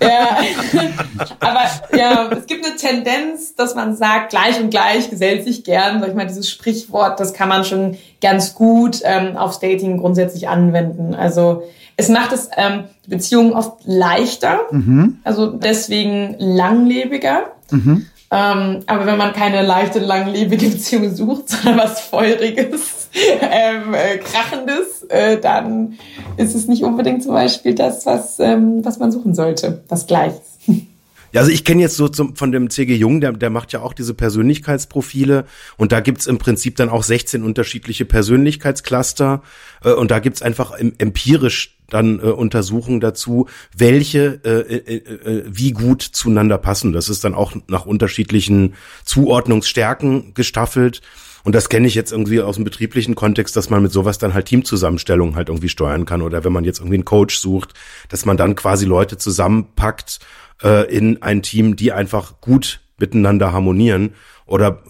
ja, 0.01 0.39
aber 1.41 1.61
ja, 1.97 2.31
es 2.31 2.47
gibt 2.47 2.65
eine 2.65 2.77
Tendenz, 2.77 3.55
dass 3.55 3.75
man 3.75 3.97
sagt, 3.97 4.31
gleich 4.31 4.61
und 4.61 4.71
gleich 4.71 5.11
gesellt 5.11 5.45
sich 5.45 5.65
gern. 5.65 6.01
Sag 6.01 6.09
ich 6.09 6.15
mal, 6.15 6.27
dieses 6.27 6.49
Sprichwort, 6.49 7.21
das 7.21 7.33
kann 7.33 7.49
man 7.49 7.65
schon 7.65 7.99
ganz 8.21 8.55
gut 8.55 9.01
ähm, 9.05 9.37
aufs 9.37 9.59
Dating 9.59 9.99
grundsätzlich 9.99 10.49
anwenden. 10.49 11.15
Also 11.15 11.65
es 11.97 12.09
macht 12.09 12.33
es 12.33 12.51
ähm, 12.57 12.85
die 13.07 13.11
Beziehung 13.11 13.55
oft 13.55 13.79
leichter, 13.85 14.61
mhm. 14.71 15.19
also 15.25 15.47
deswegen 15.47 16.37
langlebiger. 16.39 17.53
Mhm. 17.71 18.07
Ähm, 18.31 18.83
aber 18.87 19.07
wenn 19.07 19.19
man 19.19 19.33
keine 19.33 19.63
leichte, 19.63 20.01
langlebige 20.01 20.69
Beziehung 20.69 21.15
sucht, 21.15 21.49
sondern 21.49 21.79
was 21.79 22.01
Feuriges, 22.01 22.96
ähm, 23.41 23.95
äh, 23.95 24.19
Krachendes, 24.19 25.05
äh, 25.09 25.39
dann 25.39 25.99
ist 26.37 26.55
es 26.55 26.69
nicht 26.69 26.83
unbedingt 26.83 27.23
zum 27.23 27.33
Beispiel 27.33 27.75
das, 27.75 28.07
was, 28.07 28.39
ähm, 28.39 28.85
was 28.85 28.99
man 28.99 29.13
suchen 29.13 29.35
sollte. 29.35 29.83
Das 29.89 30.07
Gleiche. 30.07 30.41
Ja, 31.33 31.41
also 31.41 31.53
ich 31.53 31.65
kenne 31.65 31.83
jetzt 31.83 31.97
so 31.97 32.09
zum, 32.09 32.35
von 32.35 32.51
dem 32.51 32.71
C.G. 32.71 32.95
Jung, 32.95 33.21
der, 33.21 33.33
der 33.33 33.51
macht 33.51 33.73
ja 33.73 33.81
auch 33.81 33.93
diese 33.93 34.15
Persönlichkeitsprofile 34.15 35.45
und 35.77 35.93
da 35.93 36.01
gibt's 36.01 36.27
im 36.27 36.39
Prinzip 36.39 36.77
dann 36.77 36.89
auch 36.89 37.03
16 37.03 37.43
unterschiedliche 37.43 38.07
Persönlichkeitscluster 38.07 39.43
äh, 39.85 39.93
und 39.93 40.11
da 40.11 40.21
gibt's 40.21 40.41
einfach 40.41 40.73
empirisch 40.79 41.77
dann 41.89 42.19
äh, 42.19 42.23
Untersuchungen 42.23 43.01
dazu, 43.01 43.49
welche 43.77 44.41
äh, 44.45 44.77
äh, 44.77 44.97
äh, 44.97 45.45
wie 45.47 45.73
gut 45.73 46.03
zueinander 46.03 46.59
passen. 46.59 46.93
Das 46.93 47.09
ist 47.09 47.25
dann 47.25 47.35
auch 47.35 47.53
nach 47.69 47.87
unterschiedlichen 47.87 48.75
Zuordnungsstärken 49.05 50.35
gestaffelt. 50.35 51.01
Und 51.47 51.55
das 51.55 51.69
kenne 51.69 51.87
ich 51.87 51.95
jetzt 51.95 52.11
irgendwie 52.11 52.41
aus 52.41 52.57
dem 52.57 52.65
betrieblichen 52.65 53.15
Kontext, 53.15 53.55
dass 53.55 53.71
man 53.71 53.81
mit 53.81 53.93
sowas 53.93 54.19
dann 54.19 54.35
halt 54.35 54.47
Teamzusammenstellungen 54.47 55.37
halt 55.37 55.49
irgendwie 55.49 55.69
steuern 55.69 56.05
kann. 56.05 56.21
Oder 56.21 56.43
wenn 56.43 56.53
man 56.53 56.65
jetzt 56.65 56.81
irgendwie 56.81 56.97
einen 56.97 57.05
Coach 57.05 57.39
sucht, 57.39 57.73
dass 58.09 58.25
man 58.25 58.37
dann 58.37 58.57
quasi 58.57 58.85
Leute 58.85 59.17
zusammenpackt 59.17 60.19
äh, 60.65 60.93
in 60.93 61.23
ein 61.23 61.43
Team, 61.43 61.77
die 61.77 61.93
einfach 61.93 62.41
gut 62.41 62.81
miteinander 62.99 63.53
harmonieren 63.53 64.15
oder 64.45 64.83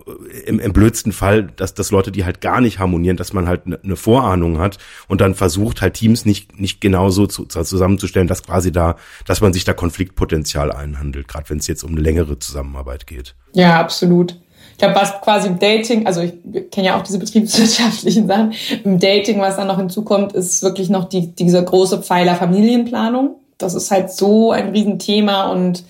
im, 0.47 0.59
im 0.59 0.73
blödsten 0.73 1.13
Fall, 1.13 1.43
dass, 1.43 1.75
dass 1.75 1.91
Leute, 1.91 2.11
die 2.11 2.25
halt 2.25 2.41
gar 2.41 2.63
nicht 2.63 2.79
harmonieren, 2.79 3.19
dass 3.19 3.35
man 3.35 3.47
halt 3.47 3.67
eine 3.67 3.79
ne 3.83 3.97
Vorahnung 3.97 4.59
hat 4.59 4.79
und 5.09 5.21
dann 5.21 5.35
versucht 5.35 5.83
halt 5.83 5.93
Teams 5.93 6.25
nicht, 6.25 6.59
nicht 6.59 6.81
genauso 6.81 7.27
zu, 7.27 7.45
zusammenzustellen, 7.45 8.29
dass 8.29 8.43
quasi 8.43 8.73
da, 8.73 8.97
dass 9.27 9.43
man 9.43 9.53
sich 9.53 9.65
da 9.65 9.75
Konfliktpotenzial 9.75 10.73
einhandelt, 10.73 11.29
gerade 11.29 11.51
wenn 11.51 11.59
es 11.59 11.67
jetzt 11.67 11.85
um 11.85 11.91
eine 11.91 12.01
längere 12.01 12.39
Zusammenarbeit 12.39 13.07
geht. 13.07 13.35
Ja, 13.53 13.79
absolut. 13.79 14.39
Ich 14.77 14.79
glaube, 14.79 14.95
was 14.95 15.23
quasi 15.23 15.49
im 15.49 15.59
Dating, 15.59 16.07
also 16.07 16.21
ich 16.21 16.35
kenne 16.71 16.89
ja 16.89 16.99
auch 16.99 17.03
diese 17.03 17.19
betriebswirtschaftlichen 17.19 18.27
Sachen, 18.29 18.53
im 18.85 19.01
Dating, 19.01 19.41
was 19.41 19.57
dann 19.57 19.69
noch 19.69 19.79
hinzukommt, 19.79 20.35
ist 20.35 20.63
wirklich 20.63 20.91
noch 20.91 21.05
die, 21.05 21.29
dieser 21.29 21.63
große 21.63 22.03
Pfeiler 22.03 22.35
Familienplanung. 22.35 23.37
Das 23.57 23.75
ist 23.75 23.91
halt 23.91 24.11
so 24.11 24.53
ein 24.53 24.69
Riesenthema 24.69 25.51
und 25.51 25.83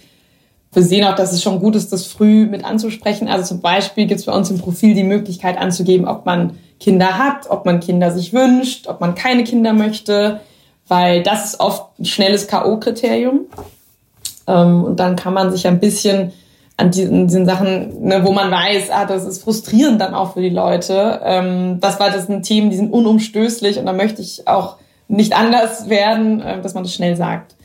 wir 0.72 0.84
sehen 0.84 1.04
auch, 1.04 1.16
dass 1.16 1.32
es 1.32 1.42
schon 1.42 1.58
gut 1.58 1.74
ist, 1.74 1.92
das 1.92 2.06
früh 2.06 2.46
mit 2.46 2.64
anzusprechen. 2.64 3.26
Also 3.26 3.46
zum 3.46 3.60
Beispiel 3.60 4.06
gibt 4.06 4.20
es 4.20 4.26
bei 4.26 4.32
uns 4.32 4.50
im 4.50 4.58
Profil 4.58 4.94
die 4.94 5.02
Möglichkeit 5.02 5.58
anzugeben, 5.58 6.06
ob 6.06 6.24
man 6.24 6.56
Kinder 6.78 7.18
hat, 7.18 7.50
ob 7.50 7.66
man 7.66 7.80
Kinder 7.80 8.12
sich 8.12 8.32
wünscht, 8.32 8.86
ob 8.86 9.00
man 9.00 9.16
keine 9.16 9.42
Kinder 9.42 9.72
möchte, 9.72 10.42
weil 10.86 11.24
das 11.24 11.44
ist 11.44 11.58
oft 11.58 11.98
ein 11.98 12.04
schnelles 12.04 12.46
K.O.-Kriterium. 12.46 13.46
Ähm, 14.46 14.84
und 14.84 15.00
dann 15.00 15.16
kann 15.16 15.34
man 15.34 15.50
sich 15.50 15.66
ein 15.66 15.80
bisschen 15.80 16.32
an 16.76 16.90
diesen, 16.90 17.26
diesen 17.26 17.46
Sachen, 17.46 18.02
ne, 18.02 18.24
wo 18.24 18.32
man 18.32 18.50
weiß, 18.50 18.90
ah, 18.90 19.06
das 19.06 19.24
ist 19.24 19.42
frustrierend 19.42 20.00
dann 20.00 20.14
auch 20.14 20.34
für 20.34 20.42
die 20.42 20.50
Leute. 20.50 21.20
Ähm, 21.24 21.78
das 21.80 21.98
war 21.98 22.10
das 22.10 22.26
sind 22.26 22.42
Themen, 22.42 22.70
die 22.70 22.76
sind 22.76 22.92
unumstößlich 22.92 23.78
und 23.78 23.86
da 23.86 23.92
möchte 23.92 24.20
ich 24.20 24.46
auch 24.46 24.76
nicht 25.08 25.34
anders 25.34 25.88
werden, 25.88 26.40
äh, 26.40 26.60
dass 26.60 26.74
man 26.74 26.82
das 26.82 26.94
schnell 26.94 27.16
sagt. 27.16 27.56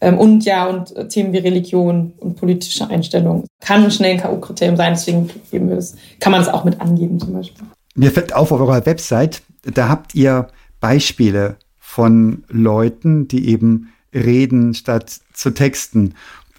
Ähm, 0.00 0.18
und 0.18 0.44
ja, 0.44 0.66
und 0.66 0.96
äh, 0.96 1.08
Themen 1.08 1.32
wie 1.32 1.38
Religion 1.38 2.12
und 2.18 2.36
politische 2.36 2.88
Einstellung 2.88 3.44
kann 3.60 3.90
schnell 3.90 4.12
ein 4.12 4.20
K.O.-Kriterium 4.20 4.76
sein, 4.76 4.94
deswegen 4.94 5.30
geben 5.50 5.68
wir 5.68 5.76
das, 5.76 5.94
kann 6.20 6.32
man 6.32 6.42
es 6.42 6.48
auch 6.48 6.64
mit 6.64 6.80
angeben 6.80 7.20
zum 7.20 7.34
Beispiel. 7.34 7.66
Mir 7.94 8.10
fällt 8.10 8.34
auf, 8.34 8.52
auf 8.52 8.60
eurer 8.60 8.84
Website, 8.84 9.42
da 9.62 9.88
habt 9.88 10.14
ihr 10.14 10.48
Beispiele 10.80 11.56
von 11.78 12.44
Leuten, 12.48 13.28
die 13.28 13.48
eben 13.48 13.92
reden 14.12 14.74
statt 14.74 15.20
zu 15.32 15.50
texten. 15.50 16.14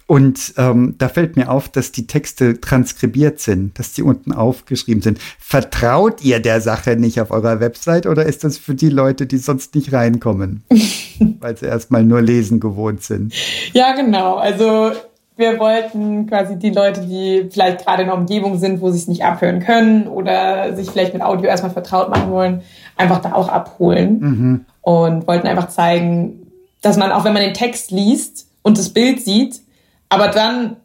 Und 0.08 0.54
ähm, 0.56 0.94
da 0.96 1.10
fällt 1.10 1.36
mir 1.36 1.50
auf, 1.50 1.68
dass 1.68 1.92
die 1.92 2.06
Texte 2.06 2.62
transkribiert 2.62 3.40
sind, 3.40 3.78
dass 3.78 3.92
die 3.92 4.02
unten 4.02 4.32
aufgeschrieben 4.32 5.02
sind. 5.02 5.18
Vertraut 5.38 6.24
ihr 6.24 6.40
der 6.40 6.62
Sache 6.62 6.96
nicht 6.96 7.20
auf 7.20 7.30
eurer 7.30 7.60
Website 7.60 8.06
oder 8.06 8.24
ist 8.24 8.42
das 8.42 8.56
für 8.56 8.74
die 8.74 8.88
Leute, 8.88 9.26
die 9.26 9.36
sonst 9.36 9.74
nicht 9.74 9.92
reinkommen, 9.92 10.64
weil 11.40 11.58
sie 11.58 11.66
erstmal 11.66 12.04
nur 12.04 12.22
lesen 12.22 12.58
gewohnt 12.58 13.02
sind? 13.02 13.34
Ja, 13.74 13.94
genau. 13.94 14.36
Also 14.36 14.92
wir 15.36 15.58
wollten 15.58 16.26
quasi 16.26 16.58
die 16.58 16.70
Leute, 16.70 17.02
die 17.02 17.46
vielleicht 17.50 17.84
gerade 17.84 18.00
in 18.00 18.08
der 18.08 18.16
Umgebung 18.16 18.58
sind, 18.58 18.80
wo 18.80 18.90
sie 18.90 18.96
es 18.96 19.08
nicht 19.08 19.26
abhören 19.26 19.60
können 19.60 20.08
oder 20.08 20.74
sich 20.74 20.90
vielleicht 20.90 21.12
mit 21.12 21.22
Audio 21.22 21.50
erstmal 21.50 21.72
vertraut 21.72 22.08
machen 22.08 22.30
wollen, 22.30 22.62
einfach 22.96 23.20
da 23.20 23.34
auch 23.34 23.50
abholen. 23.50 24.20
Mhm. 24.20 24.64
Und 24.80 25.26
wollten 25.26 25.46
einfach 25.46 25.68
zeigen, 25.68 26.46
dass 26.80 26.96
man, 26.96 27.12
auch 27.12 27.26
wenn 27.26 27.34
man 27.34 27.42
den 27.42 27.52
Text 27.52 27.90
liest 27.90 28.46
und 28.62 28.78
das 28.78 28.88
Bild 28.88 29.20
sieht, 29.20 29.60
aber 30.08 30.28
dann, 30.28 30.76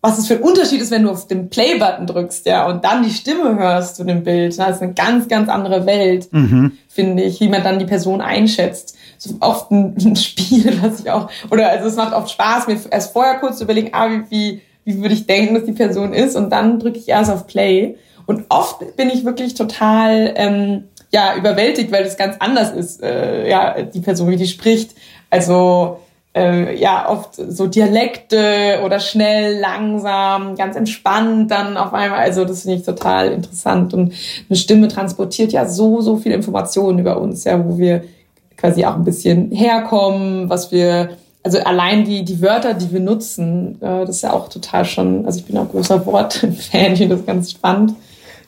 was 0.00 0.18
es 0.18 0.28
für 0.28 0.34
ein 0.34 0.42
Unterschied 0.42 0.80
ist, 0.80 0.90
wenn 0.90 1.02
du 1.02 1.10
auf 1.10 1.26
den 1.26 1.50
Play-Button 1.50 2.06
drückst, 2.06 2.46
ja, 2.46 2.66
und 2.68 2.84
dann 2.84 3.02
die 3.02 3.10
Stimme 3.10 3.58
hörst 3.58 3.96
zu 3.96 4.04
dem 4.04 4.22
Bild. 4.22 4.56
Das 4.58 4.76
ist 4.76 4.82
eine 4.82 4.94
ganz, 4.94 5.28
ganz 5.28 5.48
andere 5.48 5.86
Welt, 5.86 6.32
mhm. 6.32 6.72
finde 6.88 7.24
ich, 7.24 7.40
wie 7.40 7.48
man 7.48 7.64
dann 7.64 7.78
die 7.78 7.84
Person 7.84 8.20
einschätzt. 8.20 8.96
So 9.18 9.36
oft 9.40 9.70
ein, 9.70 9.96
ein 10.04 10.16
Spiel, 10.16 10.78
das 10.80 11.00
ich 11.00 11.10
auch, 11.10 11.30
oder 11.50 11.70
also 11.70 11.88
es 11.88 11.96
macht 11.96 12.14
oft 12.14 12.30
Spaß, 12.30 12.68
mir 12.68 12.78
erst 12.90 13.12
vorher 13.12 13.38
kurz 13.38 13.58
zu 13.58 13.64
überlegen, 13.64 13.90
ah, 13.92 14.08
wie, 14.08 14.22
wie, 14.30 14.60
wie 14.84 15.02
würde 15.02 15.14
ich 15.14 15.26
denken, 15.26 15.54
dass 15.54 15.64
die 15.64 15.72
Person 15.72 16.14
ist, 16.14 16.36
und 16.36 16.50
dann 16.50 16.78
drücke 16.78 16.98
ich 16.98 17.08
erst 17.08 17.30
auf 17.30 17.46
Play. 17.46 17.96
Und 18.26 18.44
oft 18.50 18.96
bin 18.96 19.08
ich 19.08 19.24
wirklich 19.24 19.54
total 19.54 20.34
ähm, 20.36 20.84
ja 21.10 21.34
überwältigt, 21.36 21.90
weil 21.90 22.04
es 22.04 22.16
ganz 22.16 22.36
anders 22.38 22.72
ist, 22.72 23.02
äh, 23.02 23.48
ja 23.48 23.82
die 23.82 24.00
Person, 24.00 24.30
wie 24.30 24.36
die 24.36 24.46
spricht. 24.46 24.94
Also 25.30 26.00
äh, 26.38 26.80
ja 26.80 27.08
oft 27.08 27.34
so 27.34 27.66
Dialekte 27.66 28.80
oder 28.84 29.00
schnell, 29.00 29.58
langsam, 29.58 30.54
ganz 30.56 30.76
entspannt 30.76 31.50
dann 31.50 31.76
auf 31.76 31.92
einmal. 31.92 32.20
Also 32.20 32.44
das 32.44 32.62
finde 32.62 32.78
ich 32.78 32.84
total 32.84 33.32
interessant. 33.32 33.92
Und 33.94 34.12
eine 34.48 34.56
Stimme 34.56 34.88
transportiert 34.88 35.52
ja 35.52 35.66
so, 35.66 36.00
so 36.00 36.16
viel 36.16 36.32
Informationen 36.32 36.98
über 36.98 37.20
uns, 37.20 37.44
ja, 37.44 37.64
wo 37.64 37.78
wir 37.78 38.04
quasi 38.56 38.84
auch 38.84 38.94
ein 38.94 39.04
bisschen 39.04 39.50
herkommen, 39.52 40.50
was 40.50 40.72
wir, 40.72 41.10
also 41.42 41.58
allein 41.60 42.04
die, 42.04 42.24
die 42.24 42.42
Wörter, 42.42 42.74
die 42.74 42.92
wir 42.92 43.00
nutzen, 43.00 43.80
äh, 43.80 44.04
das 44.04 44.16
ist 44.16 44.22
ja 44.22 44.32
auch 44.32 44.48
total 44.48 44.84
schon, 44.84 45.26
also 45.26 45.38
ich 45.38 45.46
bin 45.46 45.56
auch 45.56 45.70
großer 45.70 46.04
Wortfan, 46.06 46.52
ich 46.92 46.98
finde 46.98 47.16
das 47.16 47.24
ganz 47.24 47.52
spannend. 47.52 47.94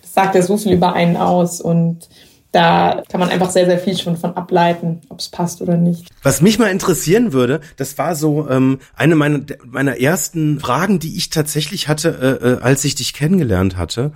Das 0.03 0.15
sagt 0.15 0.35
ja 0.35 0.43
so 0.43 0.57
viel 0.57 0.73
über 0.73 0.93
einen 0.93 1.17
aus 1.17 1.61
und 1.61 2.09
da 2.53 3.03
kann 3.09 3.21
man 3.21 3.29
einfach 3.29 3.51
sehr, 3.51 3.67
sehr 3.67 3.79
viel 3.79 3.97
schon 3.97 4.17
von 4.17 4.37
ableiten, 4.37 5.03
ob 5.09 5.21
es 5.21 5.29
passt 5.29 5.63
oder 5.63 5.77
nicht. 5.77 6.09
Was 6.23 6.43
mich 6.43 6.59
mal 6.59 6.71
interessieren 6.71 7.33
würde, 7.33 7.61
das 7.77 7.97
war 7.97 8.17
so 8.17 8.49
ähm, 8.49 8.81
eine 8.97 9.15
meiner, 9.15 9.41
meiner 9.65 10.01
ersten 10.01 10.59
Fragen, 10.59 10.99
die 10.99 11.17
ich 11.17 11.31
tatsächlich 11.31 11.89
hatte, 11.89 12.41
äh, 12.43 12.49
äh, 12.49 12.61
als 12.61 12.85
ich 12.85 12.97
dich 12.97 13.15
kennengelernt 13.15 13.77
hatte. 13.77 14.13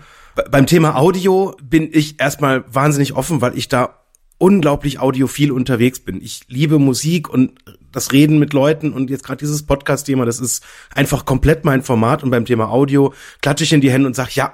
beim 0.51 0.67
Thema 0.67 0.97
Audio 0.97 1.57
bin 1.63 1.89
ich 1.93 2.21
erstmal 2.21 2.65
wahnsinnig 2.73 3.15
offen, 3.15 3.41
weil 3.41 3.57
ich 3.57 3.69
da 3.69 4.01
unglaublich 4.39 4.99
audiophil 4.99 5.53
unterwegs 5.53 6.01
bin. 6.01 6.21
Ich 6.21 6.43
liebe 6.49 6.81
Musik 6.81 7.29
und 7.29 7.53
das 7.93 8.13
Reden 8.13 8.39
mit 8.39 8.53
Leuten 8.53 8.93
und 8.93 9.11
jetzt 9.11 9.25
gerade 9.25 9.39
dieses 9.39 9.63
Podcast-Thema, 9.63 10.25
das 10.25 10.41
ist 10.41 10.65
einfach 10.93 11.25
komplett 11.25 11.65
mein 11.65 11.83
Format 11.83 12.25
und 12.25 12.31
beim 12.31 12.45
Thema 12.45 12.69
Audio 12.71 13.15
klatsche 13.41 13.63
ich 13.63 13.73
in 13.73 13.81
die 13.81 13.93
Hände 13.93 14.09
und 14.09 14.17
sag, 14.17 14.35
ja, 14.35 14.53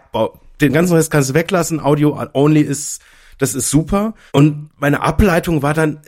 den 0.61 0.75
ganzen 0.75 0.95
Rest 0.95 1.11
kannst 1.11 1.31
du 1.31 1.35
weglassen, 1.35 1.81
Audio 1.81 2.23
only 2.35 2.61
ist 2.61 3.01
das 3.41 3.55
ist 3.55 3.71
super. 3.71 4.15
Und 4.33 4.71
meine 4.77 5.03
Ableitung 5.03 5.63
war 5.63 5.75
dann, 5.75 6.01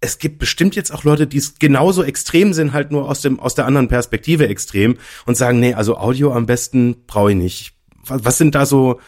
es 0.00 0.18
gibt 0.18 0.38
bestimmt 0.38 0.76
jetzt 0.76 0.92
auch 0.92 1.04
Leute, 1.04 1.26
die 1.26 1.38
es 1.38 1.58
genauso 1.58 2.02
extrem 2.02 2.52
sind, 2.52 2.72
halt 2.72 2.90
nur 2.90 3.08
aus 3.08 3.20
dem 3.20 3.38
aus 3.38 3.54
der 3.54 3.66
anderen 3.66 3.88
Perspektive 3.88 4.48
extrem 4.48 4.96
und 5.24 5.36
sagen, 5.36 5.60
nee, 5.60 5.72
also 5.74 5.96
Audio 5.96 6.32
am 6.32 6.46
besten 6.46 7.04
brauche 7.06 7.30
ich 7.30 7.36
nicht. 7.36 7.72
Was, 8.06 8.38
sind 8.38 8.54
da 8.54 8.66
so 8.66 8.98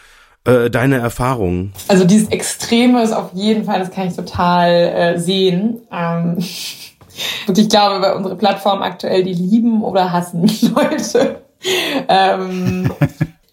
äh, 0.45 0.69
deine 0.69 0.97
Erfahrungen? 0.99 1.73
Also 1.87 2.05
dieses 2.05 2.29
Extreme 2.29 3.03
ist 3.03 3.11
auf 3.11 3.31
jeden 3.33 3.65
Fall, 3.65 3.79
das 3.79 3.91
kann 3.91 4.07
ich 4.07 4.15
total 4.15 4.69
äh, 4.71 5.19
sehen. 5.19 5.81
Ähm, 5.91 6.37
und 7.47 7.57
ich 7.57 7.69
glaube, 7.69 7.99
bei 7.99 8.15
unserer 8.15 8.35
Plattform 8.35 8.81
aktuell, 8.81 9.23
die 9.23 9.33
lieben 9.33 9.83
oder 9.83 10.11
hassen 10.11 10.43
Leute. 10.75 11.41
Ähm, 12.07 12.91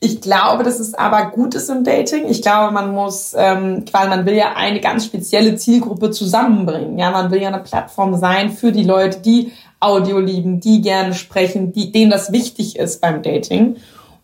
ich 0.02 0.22
glaube, 0.22 0.64
dass 0.64 0.80
es 0.80 0.94
aber 0.94 1.26
gut 1.26 1.54
ist 1.54 1.68
im 1.68 1.84
Dating. 1.84 2.26
Ich 2.28 2.40
glaube, 2.40 2.72
man 2.72 2.94
muss, 2.94 3.34
ähm, 3.36 3.84
weil 3.92 4.08
man 4.08 4.24
will 4.24 4.34
ja 4.34 4.54
eine 4.56 4.80
ganz 4.80 5.04
spezielle 5.04 5.56
Zielgruppe 5.56 6.10
zusammenbringen. 6.10 6.98
Ja, 6.98 7.10
man 7.10 7.30
will 7.30 7.42
ja 7.42 7.48
eine 7.48 7.62
Plattform 7.62 8.16
sein 8.16 8.50
für 8.50 8.72
die 8.72 8.82
Leute, 8.82 9.20
die 9.20 9.52
Audio 9.78 10.18
lieben, 10.18 10.58
die 10.58 10.80
gerne 10.80 11.12
sprechen, 11.12 11.72
die, 11.72 11.92
denen 11.92 12.10
das 12.10 12.32
wichtig 12.32 12.78
ist 12.78 13.02
beim 13.02 13.22
Dating. 13.22 13.76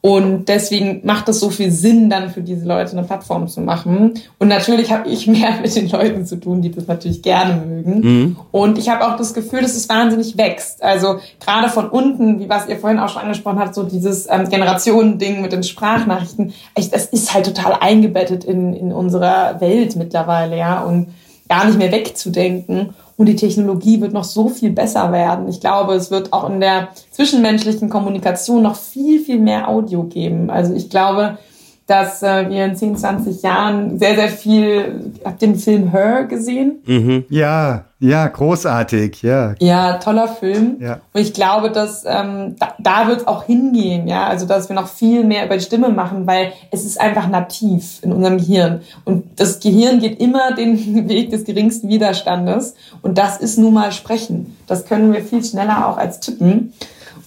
Und 0.06 0.44
deswegen 0.48 1.00
macht 1.02 1.28
es 1.28 1.40
so 1.40 1.50
viel 1.50 1.72
Sinn, 1.72 2.08
dann 2.08 2.30
für 2.30 2.40
diese 2.40 2.64
Leute 2.64 2.92
eine 2.92 3.04
Plattform 3.04 3.48
zu 3.48 3.60
machen. 3.60 4.14
Und 4.38 4.46
natürlich 4.46 4.92
habe 4.92 5.08
ich 5.08 5.26
mehr 5.26 5.60
mit 5.60 5.74
den 5.74 5.90
Leuten 5.90 6.24
zu 6.24 6.36
tun, 6.36 6.62
die 6.62 6.70
das 6.70 6.86
natürlich 6.86 7.22
gerne 7.22 7.60
mögen. 7.66 8.00
Mhm. 8.00 8.36
Und 8.52 8.78
ich 8.78 8.88
habe 8.88 9.04
auch 9.04 9.16
das 9.16 9.34
Gefühl, 9.34 9.62
dass 9.62 9.74
es 9.74 9.88
wahnsinnig 9.88 10.38
wächst. 10.38 10.80
Also 10.80 11.18
gerade 11.44 11.70
von 11.70 11.88
unten, 11.88 12.38
wie 12.38 12.48
was 12.48 12.68
ihr 12.68 12.78
vorhin 12.78 13.00
auch 13.00 13.08
schon 13.08 13.22
angesprochen 13.22 13.58
habt, 13.58 13.74
so 13.74 13.82
dieses 13.82 14.28
ähm, 14.30 14.48
Generationending 14.48 15.42
mit 15.42 15.50
den 15.50 15.64
Sprachnachrichten, 15.64 16.52
echt, 16.76 16.94
das 16.94 17.06
ist 17.06 17.34
halt 17.34 17.46
total 17.46 17.76
eingebettet 17.80 18.44
in, 18.44 18.74
in 18.74 18.92
unserer 18.92 19.60
Welt 19.60 19.96
mittlerweile, 19.96 20.56
ja. 20.56 20.84
Und 20.84 21.08
gar 21.48 21.66
nicht 21.66 21.78
mehr 21.78 21.90
wegzudenken. 21.90 22.94
Und 23.16 23.26
die 23.26 23.36
Technologie 23.36 24.00
wird 24.00 24.12
noch 24.12 24.24
so 24.24 24.48
viel 24.48 24.70
besser 24.70 25.10
werden. 25.10 25.48
Ich 25.48 25.60
glaube, 25.60 25.94
es 25.94 26.10
wird 26.10 26.32
auch 26.32 26.50
in 26.50 26.60
der 26.60 26.88
zwischenmenschlichen 27.10 27.88
Kommunikation 27.88 28.62
noch 28.62 28.76
viel, 28.76 29.20
viel 29.20 29.38
mehr 29.38 29.68
Audio 29.68 30.02
geben. 30.02 30.50
Also 30.50 30.74
ich 30.74 30.90
glaube, 30.90 31.38
dass 31.86 32.22
äh, 32.22 32.48
wir 32.48 32.64
in 32.64 32.74
10, 32.74 32.96
20 32.96 33.42
Jahren 33.42 33.98
sehr, 33.98 34.16
sehr 34.16 34.28
viel, 34.28 35.12
habt 35.24 35.40
ihr 35.42 35.48
den 35.48 35.58
Film 35.58 35.90
Her 35.92 36.24
gesehen? 36.24 36.82
Mhm. 36.84 37.24
Ja, 37.28 37.84
ja, 37.98 38.26
großartig, 38.26 39.22
ja. 39.22 39.54
Ja, 39.58 39.94
toller 39.94 40.28
Film. 40.28 40.76
Ja. 40.80 41.00
Und 41.14 41.20
ich 41.20 41.32
glaube, 41.32 41.70
dass 41.70 42.04
ähm, 42.04 42.56
da, 42.58 42.74
da 42.78 43.08
wird 43.08 43.20
es 43.20 43.26
auch 43.26 43.44
hingehen, 43.44 44.06
ja. 44.06 44.26
Also 44.26 44.46
dass 44.46 44.68
wir 44.68 44.76
noch 44.76 44.88
viel 44.88 45.24
mehr 45.24 45.46
über 45.46 45.56
die 45.56 45.64
Stimme 45.64 45.88
machen, 45.88 46.26
weil 46.26 46.52
es 46.70 46.84
ist 46.84 47.00
einfach 47.00 47.28
nativ 47.28 48.00
in 48.02 48.12
unserem 48.12 48.36
Gehirn. 48.36 48.80
Und 49.04 49.40
das 49.40 49.60
Gehirn 49.60 50.00
geht 50.00 50.20
immer 50.20 50.52
den 50.54 51.08
Weg 51.08 51.30
des 51.30 51.44
geringsten 51.44 51.88
Widerstandes. 51.88 52.74
Und 53.00 53.16
das 53.16 53.38
ist 53.38 53.58
nun 53.58 53.72
mal 53.72 53.92
Sprechen. 53.92 54.56
Das 54.66 54.84
können 54.84 55.12
wir 55.12 55.22
viel 55.22 55.42
schneller 55.42 55.88
auch 55.88 55.96
als 55.96 56.20
Tippen. 56.20 56.74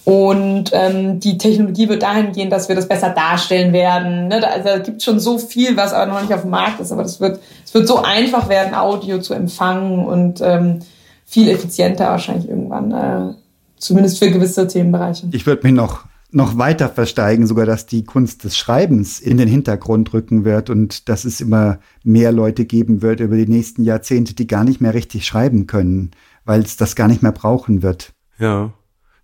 Und 0.04 0.70
ähm, 0.72 1.20
die 1.20 1.38
Technologie 1.38 1.88
wird 1.88 2.02
dahin 2.02 2.32
gehen, 2.32 2.50
dass 2.50 2.68
wir 2.68 2.76
das 2.76 2.88
besser 2.88 3.10
darstellen 3.10 3.72
werden. 3.72 4.28
Ne? 4.28 4.40
Da, 4.40 4.48
also, 4.48 4.64
da 4.64 4.78
gibt 4.78 5.02
schon 5.02 5.20
so 5.20 5.38
viel, 5.38 5.76
was 5.76 5.92
aber 5.92 6.10
noch 6.10 6.22
nicht 6.22 6.32
auf 6.32 6.42
dem 6.42 6.50
Markt 6.50 6.80
ist. 6.80 6.90
Aber 6.90 7.02
das 7.02 7.20
wird, 7.20 7.40
es 7.64 7.74
wird 7.74 7.86
so 7.86 8.02
einfach 8.02 8.48
werden, 8.48 8.74
Audio 8.74 9.20
zu 9.20 9.34
empfangen 9.34 10.04
und 10.06 10.40
ähm, 10.40 10.80
viel 11.26 11.48
effizienter 11.48 12.06
wahrscheinlich 12.06 12.48
irgendwann, 12.48 12.92
äh, 12.92 13.34
zumindest 13.76 14.18
für 14.18 14.30
gewisse 14.30 14.66
Themenbereiche. 14.66 15.28
Ich 15.32 15.46
würde 15.46 15.66
mich 15.66 15.74
noch 15.74 16.04
noch 16.32 16.56
weiter 16.56 16.88
versteigen, 16.88 17.46
sogar 17.46 17.66
dass 17.66 17.86
die 17.86 18.04
Kunst 18.04 18.44
des 18.44 18.56
Schreibens 18.56 19.20
in 19.20 19.36
den 19.36 19.48
Hintergrund 19.48 20.12
rücken 20.12 20.44
wird 20.44 20.70
und 20.70 21.08
dass 21.08 21.24
es 21.24 21.40
immer 21.40 21.80
mehr 22.04 22.32
Leute 22.32 22.64
geben 22.64 23.02
wird 23.02 23.20
über 23.20 23.36
die 23.36 23.48
nächsten 23.48 23.82
Jahrzehnte, 23.82 24.34
die 24.34 24.46
gar 24.46 24.64
nicht 24.64 24.80
mehr 24.80 24.94
richtig 24.94 25.26
schreiben 25.26 25.66
können, 25.66 26.12
weil 26.44 26.60
es 26.60 26.76
das 26.76 26.94
gar 26.94 27.08
nicht 27.08 27.22
mehr 27.22 27.32
brauchen 27.32 27.82
wird. 27.82 28.12
Ja. 28.38 28.72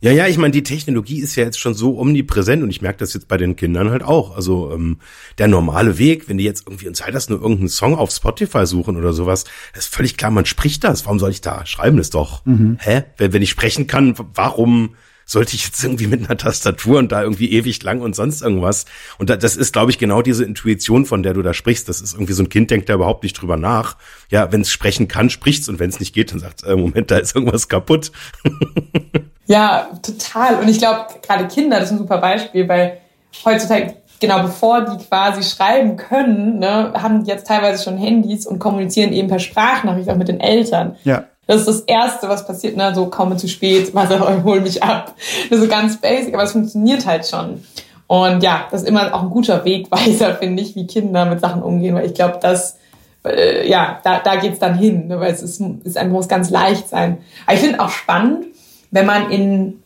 Ja, 0.01 0.13
ja, 0.13 0.27
ich 0.27 0.37
meine, 0.37 0.53
die 0.53 0.63
Technologie 0.63 1.21
ist 1.21 1.37
ja 1.37 1.45
jetzt 1.45 1.59
schon 1.59 1.75
so 1.75 1.99
omnipräsent 1.99 2.63
und 2.63 2.71
ich 2.71 2.83
merke 2.83 2.99
das 2.99 3.15
jetzt 3.15 3.29
bei 3.29 3.39
den 3.39 3.57
Kindern 3.57 3.91
halt 3.91 4.03
auch. 4.03 4.37
Also 4.37 4.71
ähm, 4.73 4.99
der 5.39 5.49
normale 5.49 5.99
Weg, 5.99 6.29
wenn 6.29 6.37
die 6.37 6.45
jetzt 6.45 6.67
irgendwie 6.67 6.87
in 6.87 6.95
Zeit 6.95 7.15
hast, 7.15 7.31
nur 7.31 7.41
irgendeinen 7.41 7.69
Song 7.69 7.95
auf 7.95 8.11
Spotify 8.11 8.67
suchen 8.67 8.97
oder 8.97 9.13
sowas, 9.13 9.45
ist 9.75 9.95
völlig 9.95 10.17
klar, 10.17 10.31
man 10.31 10.45
spricht 10.45 10.85
das. 10.85 11.07
Warum 11.07 11.19
soll 11.19 11.31
ich 11.31 11.41
da 11.41 11.65
schreiben? 11.65 11.97
Das 11.97 12.11
doch. 12.11 12.45
Mhm. 12.45 12.77
Hä? 12.81 13.05
Wenn, 13.17 13.33
wenn 13.33 13.43
ich 13.43 13.51
sprechen 13.51 13.87
kann, 13.87 14.15
warum 14.35 14.97
sollte 15.29 15.57
ich 15.57 15.65
jetzt 15.65 15.83
irgendwie 15.83 16.07
mit 16.07 16.25
einer 16.25 16.39
Tastatur 16.39 16.99
und 17.01 17.11
da 17.11 17.23
irgendwie 17.23 17.51
ewig 17.51 17.83
lang 17.83 18.01
und 18.01 18.15
sonst 18.15 18.43
irgendwas. 18.43 18.87
Und 19.19 19.29
das 19.29 19.57
ist, 19.57 19.73
glaube 19.73 19.91
ich, 19.91 19.99
genau 19.99 20.23
diese 20.23 20.45
Intuition, 20.45 21.05
von 21.05 21.25
der 21.25 21.35
du 21.35 21.43
da 21.43 21.53
sprichst. 21.53 21.89
Das 21.89 22.01
ist 22.01 22.15
irgendwie 22.15 22.33
so 22.33 22.45
ein 22.45 22.49
Kind, 22.49 22.71
denkt 22.71 22.89
da 22.89 22.95
überhaupt 22.95 23.25
nicht 23.25 23.35
drüber 23.35 23.57
nach. 23.57 23.97
Ja, 24.31 24.53
wenn 24.53 24.61
es 24.61 24.71
sprechen 24.71 25.09
kann, 25.09 25.29
spricht's 25.29 25.69
und 25.69 25.81
wenn 25.81 25.91
es 25.91 25.99
nicht 25.99 26.15
geht, 26.15 26.31
dann 26.31 26.39
sagt 26.39 26.63
äh, 26.63 26.77
Moment, 26.77 27.11
da 27.11 27.19
ist 27.19 27.35
irgendwas 27.35 27.69
kaputt. 27.69 28.13
ja, 29.47 29.89
total. 30.03 30.57
Und 30.57 30.69
ich 30.69 30.79
glaube, 30.79 31.07
gerade 31.23 31.47
Kinder, 31.47 31.79
das 31.79 31.87
ist 31.87 31.93
ein 31.93 31.99
super 31.99 32.19
Beispiel, 32.19 32.69
weil 32.69 32.99
heutzutage 33.45 33.95
genau 34.21 34.43
bevor 34.43 34.83
die 34.83 35.05
quasi 35.05 35.43
schreiben 35.43 35.97
können, 35.97 36.59
ne, 36.59 36.93
haben 36.95 37.25
die 37.25 37.31
jetzt 37.31 37.47
teilweise 37.47 37.83
schon 37.83 37.97
Handys 37.97 38.47
und 38.47 38.59
kommunizieren 38.59 39.13
eben 39.13 39.29
per 39.29 39.39
Sprachnachricht 39.39 40.09
auch 40.11 40.17
mit 40.17 40.29
den 40.29 40.41
Eltern. 40.41 40.97
Ja. 41.05 41.25
Das 41.47 41.61
ist 41.61 41.69
das 41.69 41.81
Erste, 41.83 42.29
was 42.29 42.47
passiert, 42.47 42.77
ne? 42.77 42.93
so 42.95 43.07
komme 43.07 43.37
zu 43.37 43.47
spät, 43.47 43.95
was 43.95 44.11
hol 44.45 44.61
mich 44.61 44.83
ab. 44.83 45.15
Das 45.49 45.59
ist 45.59 45.65
so 45.65 45.71
ganz 45.71 46.01
basic, 46.01 46.35
aber 46.35 46.43
es 46.43 46.53
funktioniert 46.53 47.07
halt 47.07 47.25
schon. 47.25 47.63
Und 48.09 48.43
ja, 48.43 48.67
das 48.71 48.83
ist 48.83 48.89
immer 48.89 49.15
auch 49.15 49.23
ein 49.23 49.31
guter 49.31 49.65
Wegweiser, 49.65 50.35
finde 50.41 50.63
ich, 50.63 50.75
wie 50.75 50.89
Kinder 50.89 51.25
mit 51.25 51.41
Sachen 51.41 51.63
umgehen, 51.63 51.95
weil 51.95 52.07
ich 52.07 52.15
glaube, 52.15 52.39
dass 52.41 52.79
äh, 53.25 53.69
ja, 53.69 54.01
da, 54.03 54.19
da 54.19 54.37
geht's 54.37 54.59
dann 54.59 54.77
hin, 54.77 55.07
ne? 55.07 55.21
weil 55.21 55.33
es 55.33 55.43
ist, 55.43 55.61
ist 55.85 55.97
einfach, 55.97 56.13
muss 56.13 56.29
ganz 56.29 56.51
leicht 56.51 56.89
sein. 56.89 57.19
Aber 57.47 57.55
ich 57.55 57.61
finde 57.61 57.81
auch 57.81 57.91
spannend, 57.91 58.47
wenn 58.91 59.07
man 59.07 59.31
in 59.31 59.83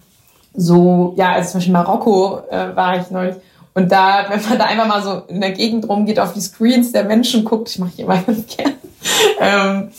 so, 0.55 1.15
ja, 1.17 1.33
also 1.33 1.51
zum 1.51 1.59
Beispiel 1.59 1.73
Marokko 1.73 2.41
äh, 2.51 2.75
war 2.75 2.99
ich 3.01 3.11
neulich, 3.11 3.37
und 3.73 3.93
da, 3.93 4.27
wenn 4.29 4.43
man 4.43 4.59
da 4.59 4.65
einfach 4.65 4.87
mal 4.87 5.03
so 5.03 5.23
in 5.29 5.41
der 5.41 5.53
Gegend 5.53 5.89
rumgeht, 5.89 6.19
auf 6.19 6.33
die 6.33 6.41
Screens 6.41 6.91
der 6.93 7.05
Menschen 7.05 7.45
guckt, 7.45 7.69
ich 7.69 7.79
mache 7.79 7.93
ich 7.95 8.01
immer 8.01 8.19
ganz 8.19 8.47
gern, 8.57 8.73
ähm, 9.41 9.91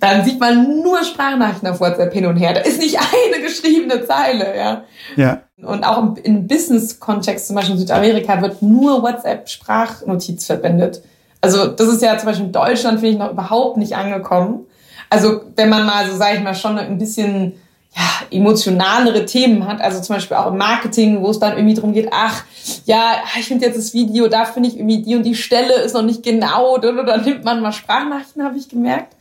dann 0.00 0.24
sieht 0.24 0.40
man 0.40 0.82
nur 0.82 1.02
Sprachnachrichten 1.04 1.68
auf 1.68 1.80
WhatsApp 1.80 2.12
hin 2.12 2.26
und 2.26 2.36
her. 2.36 2.54
Da 2.54 2.60
ist 2.60 2.80
nicht 2.80 2.98
eine 2.98 3.42
geschriebene 3.42 4.04
Zeile, 4.04 4.56
ja. 4.56 4.82
Ja. 5.16 5.40
Und 5.62 5.84
auch 5.84 5.98
im, 5.98 6.16
im 6.22 6.46
Business-Kontext, 6.48 7.46
zum 7.46 7.56
Beispiel 7.56 7.74
in 7.74 7.80
Südamerika, 7.80 8.42
wird 8.42 8.62
nur 8.62 9.02
WhatsApp-Sprachnotiz 9.02 10.46
verwendet. 10.46 11.02
Also 11.40 11.68
das 11.68 11.88
ist 11.88 12.02
ja 12.02 12.18
zum 12.18 12.26
Beispiel 12.26 12.46
in 12.46 12.52
Deutschland, 12.52 13.00
finde 13.00 13.12
ich, 13.12 13.18
noch 13.18 13.30
überhaupt 13.30 13.76
nicht 13.76 13.96
angekommen. 13.96 14.66
Also 15.08 15.42
wenn 15.56 15.68
man 15.68 15.86
mal, 15.86 16.06
so 16.08 16.16
sage 16.16 16.36
ich 16.36 16.42
mal, 16.42 16.54
schon 16.54 16.78
ein 16.78 16.98
bisschen 16.98 17.54
ja, 17.94 18.02
emotionalere 18.30 19.24
Themen 19.24 19.66
hat, 19.66 19.80
also 19.80 20.00
zum 20.00 20.16
Beispiel 20.16 20.36
auch 20.36 20.48
im 20.52 20.58
Marketing, 20.58 21.22
wo 21.22 21.30
es 21.30 21.40
dann 21.40 21.56
irgendwie 21.56 21.74
darum 21.74 21.92
geht, 21.92 22.08
ach, 22.12 22.44
ja, 22.84 23.14
ich 23.38 23.46
finde 23.46 23.66
jetzt 23.66 23.78
das 23.78 23.94
Video, 23.94 24.28
da 24.28 24.44
finde 24.44 24.68
ich 24.68 24.76
irgendwie 24.76 25.02
die 25.02 25.16
und 25.16 25.24
die 25.24 25.34
Stelle 25.34 25.74
ist 25.74 25.94
noch 25.94 26.02
nicht 26.02 26.22
genau, 26.22 26.74
oder 26.74 27.04
dann 27.04 27.24
nimmt 27.24 27.44
man 27.44 27.60
mal 27.60 27.72
Sprachnachrichten, 27.72 28.44
habe 28.44 28.56
ich 28.56 28.68
gemerkt. 28.68 29.16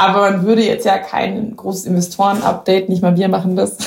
Aber 0.00 0.30
man 0.30 0.44
würde 0.44 0.62
jetzt 0.62 0.86
ja 0.86 0.98
kein 0.98 1.56
großes 1.56 1.86
Investoren-Update, 1.86 2.88
nicht 2.88 3.02
mal 3.02 3.16
wir 3.16 3.28
machen 3.28 3.56
das, 3.56 3.78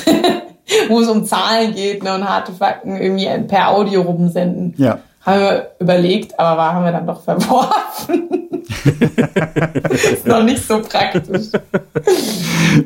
wo 0.88 1.00
es 1.00 1.08
um 1.08 1.24
Zahlen 1.24 1.74
geht 1.74 2.02
ne, 2.02 2.14
und 2.14 2.28
harte 2.28 2.52
Fakten 2.52 2.96
irgendwie 2.96 3.28
per 3.46 3.70
Audio 3.70 4.02
rumsenden. 4.02 4.74
Ja. 4.76 4.98
Haben 5.24 5.40
wir 5.40 5.70
überlegt, 5.78 6.38
aber 6.38 6.58
war, 6.58 6.74
haben 6.74 6.84
wir 6.84 6.92
dann 6.92 7.06
doch 7.06 7.22
verworfen. 7.22 8.50
ist 9.90 10.26
noch 10.26 10.42
nicht 10.42 10.66
so 10.66 10.82
praktisch. 10.82 11.48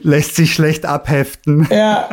Lässt 0.03 0.37
sich 0.37 0.53
schlecht 0.53 0.85
abheften. 0.85 1.67
Ja. 1.71 2.09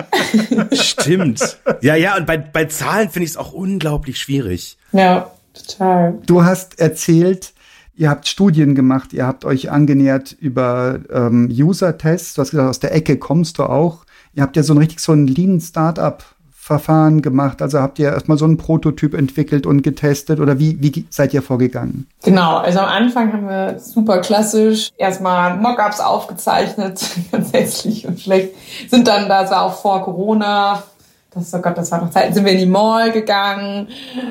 Stimmt. 0.71 1.57
Ja, 1.81 1.95
ja, 1.95 2.15
und 2.15 2.25
bei, 2.25 2.37
bei 2.37 2.65
Zahlen 2.65 3.09
finde 3.09 3.25
ich 3.25 3.31
es 3.31 3.37
auch 3.37 3.51
unglaublich 3.51 4.17
schwierig. 4.17 4.77
Ja, 4.93 5.31
total. 5.53 6.19
Du 6.25 6.45
hast 6.45 6.79
erzählt, 6.79 7.53
ihr 7.95 8.09
habt 8.09 8.27
Studien 8.27 8.75
gemacht, 8.75 9.11
ihr 9.11 9.27
habt 9.27 9.43
euch 9.43 9.71
angenähert 9.71 10.31
über 10.31 10.99
ähm, 11.11 11.49
User-Tests. 11.51 12.35
Du 12.35 12.41
hast 12.41 12.51
gesagt, 12.51 12.69
aus 12.69 12.79
der 12.79 12.95
Ecke 12.95 13.17
kommst 13.17 13.59
du 13.59 13.63
auch. 13.63 14.05
Ihr 14.33 14.43
habt 14.43 14.55
ja 14.55 14.63
so 14.63 14.73
ein 14.73 14.77
richtig 14.77 14.99
so 14.99 15.11
ein 15.11 15.27
Lean-Startup 15.27 16.23
Verfahren 16.63 17.21
gemacht? 17.21 17.61
Also 17.61 17.79
habt 17.79 17.99
ihr 17.99 18.13
erstmal 18.13 18.37
so 18.37 18.45
einen 18.45 18.55
Prototyp 18.55 19.15
entwickelt 19.15 19.65
und 19.65 19.81
getestet 19.81 20.39
oder 20.39 20.59
wie, 20.59 20.81
wie 20.81 21.05
seid 21.09 21.33
ihr 21.33 21.41
vorgegangen? 21.41 22.07
Genau, 22.23 22.55
also 22.55 22.79
am 22.79 22.87
Anfang 22.87 23.33
haben 23.33 23.49
wir 23.49 23.79
super 23.79 24.19
klassisch 24.19 24.91
erstmal 24.97 25.57
Mockups 25.57 25.99
aufgezeichnet, 25.99 27.03
ganz 27.33 27.51
hässlich 27.51 28.07
und 28.07 28.21
schlecht. 28.21 28.53
Sind 28.89 29.09
dann, 29.09 29.27
das 29.27 29.51
war 29.51 29.63
auch 29.63 29.73
vor 29.73 30.03
Corona, 30.05 30.83
das, 31.31 31.53
oh 31.53 31.59
Gott, 31.59 31.77
das 31.77 31.91
war 31.91 31.99
noch 32.01 32.11
Zeit, 32.11 32.33
sind 32.33 32.45
wir 32.45 32.53
in 32.53 32.59
die 32.59 32.65
Mall 32.65 33.11
gegangen, 33.11 33.89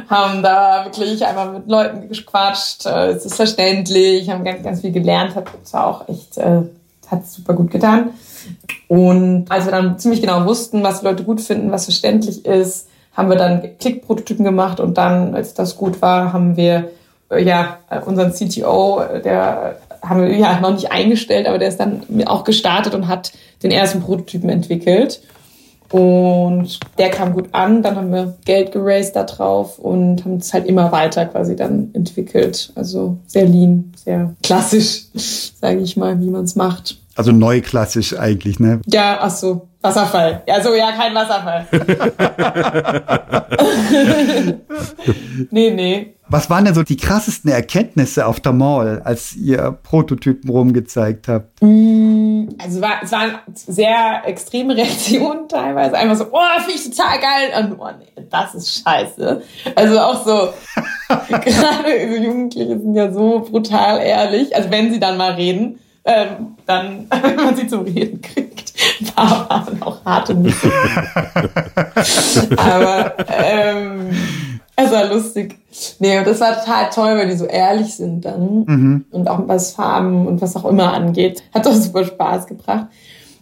haben 0.08 0.42
da 0.42 0.86
wirklich 0.86 1.26
einmal 1.26 1.52
mit 1.52 1.68
Leuten 1.68 2.08
gequatscht, 2.08 2.86
äh, 2.86 3.10
es 3.10 3.26
ist 3.26 3.34
verständlich, 3.34 4.30
haben 4.30 4.42
ganz, 4.42 4.62
ganz 4.62 4.80
viel 4.80 4.92
gelernt, 4.92 5.34
hat 5.34 5.48
es 5.62 5.74
auch 5.74 6.08
echt, 6.08 6.38
äh, 6.38 6.62
hat 7.10 7.26
super 7.26 7.52
gut 7.52 7.70
getan. 7.70 8.14
Und 8.88 9.46
als 9.48 9.64
wir 9.64 9.72
dann 9.72 9.98
ziemlich 9.98 10.20
genau 10.20 10.44
wussten, 10.44 10.82
was 10.82 11.00
die 11.00 11.06
Leute 11.06 11.24
gut 11.24 11.40
finden, 11.40 11.72
was 11.72 11.84
verständlich 11.84 12.44
ist, 12.44 12.88
haben 13.14 13.28
wir 13.28 13.36
dann 13.36 13.78
Klickprototypen 13.78 14.44
gemacht 14.44 14.80
und 14.80 14.96
dann, 14.98 15.34
als 15.34 15.54
das 15.54 15.76
gut 15.76 16.00
war, 16.00 16.32
haben 16.32 16.56
wir 16.56 16.90
äh, 17.30 17.42
ja 17.42 17.78
unseren 18.06 18.32
CTO, 18.32 19.02
der 19.24 19.76
haben 20.02 20.22
wir 20.22 20.36
ja 20.36 20.60
noch 20.60 20.72
nicht 20.72 20.90
eingestellt, 20.90 21.46
aber 21.46 21.58
der 21.58 21.68
ist 21.68 21.78
dann 21.78 22.02
auch 22.26 22.44
gestartet 22.44 22.94
und 22.94 23.06
hat 23.06 23.32
den 23.62 23.70
ersten 23.70 24.00
Prototypen 24.00 24.48
entwickelt. 24.48 25.22
Und 25.90 26.80
der 26.96 27.10
kam 27.10 27.34
gut 27.34 27.50
an, 27.52 27.82
dann 27.82 27.96
haben 27.96 28.12
wir 28.12 28.34
Geld 28.46 28.72
geraced 28.72 29.14
da 29.14 29.24
drauf 29.24 29.78
und 29.78 30.24
haben 30.24 30.36
es 30.36 30.52
halt 30.54 30.66
immer 30.66 30.90
weiter 30.90 31.26
quasi 31.26 31.54
dann 31.54 31.90
entwickelt. 31.92 32.72
Also 32.74 33.18
sehr 33.26 33.46
lean, 33.46 33.92
sehr 34.02 34.34
klassisch, 34.42 35.04
sage 35.60 35.80
ich 35.80 35.96
mal, 35.98 36.18
wie 36.20 36.30
man 36.30 36.44
es 36.44 36.56
macht. 36.56 36.96
Also 37.14 37.32
neuklassisch 37.32 38.18
eigentlich, 38.18 38.58
ne? 38.58 38.80
Ja, 38.86 39.18
ach 39.20 39.30
so, 39.30 39.68
Wasserfall. 39.82 40.42
Also 40.48 40.74
ja, 40.74 40.92
kein 40.92 41.14
Wasserfall. 41.14 41.66
nee, 45.50 45.70
nee. 45.70 46.14
Was 46.28 46.48
waren 46.48 46.64
denn 46.64 46.74
so 46.74 46.82
die 46.82 46.96
krassesten 46.96 47.50
Erkenntnisse 47.50 48.24
auf 48.24 48.40
der 48.40 48.52
Mall, 48.52 49.02
als 49.04 49.34
ihr 49.34 49.78
Prototypen 49.82 50.48
rumgezeigt 50.48 51.28
habt? 51.28 51.60
Mm, 51.60 52.48
also 52.58 52.80
war, 52.80 53.02
es 53.02 53.12
waren 53.12 53.38
sehr 53.54 54.22
extreme 54.24 54.74
Reaktionen 54.76 55.48
teilweise. 55.48 55.94
Einfach 55.94 56.16
so, 56.16 56.28
oh, 56.32 56.60
finde 56.60 56.80
ich 56.80 56.88
total 56.88 57.20
geil. 57.20 57.64
Und 57.64 57.78
oh 57.78 57.90
nee, 57.98 58.24
das 58.30 58.54
ist 58.54 58.82
scheiße. 58.82 59.42
Also 59.74 60.00
auch 60.00 60.24
so, 60.24 60.54
gerade 61.28 62.08
so 62.08 62.22
Jugendliche 62.22 62.78
sind 62.78 62.94
ja 62.94 63.12
so 63.12 63.40
brutal 63.40 64.00
ehrlich. 64.00 64.56
Also 64.56 64.70
wenn 64.70 64.90
sie 64.90 65.00
dann 65.00 65.18
mal 65.18 65.32
reden, 65.32 65.80
ähm, 66.04 66.56
dann, 66.66 67.06
wenn 67.22 67.36
man 67.36 67.56
sie 67.56 67.66
zum 67.66 67.82
Reden 67.82 68.20
kriegt, 68.20 68.72
war 69.16 69.66
man 69.66 69.82
auch 69.82 70.04
harte 70.04 70.34
Nüsse. 70.34 70.70
Aber 72.56 73.14
ähm, 73.28 74.10
es 74.74 74.90
war 74.90 75.06
lustig. 75.06 75.58
Nee, 75.98 76.22
das 76.24 76.40
war 76.40 76.58
total 76.58 76.90
toll, 76.90 77.16
weil 77.16 77.28
die 77.28 77.36
so 77.36 77.44
ehrlich 77.44 77.94
sind 77.94 78.24
dann. 78.24 78.64
Mhm. 78.66 79.04
Und 79.10 79.28
auch 79.28 79.46
was 79.46 79.72
Farben 79.72 80.26
und 80.26 80.40
was 80.40 80.56
auch 80.56 80.64
immer 80.64 80.92
angeht. 80.92 81.42
Hat 81.54 81.66
doch 81.66 81.74
super 81.74 82.04
Spaß 82.04 82.46
gebracht. 82.46 82.86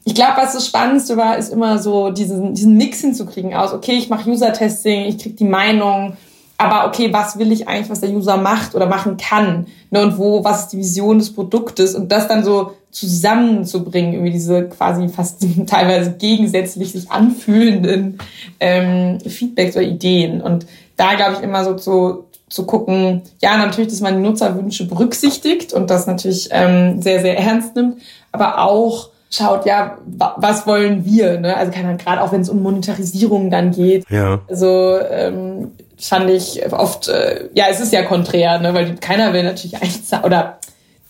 Ich 0.05 0.15
glaube, 0.15 0.33
was 0.37 0.55
das 0.55 0.67
Spannendste 0.67 1.17
war, 1.17 1.37
ist 1.37 1.53
immer 1.53 1.79
so 1.79 2.11
diesen, 2.11 2.55
diesen 2.55 2.77
Mix 2.77 3.01
hinzukriegen 3.01 3.55
aus, 3.55 3.73
okay, 3.73 3.93
ich 3.93 4.09
mache 4.09 4.31
User-Testing, 4.31 5.05
ich 5.05 5.19
krieg 5.19 5.37
die 5.37 5.45
Meinung, 5.45 6.17
aber 6.61 6.87
okay, 6.87 7.11
was 7.11 7.39
will 7.39 7.53
ich 7.53 7.69
eigentlich, 7.69 7.89
was 7.89 8.01
der 8.01 8.11
User 8.11 8.37
macht 8.37 8.75
oder 8.75 8.85
machen 8.85 9.17
kann? 9.17 9.67
Ne, 9.91 10.03
und 10.03 10.19
wo, 10.19 10.45
was 10.45 10.63
ist 10.63 10.69
die 10.75 10.79
Vision 10.79 11.19
des 11.19 11.33
Produktes? 11.33 11.95
Und 11.95 12.13
das 12.13 12.29
dann 12.29 12.45
so 12.45 12.73
zusammenzubringen, 12.91 14.13
irgendwie 14.13 14.33
diese 14.33 14.69
quasi 14.69 15.09
fast 15.09 15.43
teilweise 15.67 16.13
gegensätzlich 16.13 16.93
sich 16.93 17.11
anfühlenden 17.11 18.19
ähm, 18.61 19.21
Feedbacks 19.21 19.75
oder 19.75 19.87
Ideen. 19.87 20.43
Und 20.43 20.67
da 20.99 21.15
glaube 21.15 21.37
ich 21.37 21.41
immer 21.41 21.65
so 21.65 21.75
zu, 21.75 22.25
zu 22.51 22.67
gucken, 22.67 23.23
ja, 23.41 23.57
natürlich, 23.57 23.89
dass 23.89 24.03
man 24.03 24.17
die 24.17 24.29
Nutzerwünsche 24.29 24.87
berücksichtigt 24.87 25.73
und 25.73 25.89
das 25.89 26.07
natürlich 26.07 26.51
ähm, 26.51 27.01
sehr, 27.01 27.23
sehr 27.23 27.39
ernst 27.39 27.75
nimmt, 27.75 28.03
aber 28.33 28.63
auch 28.63 29.09
schaut, 29.31 29.65
ja, 29.65 29.97
was 30.07 30.67
wollen 30.67 31.07
wir? 31.07 31.41
Ne? 31.41 31.57
Also 31.57 31.73
keine 31.73 31.97
gerade 31.97 32.21
auch 32.21 32.33
wenn 32.33 32.43
es 32.43 32.51
um 32.51 32.63
Monetarisierung 32.63 33.49
dann 33.49 33.71
geht. 33.71 34.05
Ja. 34.11 34.41
Also 34.49 34.99
ähm, 35.11 35.69
fand 36.01 36.31
ich 36.31 36.61
oft, 36.73 37.09
äh, 37.09 37.49
ja, 37.55 37.67
es 37.71 37.81
ist 37.81 37.93
ja 37.93 38.03
konträr, 38.03 38.59
ne, 38.59 38.75
weil 38.75 38.97
keiner 38.97 39.33
will 39.33 39.43
natürlich 39.43 39.77
eigentlich 39.77 40.05
zahlen, 40.05 40.25
oder 40.25 40.59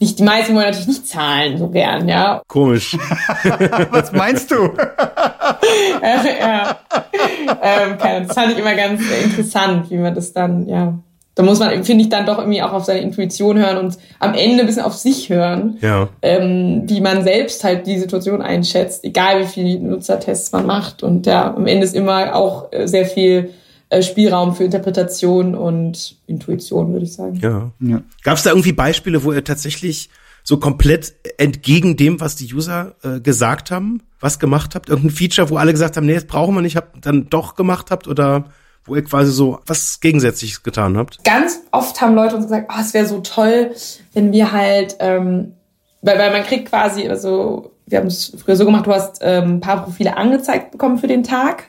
nicht, 0.00 0.18
die 0.18 0.22
meisten 0.22 0.54
wollen 0.54 0.64
natürlich 0.64 0.88
nicht 0.88 1.06
zahlen 1.06 1.58
so 1.58 1.68
gern, 1.68 2.08
ja. 2.08 2.40
Komisch. 2.48 2.96
Was 3.90 4.12
meinst 4.12 4.50
du? 4.50 4.56
äh, 6.02 6.40
ja. 6.40 6.78
Ähm, 7.62 8.26
das 8.26 8.34
fand 8.34 8.52
ich 8.52 8.58
immer 8.58 8.74
ganz 8.74 9.02
interessant, 9.22 9.90
wie 9.90 9.98
man 9.98 10.14
das 10.14 10.32
dann, 10.32 10.66
ja. 10.66 10.94
Da 11.34 11.42
muss 11.42 11.58
man, 11.58 11.84
finde 11.84 12.04
ich, 12.04 12.08
dann 12.08 12.24
doch 12.24 12.38
irgendwie 12.38 12.62
auch 12.62 12.72
auf 12.72 12.84
seine 12.84 13.00
Intuition 13.00 13.58
hören 13.58 13.76
und 13.76 13.98
am 14.18 14.32
Ende 14.34 14.60
ein 14.62 14.66
bisschen 14.66 14.82
auf 14.82 14.94
sich 14.94 15.28
hören, 15.28 15.76
ja. 15.82 16.08
ähm, 16.22 16.84
wie 16.86 17.02
man 17.02 17.22
selbst 17.22 17.62
halt 17.62 17.86
die 17.86 17.98
Situation 17.98 18.40
einschätzt, 18.40 19.04
egal 19.04 19.40
wie 19.40 19.46
viele 19.46 19.80
Nutzertests 19.80 20.50
man 20.52 20.64
macht. 20.64 21.02
Und 21.02 21.26
ja, 21.26 21.54
am 21.54 21.66
Ende 21.66 21.84
ist 21.84 21.94
immer 21.94 22.34
auch 22.34 22.72
äh, 22.72 22.88
sehr 22.88 23.04
viel 23.04 23.38
äh, 23.38 23.59
Spielraum 24.00 24.54
für 24.54 24.64
Interpretation 24.64 25.54
und 25.54 26.16
Intuition, 26.26 26.92
würde 26.92 27.04
ich 27.04 27.12
sagen. 27.12 27.36
Ja. 27.42 27.72
ja. 27.80 28.02
Gab 28.22 28.36
es 28.36 28.44
da 28.44 28.50
irgendwie 28.50 28.72
Beispiele, 28.72 29.24
wo 29.24 29.32
ihr 29.32 29.44
tatsächlich 29.44 30.10
so 30.42 30.58
komplett 30.58 31.14
entgegen 31.38 31.96
dem, 31.96 32.20
was 32.20 32.36
die 32.36 32.52
User 32.54 32.94
äh, 33.02 33.20
gesagt 33.20 33.70
haben, 33.70 34.02
was 34.20 34.38
gemacht 34.38 34.74
habt? 34.74 34.88
Irgendein 34.88 35.10
Feature, 35.10 35.50
wo 35.50 35.56
alle 35.56 35.72
gesagt 35.72 35.96
haben, 35.96 36.06
nee, 36.06 36.14
das 36.14 36.26
brauchen 36.26 36.54
wir 36.54 36.62
nicht, 36.62 36.76
habt 36.76 37.04
dann 37.04 37.28
doch 37.28 37.56
gemacht 37.56 37.90
habt 37.90 38.06
oder 38.08 38.44
wo 38.84 38.94
ihr 38.94 39.04
quasi 39.04 39.30
so 39.32 39.60
was 39.66 40.00
Gegensätzliches 40.00 40.62
getan 40.62 40.96
habt? 40.96 41.22
Ganz 41.24 41.60
oft 41.70 42.00
haben 42.00 42.14
Leute 42.14 42.36
uns 42.36 42.46
gesagt, 42.46 42.70
oh, 42.72 42.80
es 42.80 42.94
wäre 42.94 43.06
so 43.06 43.20
toll, 43.20 43.72
wenn 44.14 44.32
wir 44.32 44.52
halt, 44.52 44.96
ähm, 45.00 45.52
weil, 46.00 46.18
weil 46.18 46.32
man 46.32 46.44
kriegt 46.44 46.70
quasi, 46.70 47.08
also 47.08 47.72
wir 47.86 47.98
haben 47.98 48.06
es 48.06 48.32
früher 48.42 48.56
so 48.56 48.64
gemacht, 48.64 48.86
du 48.86 48.92
hast 48.92 49.18
ähm, 49.20 49.56
ein 49.56 49.60
paar 49.60 49.84
Profile 49.84 50.16
angezeigt 50.16 50.70
bekommen 50.70 50.98
für 50.98 51.08
den 51.08 51.24
Tag 51.24 51.64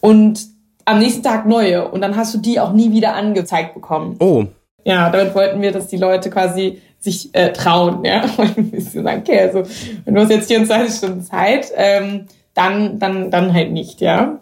und 0.00 0.40
am 0.88 0.98
nächsten 0.98 1.22
Tag 1.22 1.46
neue 1.46 1.88
und 1.88 2.00
dann 2.00 2.16
hast 2.16 2.34
du 2.34 2.38
die 2.38 2.58
auch 2.58 2.72
nie 2.72 2.90
wieder 2.92 3.14
angezeigt 3.14 3.74
bekommen. 3.74 4.16
Oh. 4.20 4.46
Ja, 4.84 5.10
damit 5.10 5.34
wollten 5.34 5.60
wir, 5.60 5.70
dass 5.70 5.88
die 5.88 5.98
Leute 5.98 6.30
quasi 6.30 6.80
sich 6.98 7.34
äh, 7.34 7.52
trauen, 7.52 8.04
ja. 8.04 8.24
Und 8.38 8.82
sagen, 8.82 9.20
okay, 9.20 9.40
also 9.40 9.62
wenn 10.04 10.14
du 10.14 10.20
hast 10.20 10.30
jetzt 10.30 10.48
24 10.48 10.96
Stunden 10.96 11.22
Zeit, 11.22 11.70
ähm, 11.76 12.26
dann, 12.54 12.98
dann, 12.98 13.30
dann 13.30 13.52
halt 13.52 13.70
nicht, 13.70 14.00
ja. 14.00 14.38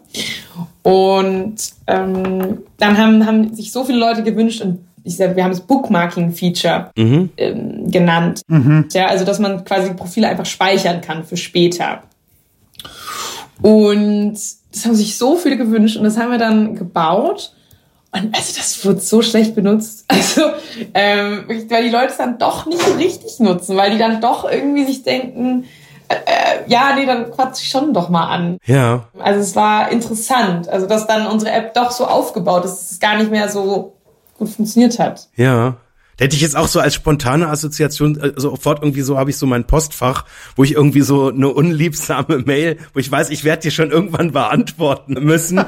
Und 0.83 1.55
ähm, 1.85 2.59
dann 2.77 2.97
haben, 2.97 3.25
haben 3.25 3.53
sich 3.53 3.71
so 3.71 3.83
viele 3.83 3.99
Leute 3.99 4.23
gewünscht 4.23 4.61
und 4.61 4.79
ich 5.03 5.17
sag, 5.17 5.35
wir 5.35 5.43
haben 5.43 5.51
es 5.51 5.61
Bookmarking-Feature 5.61 6.91
mhm. 6.97 7.29
ähm, 7.37 7.91
genannt. 7.91 8.41
Mhm. 8.47 8.87
Ja, 8.91 9.07
also 9.07 9.25
dass 9.25 9.39
man 9.39 9.63
quasi 9.65 9.93
Profile 9.93 10.29
einfach 10.29 10.45
speichern 10.45 11.01
kann 11.01 11.23
für 11.23 11.37
später. 11.37 12.03
Und 13.61 14.37
das 14.71 14.85
haben 14.85 14.95
sich 14.95 15.17
so 15.17 15.35
viele 15.35 15.57
gewünscht 15.57 15.97
und 15.97 16.03
das 16.03 16.17
haben 16.17 16.31
wir 16.31 16.37
dann 16.37 16.75
gebaut. 16.75 17.53
Und 18.11 18.35
also 18.35 18.53
das 18.57 18.83
wird 18.85 19.01
so 19.01 19.21
schlecht 19.21 19.55
benutzt. 19.55 20.05
Also, 20.17 20.41
ähm, 20.93 21.45
weil 21.47 21.83
die 21.83 21.89
Leute 21.89 22.07
es 22.07 22.17
dann 22.17 22.37
doch 22.37 22.65
nicht 22.65 22.81
so 22.81 22.93
richtig 22.93 23.39
nutzen, 23.39 23.75
weil 23.77 23.91
die 23.91 23.97
dann 23.97 24.21
doch 24.21 24.49
irgendwie 24.49 24.85
sich 24.85 25.03
denken, 25.03 25.65
äh, 26.09 26.15
äh, 26.15 26.63
ja, 26.67 26.95
nee, 26.95 27.05
dann 27.05 27.31
quatsch 27.31 27.61
ich 27.61 27.69
schon 27.69 27.93
doch 27.93 28.09
mal 28.09 28.27
an. 28.27 28.57
Ja. 28.65 29.05
Also 29.17 29.39
es 29.39 29.55
war 29.55 29.91
interessant, 29.91 30.69
also 30.69 30.85
dass 30.85 31.07
dann 31.07 31.27
unsere 31.27 31.51
App 31.51 31.73
doch 31.73 31.91
so 31.91 32.05
aufgebaut 32.05 32.65
ist, 32.65 32.75
dass 32.75 32.91
es 32.91 32.99
gar 32.99 33.17
nicht 33.17 33.31
mehr 33.31 33.49
so 33.49 33.93
gut 34.37 34.49
funktioniert 34.49 34.99
hat. 34.99 35.27
Ja. 35.35 35.77
Da 36.17 36.25
hätte 36.25 36.35
ich 36.35 36.41
jetzt 36.41 36.57
auch 36.57 36.67
so 36.67 36.79
als 36.79 36.95
spontane 36.95 37.47
Assoziation 37.47 38.19
äh, 38.19 38.33
sofort 38.35 38.81
irgendwie 38.81 39.01
so 39.01 39.19
habe 39.19 39.29
ich 39.29 39.37
so 39.37 39.45
mein 39.45 39.65
Postfach, 39.65 40.25
wo 40.55 40.63
ich 40.63 40.73
irgendwie 40.73 41.01
so 41.01 41.29
eine 41.29 41.49
unliebsame 41.49 42.39
Mail, 42.39 42.77
wo 42.93 42.99
ich 42.99 43.11
weiß, 43.11 43.29
ich 43.29 43.43
werde 43.43 43.61
die 43.61 43.71
schon 43.71 43.91
irgendwann 43.91 44.31
beantworten 44.31 45.13
müssen. 45.13 45.63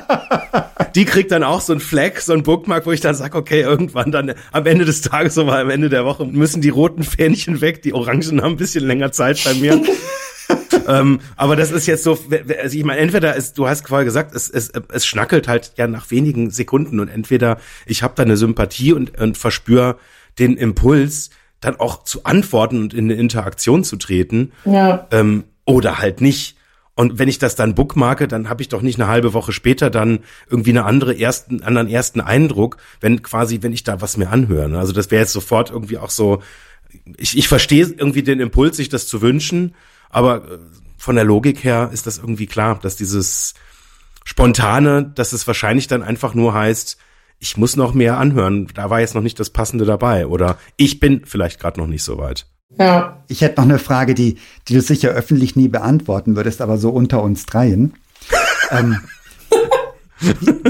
die 0.95 1.05
kriegt 1.05 1.31
dann 1.31 1.43
auch 1.43 1.61
so 1.61 1.73
ein 1.73 1.79
Flag, 1.79 2.19
so 2.21 2.33
ein 2.33 2.41
Bookmark, 2.41 2.87
wo 2.87 2.91
ich 2.91 2.99
dann 2.99 3.13
sage, 3.13 3.37
okay, 3.37 3.61
irgendwann 3.61 4.11
dann 4.11 4.33
am 4.51 4.65
Ende 4.65 4.85
des 4.85 5.01
Tages 5.01 5.37
oder 5.37 5.59
am 5.59 5.69
Ende 5.69 5.87
der 5.87 6.03
Woche 6.03 6.25
müssen 6.25 6.61
die 6.61 6.69
roten 6.69 7.03
Fähnchen 7.03 7.61
weg, 7.61 7.83
die 7.83 7.93
Orangen 7.93 8.41
haben 8.41 8.53
ein 8.53 8.57
bisschen 8.57 8.85
länger 8.85 9.11
Zeit 9.11 9.39
bei 9.43 9.53
mir. 9.53 9.79
ähm, 10.87 11.19
aber 11.35 11.55
das 11.57 11.71
ist 11.71 11.85
jetzt 11.85 12.03
so, 12.03 12.17
also 12.61 12.75
ich 12.75 12.83
meine, 12.83 12.99
entweder 12.99 13.35
ist, 13.35 13.57
du 13.59 13.67
hast 13.67 13.87
vorher 13.87 14.05
gesagt, 14.05 14.33
es, 14.33 14.49
es, 14.49 14.71
es 14.91 15.05
schnackelt 15.05 15.47
halt 15.47 15.73
ja 15.77 15.85
nach 15.85 16.09
wenigen 16.09 16.49
Sekunden 16.49 16.99
und 16.99 17.07
entweder 17.07 17.59
ich 17.85 18.01
habe 18.01 18.15
da 18.15 18.23
eine 18.23 18.35
Sympathie 18.35 18.93
und, 18.93 19.19
und 19.19 19.37
verspüre 19.37 19.97
den 20.39 20.57
Impuls, 20.57 21.29
dann 21.61 21.79
auch 21.79 22.03
zu 22.03 22.23
antworten 22.23 22.81
und 22.81 22.93
in 22.93 23.05
eine 23.05 23.15
Interaktion 23.15 23.83
zu 23.83 23.97
treten. 23.97 24.51
Ja. 24.65 25.07
Ähm, 25.11 25.43
oder 25.65 25.99
halt 25.99 26.21
nicht. 26.21 26.55
Und 26.95 27.17
wenn 27.17 27.29
ich 27.29 27.39
das 27.39 27.55
dann 27.55 27.75
bookmarke, 27.75 28.27
dann 28.27 28.49
habe 28.49 28.61
ich 28.61 28.67
doch 28.67 28.81
nicht 28.81 28.99
eine 28.99 29.09
halbe 29.09 29.33
Woche 29.33 29.53
später 29.53 29.89
dann 29.89 30.19
irgendwie 30.49 30.71
eine 30.71 30.83
andere 30.83 31.17
ersten, 31.17 31.63
anderen 31.63 31.87
ersten 31.87 32.19
Eindruck, 32.19 32.77
wenn 32.99 33.21
quasi, 33.21 33.59
wenn 33.61 33.71
ich 33.71 33.83
da 33.83 34.01
was 34.01 34.17
mir 34.17 34.29
anhöre. 34.29 34.67
Ne? 34.67 34.79
Also 34.79 34.91
das 34.91 35.09
wäre 35.09 35.21
jetzt 35.21 35.31
sofort 35.31 35.69
irgendwie 35.69 35.97
auch 35.97 36.09
so, 36.09 36.41
ich, 37.17 37.37
ich 37.37 37.47
verstehe 37.47 37.85
irgendwie 37.85 38.23
den 38.23 38.39
Impuls, 38.39 38.77
sich 38.77 38.89
das 38.89 39.07
zu 39.07 39.21
wünschen, 39.21 39.75
aber 40.09 40.37
äh, 40.37 40.57
von 40.97 41.15
der 41.15 41.23
Logik 41.23 41.63
her 41.63 41.89
ist 41.93 42.05
das 42.05 42.17
irgendwie 42.17 42.47
klar, 42.47 42.79
dass 42.81 42.97
dieses 42.97 43.53
Spontane, 44.25 45.09
dass 45.15 45.31
es 45.31 45.47
wahrscheinlich 45.47 45.87
dann 45.87 46.03
einfach 46.03 46.33
nur 46.33 46.53
heißt, 46.53 46.97
ich 47.39 47.57
muss 47.57 47.75
noch 47.75 47.93
mehr 47.93 48.17
anhören, 48.17 48.67
da 48.73 48.89
war 48.89 48.99
jetzt 48.99 49.15
noch 49.15 49.21
nicht 49.21 49.39
das 49.39 49.49
Passende 49.49 49.85
dabei 49.85 50.27
oder 50.27 50.57
ich 50.75 50.99
bin 50.99 51.21
vielleicht 51.25 51.59
gerade 51.59 51.79
noch 51.79 51.87
nicht 51.87 52.03
so 52.03 52.17
weit. 52.17 52.45
Ja. 52.77 53.23
Ich 53.27 53.41
hätte 53.41 53.61
noch 53.61 53.67
eine 53.67 53.79
Frage, 53.79 54.13
die, 54.13 54.37
die 54.67 54.73
du 54.73 54.81
sicher 54.81 55.09
öffentlich 55.09 55.55
nie 55.55 55.67
beantworten 55.67 56.35
würdest, 56.35 56.61
aber 56.61 56.77
so 56.77 56.89
unter 56.89 57.23
uns 57.23 57.45
dreien. 57.45 57.93
ähm, 58.71 58.99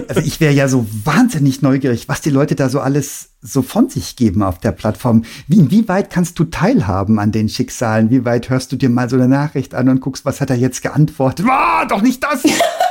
also 0.07 0.21
ich 0.21 0.39
wäre 0.39 0.53
ja 0.53 0.67
so 0.67 0.85
wahnsinnig 1.03 1.61
neugierig, 1.61 2.07
was 2.07 2.21
die 2.21 2.29
Leute 2.29 2.55
da 2.55 2.69
so 2.69 2.79
alles 2.79 3.31
so 3.41 3.61
von 3.61 3.89
sich 3.89 4.15
geben 4.15 4.43
auf 4.43 4.59
der 4.59 4.71
Plattform. 4.71 5.23
Wie, 5.47 5.57
inwieweit 5.57 6.11
kannst 6.11 6.37
du 6.39 6.45
teilhaben 6.45 7.19
an 7.19 7.31
den 7.31 7.49
Schicksalen? 7.49 8.11
Wie 8.11 8.25
weit 8.25 8.49
hörst 8.49 8.71
du 8.71 8.75
dir 8.75 8.89
mal 8.89 9.09
so 9.09 9.15
eine 9.15 9.27
Nachricht 9.27 9.73
an 9.73 9.89
und 9.89 10.01
guckst, 10.01 10.23
was 10.23 10.39
hat 10.39 10.51
er 10.51 10.55
jetzt 10.55 10.81
geantwortet? 10.81 11.47
Ah, 11.49 11.85
doch 11.85 12.01
nicht 12.01 12.23
das! 12.23 12.43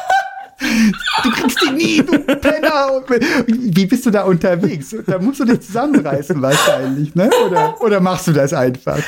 Du 1.23 1.31
kriegst 1.31 1.59
die 1.63 1.71
nie, 1.73 2.03
du 2.03 2.19
Penner. 2.19 3.03
Wie 3.47 3.87
bist 3.87 4.07
du 4.07 4.11
da 4.11 4.23
unterwegs? 4.23 4.95
Da 5.07 5.19
musst 5.19 5.41
du 5.41 5.45
dich 5.45 5.61
zusammenreißen 5.61 6.41
wahrscheinlich, 6.41 7.15
ne? 7.15 7.31
Oder, 7.47 7.81
oder 7.81 8.01
machst 8.01 8.27
du 8.29 8.33
das 8.33 8.53
einfach? 8.53 8.99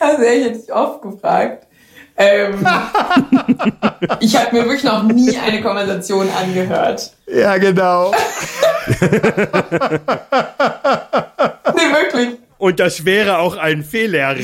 Also 0.00 0.22
ich 0.22 0.44
hätte 0.44 0.58
dich 0.58 0.72
oft 0.72 1.02
gefragt. 1.02 1.66
Ähm, 2.16 2.66
ich 4.20 4.36
habe 4.36 4.56
mir 4.56 4.64
wirklich 4.64 4.84
noch 4.84 5.02
nie 5.02 5.36
eine 5.36 5.60
Konversation 5.60 6.28
angehört. 6.30 7.12
Ja, 7.26 7.58
genau. 7.58 8.12
nee, 9.00 9.06
wirklich. 11.92 12.38
Und 12.58 12.80
das 12.80 13.04
wäre 13.04 13.38
auch 13.38 13.56
ein 13.56 13.82
Fehler. 13.82 14.36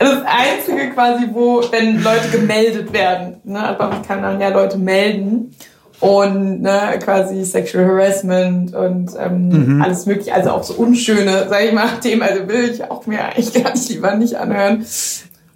Das 0.00 0.22
Einzige 0.24 0.94
quasi, 0.94 1.28
wo, 1.30 1.62
wenn 1.70 2.02
Leute 2.02 2.30
gemeldet 2.32 2.90
werden, 2.90 3.36
ne, 3.44 3.62
also 3.62 3.78
bei 3.78 3.86
uns 3.86 4.08
kann 4.08 4.22
dann 4.22 4.40
ja 4.40 4.48
Leute 4.48 4.78
melden 4.78 5.54
und 6.00 6.62
ne, 6.62 6.98
quasi 7.04 7.44
Sexual 7.44 7.84
Harassment 7.84 8.74
und 8.74 9.10
ähm, 9.18 9.48
mhm. 9.48 9.82
alles 9.82 10.06
mögliche, 10.06 10.32
also 10.32 10.52
auch 10.52 10.62
so 10.62 10.72
unschöne, 10.72 11.48
sag 11.50 11.64
ich 11.64 11.74
mal, 11.74 11.86
Themen, 12.02 12.22
also 12.22 12.48
will 12.48 12.70
ich 12.70 12.82
auch 12.90 13.06
mir 13.06 13.22
eigentlich 13.22 13.52
gar 13.62 13.74
nicht 13.74 13.90
lieber 13.90 14.14
nicht 14.16 14.36
anhören. 14.36 14.86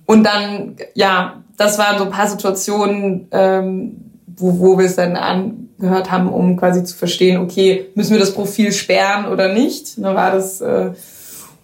Und 0.05 0.24
dann, 0.24 0.76
ja, 0.92 1.42
das 1.57 1.78
waren 1.78 1.97
so 1.97 2.05
ein 2.05 2.11
paar 2.11 2.28
Situationen, 2.28 3.28
ähm, 3.30 3.97
wo, 4.26 4.59
wo 4.59 4.78
wir 4.78 4.84
es 4.84 4.97
dann 4.97 5.16
angehört 5.16 6.11
haben, 6.11 6.28
um 6.28 6.59
quasi 6.59 6.84
zu 6.84 6.95
verstehen, 6.95 7.38
okay, 7.38 7.86
müssen 7.95 8.12
wir 8.12 8.20
das 8.20 8.34
Profil 8.34 8.72
sperren 8.72 9.24
oder 9.24 9.55
nicht? 9.55 9.97
Da 9.97 10.14
war 10.14 10.32
das 10.32 10.61
äh, 10.61 10.90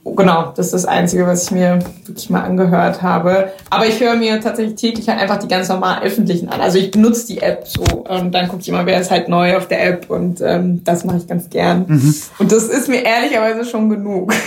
genau, 0.04 0.52
das 0.56 0.66
ist 0.66 0.74
das 0.74 0.84
Einzige, 0.86 1.26
was 1.26 1.44
ich 1.44 1.50
mir 1.50 1.78
wirklich 2.04 2.30
mal 2.30 2.42
angehört 2.42 3.02
habe. 3.02 3.52
Aber 3.68 3.86
ich 3.86 4.00
höre 4.00 4.16
mir 4.16 4.40
tatsächlich 4.40 4.76
täglich 4.76 5.08
halt 5.08 5.20
einfach 5.20 5.38
die 5.38 5.48
ganz 5.48 5.68
normalen 5.68 6.02
öffentlichen 6.02 6.48
an. 6.48 6.60
Also 6.60 6.78
ich 6.78 6.90
benutze 6.90 7.26
die 7.26 7.40
App 7.40 7.66
so 7.66 7.82
und 7.82 8.32
dann 8.32 8.48
gucke 8.48 8.62
ich 8.62 8.68
immer, 8.68 8.86
wer 8.86 9.00
ist 9.00 9.10
halt 9.10 9.28
neu 9.28 9.56
auf 9.56 9.68
der 9.68 9.86
App 9.86 10.10
und 10.10 10.40
ähm, 10.40 10.82
das 10.84 11.04
mache 11.04 11.18
ich 11.18 11.26
ganz 11.26 11.50
gern. 11.50 11.84
Mhm. 11.86 12.14
Und 12.38 12.52
das 12.52 12.64
ist 12.64 12.88
mir 12.88 13.04
ehrlicherweise 13.04 13.64
schon 13.64 13.90
genug. 13.90 14.32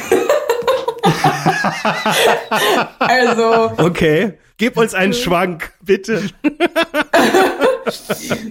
also. 3.00 3.72
Okay. 3.78 4.34
Gib 4.58 4.78
uns 4.78 4.94
einen 4.94 5.14
Schwank, 5.14 5.72
bitte. 5.82 6.22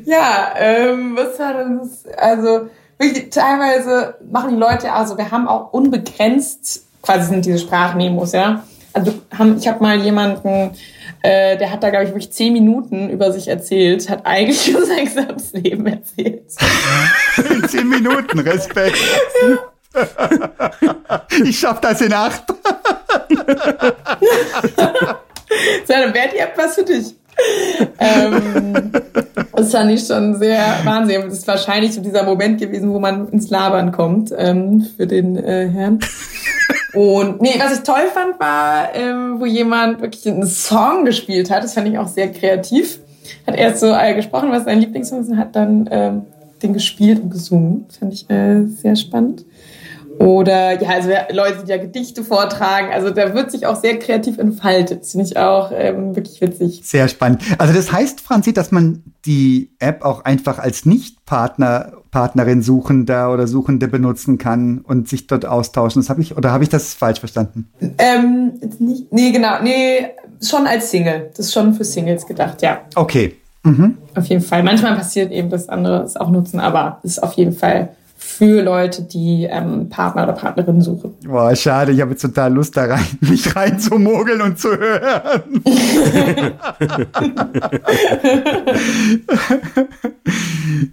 ja, 0.04 0.52
ähm, 0.58 1.16
was 1.16 1.38
war 1.38 1.54
das? 1.54 2.04
Also, 2.18 2.68
teilweise 3.30 4.16
machen 4.30 4.50
die 4.50 4.56
Leute, 4.56 4.92
also 4.92 5.16
wir 5.16 5.30
haben 5.30 5.48
auch 5.48 5.72
unbegrenzt 5.72 6.86
quasi 7.02 7.28
sind 7.28 7.44
diese 7.44 7.58
Sprachmemos, 7.58 8.32
ja. 8.32 8.64
Also 8.94 9.14
haben, 9.36 9.56
ich 9.58 9.66
habe 9.66 9.82
mal 9.82 9.98
jemanden, 10.00 10.70
äh, 11.22 11.56
der 11.56 11.70
hat 11.70 11.82
da, 11.82 11.90
glaube 11.90 12.04
ich, 12.04 12.10
wirklich 12.10 12.32
zehn 12.32 12.52
Minuten 12.52 13.08
über 13.10 13.32
sich 13.32 13.48
erzählt, 13.48 14.08
hat 14.10 14.26
eigentlich 14.26 14.68
über 14.70 14.84
sein 14.84 15.04
gesamtes 15.04 15.52
Leben 15.52 15.86
erzählt. 15.86 16.50
zehn 17.68 17.88
Minuten, 17.88 18.38
Respekt. 18.40 18.98
ich 21.44 21.58
schaff 21.58 21.80
das 21.80 22.00
in 22.00 22.12
acht. 22.12 22.44
so, 22.48 22.56
dann 25.86 26.14
wäre 26.14 26.28
die 26.32 26.38
App 26.38 26.54
was 26.56 26.74
für 26.74 26.84
dich. 26.84 27.14
ähm, 27.98 28.92
das 29.52 29.70
fand 29.70 29.90
ich 29.90 30.06
schon 30.06 30.38
sehr 30.38 30.80
wahnsinnig. 30.84 31.24
Das 31.26 31.38
ist 31.38 31.48
wahrscheinlich 31.48 31.94
so 31.94 32.00
dieser 32.00 32.24
Moment 32.24 32.60
gewesen, 32.60 32.92
wo 32.92 32.98
man 32.98 33.28
ins 33.28 33.50
Labern 33.50 33.92
kommt 33.92 34.32
ähm, 34.36 34.86
für 34.96 35.06
den 35.06 35.36
äh, 35.36 35.68
Herrn. 35.68 35.98
Und 36.94 37.40
nee, 37.40 37.54
was 37.58 37.78
ich 37.78 37.82
toll 37.82 38.06
fand, 38.12 38.38
war, 38.38 38.94
ähm, 38.94 39.40
wo 39.40 39.46
jemand 39.46 40.02
wirklich 40.02 40.28
einen 40.28 40.46
Song 40.46 41.04
gespielt 41.04 41.50
hat. 41.50 41.64
Das 41.64 41.74
fand 41.74 41.88
ich 41.88 41.98
auch 41.98 42.08
sehr 42.08 42.30
kreativ. 42.30 43.00
Hat 43.46 43.56
erst 43.56 43.80
so 43.80 43.92
äh, 43.92 44.14
gesprochen, 44.14 44.50
was 44.50 44.64
sein 44.64 44.80
Lieblingssong 44.80 45.20
ist, 45.20 45.28
und 45.28 45.38
hat 45.38 45.56
dann 45.56 45.88
ähm, 45.90 46.22
den 46.62 46.74
gespielt 46.74 47.22
und 47.22 47.30
gesungen. 47.30 47.86
Fand 47.98 48.12
ich 48.12 48.28
äh, 48.28 48.66
sehr 48.66 48.96
spannend. 48.96 49.44
Oder 50.22 50.80
ja, 50.80 50.88
also 50.90 51.10
Leute, 51.32 51.64
die 51.64 51.70
ja 51.70 51.78
Gedichte 51.78 52.22
vortragen. 52.22 52.92
Also 52.92 53.10
da 53.10 53.34
wird 53.34 53.50
sich 53.50 53.66
auch 53.66 53.74
sehr 53.74 53.98
kreativ 53.98 54.38
entfaltet. 54.38 55.00
Das 55.00 55.10
finde 55.10 55.26
ich 55.26 55.36
auch 55.36 55.72
ähm, 55.74 56.14
wirklich 56.14 56.40
witzig. 56.40 56.82
Sehr 56.84 57.08
spannend. 57.08 57.42
Also 57.58 57.74
das 57.74 57.90
heißt, 57.90 58.20
Franzi, 58.20 58.52
dass 58.52 58.70
man 58.70 59.02
die 59.24 59.72
App 59.80 60.04
auch 60.04 60.24
einfach 60.24 60.60
als 60.60 60.86
Nicht-Partner, 60.86 61.94
Partnerin 62.12 62.62
Suchender 62.62 63.32
oder 63.32 63.48
Suchende 63.48 63.88
benutzen 63.88 64.38
kann 64.38 64.78
und 64.78 65.08
sich 65.08 65.26
dort 65.26 65.44
austauschen. 65.44 66.00
Das 66.00 66.08
habe 66.08 66.20
ich, 66.20 66.36
oder 66.36 66.52
habe 66.52 66.62
ich 66.62 66.70
das 66.70 66.94
falsch 66.94 67.18
verstanden? 67.18 67.68
Ähm, 67.98 68.52
nicht, 68.78 69.12
nee, 69.12 69.32
genau. 69.32 69.60
Nee, 69.60 70.10
schon 70.40 70.68
als 70.68 70.92
Single. 70.92 71.30
Das 71.30 71.46
ist 71.46 71.52
schon 71.52 71.74
für 71.74 71.84
Singles 71.84 72.26
gedacht, 72.26 72.62
ja. 72.62 72.82
Okay. 72.94 73.38
Mhm. 73.64 73.98
Auf 74.14 74.26
jeden 74.26 74.42
Fall. 74.42 74.62
Manchmal 74.62 74.94
passiert 74.94 75.32
eben, 75.32 75.50
dass 75.50 75.68
andere 75.68 76.02
es 76.02 76.16
auch 76.16 76.30
nutzen, 76.30 76.60
aber 76.60 77.00
es 77.02 77.12
ist 77.12 77.22
auf 77.24 77.32
jeden 77.32 77.52
Fall 77.52 77.96
für 78.22 78.62
Leute, 78.62 79.02
die 79.02 79.44
ähm, 79.44 79.88
Partner 79.88 80.22
oder 80.24 80.32
Partnerin 80.32 80.80
suchen. 80.80 81.14
Boah, 81.26 81.54
schade, 81.56 81.92
ich 81.92 82.00
habe 82.00 82.12
jetzt 82.12 82.22
total 82.22 82.52
Lust 82.54 82.76
da 82.76 82.84
rein, 82.84 83.04
mich 83.20 83.54
reinzumogeln 83.54 84.40
und 84.40 84.58
zu 84.58 84.68
hören. 84.70 85.62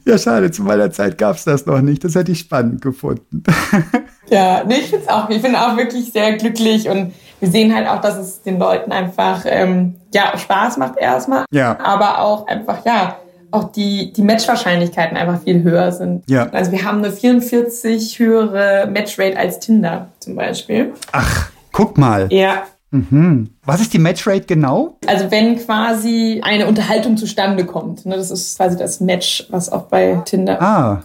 ja, 0.06 0.18
schade, 0.18 0.52
zu 0.52 0.64
meiner 0.64 0.90
Zeit 0.92 1.18
gab 1.18 1.36
es 1.36 1.44
das 1.46 1.66
noch 1.66 1.82
nicht. 1.82 2.04
Das 2.04 2.16
hätte 2.16 2.32
ich 2.32 2.40
spannend 2.40 2.82
gefunden. 2.82 3.44
ja, 4.30 4.64
nee, 4.66 4.80
ich 4.80 4.90
finde 4.90 5.06
es 5.06 5.10
auch. 5.10 5.30
Ich 5.30 5.42
bin 5.42 5.56
auch 5.56 5.78
wirklich 5.78 6.12
sehr 6.12 6.36
glücklich 6.38 6.90
und 6.90 7.14
wir 7.40 7.50
sehen 7.50 7.74
halt 7.74 7.88
auch, 7.88 8.02
dass 8.02 8.18
es 8.18 8.42
den 8.42 8.60
Leuten 8.60 8.92
einfach 8.92 9.44
ähm, 9.46 9.96
ja 10.14 10.38
Spaß 10.38 10.78
macht 10.78 10.98
erstmal, 10.98 11.46
ja. 11.52 11.78
aber 11.80 12.20
auch 12.20 12.48
einfach 12.48 12.86
ja 12.86 13.16
auch 13.52 13.72
die, 13.72 14.14
die 14.14 14.22
Matchwahrscheinlichkeiten 14.22 15.18
einfach 15.18 15.42
viel 15.44 15.64
höher 15.64 15.92
sind. 15.92 16.24
Ja. 16.30 16.50
Also 16.50 16.72
wir 16.72 16.84
haben 16.84 17.00
eine 17.00 17.12
44 17.12 18.20
höhere 18.20 18.88
Matchrate 18.92 19.38
als 19.38 19.60
Tinder 19.60 20.10
zum 20.20 20.36
Beispiel. 20.36 20.94
Ach, 21.12 21.52
guck 21.72 21.98
mal. 21.98 22.28
Ja. 22.32 22.64
Mhm. 22.92 23.52
Was 23.64 23.82
ist 23.82 23.94
die 23.94 24.00
Matchrate 24.00 24.46
genau? 24.46 24.98
Also 25.06 25.30
wenn 25.30 25.58
quasi 25.58 26.42
eine 26.44 26.68
Unterhaltung 26.68 27.18
zustande 27.18 27.66
kommt. 27.66 28.06
Ne, 28.06 28.16
das 28.16 28.32
ist 28.32 28.58
quasi 28.58 28.78
das 28.78 29.00
Match, 29.00 29.48
was 29.50 29.72
auch 29.72 29.84
bei 29.84 30.20
Tinder. 30.26 30.62
Ah, 30.62 31.02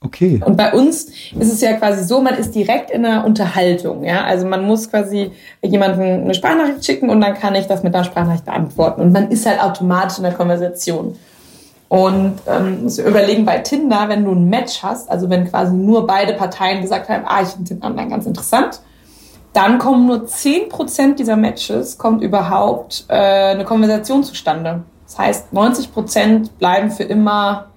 okay. 0.00 0.40
Und 0.44 0.56
bei 0.56 0.72
uns 0.72 1.04
ist 1.38 1.52
es 1.52 1.60
ja 1.60 1.74
quasi 1.74 2.04
so, 2.04 2.20
man 2.20 2.34
ist 2.34 2.54
direkt 2.54 2.90
in 2.90 3.04
einer 3.04 3.24
Unterhaltung. 3.24 4.04
Ja? 4.04 4.24
Also 4.24 4.46
man 4.46 4.64
muss 4.64 4.90
quasi 4.90 5.30
jemanden 5.62 6.02
eine 6.02 6.34
Sprachnachricht 6.34 6.84
schicken 6.84 7.08
und 7.08 7.20
dann 7.20 7.34
kann 7.34 7.54
ich 7.54 7.66
das 7.66 7.84
mit 7.84 7.94
einer 7.94 8.04
Sprachnachricht 8.04 8.44
beantworten. 8.44 9.00
Und 9.00 9.12
man 9.12 9.30
ist 9.30 9.46
halt 9.46 9.60
automatisch 9.60 10.18
in 10.18 10.24
der 10.24 10.34
Konversation. 10.34 11.16
Und 11.88 12.34
ähm, 12.46 12.82
muss 12.82 12.98
überlegen, 12.98 13.46
bei 13.46 13.58
Tinder, 13.58 14.08
wenn 14.08 14.24
du 14.24 14.32
ein 14.32 14.48
Match 14.48 14.82
hast, 14.82 15.10
also 15.10 15.30
wenn 15.30 15.48
quasi 15.48 15.74
nur 15.74 16.06
beide 16.06 16.34
Parteien 16.34 16.82
gesagt 16.82 17.08
haben, 17.08 17.24
ah, 17.26 17.42
ich 17.42 17.48
finde 17.48 17.74
den 17.74 17.82
anderen 17.82 18.10
ganz 18.10 18.26
interessant, 18.26 18.80
dann 19.54 19.78
kommen 19.78 20.06
nur 20.06 20.24
10% 20.24 21.14
dieser 21.14 21.36
Matches, 21.36 21.96
kommt 21.96 22.22
überhaupt 22.22 23.06
äh, 23.08 23.14
eine 23.14 23.64
Konversation 23.64 24.22
zustande. 24.22 24.82
Das 25.06 25.18
heißt, 25.18 25.52
90% 25.54 26.50
bleiben 26.58 26.90
für 26.90 27.04
immer 27.04 27.68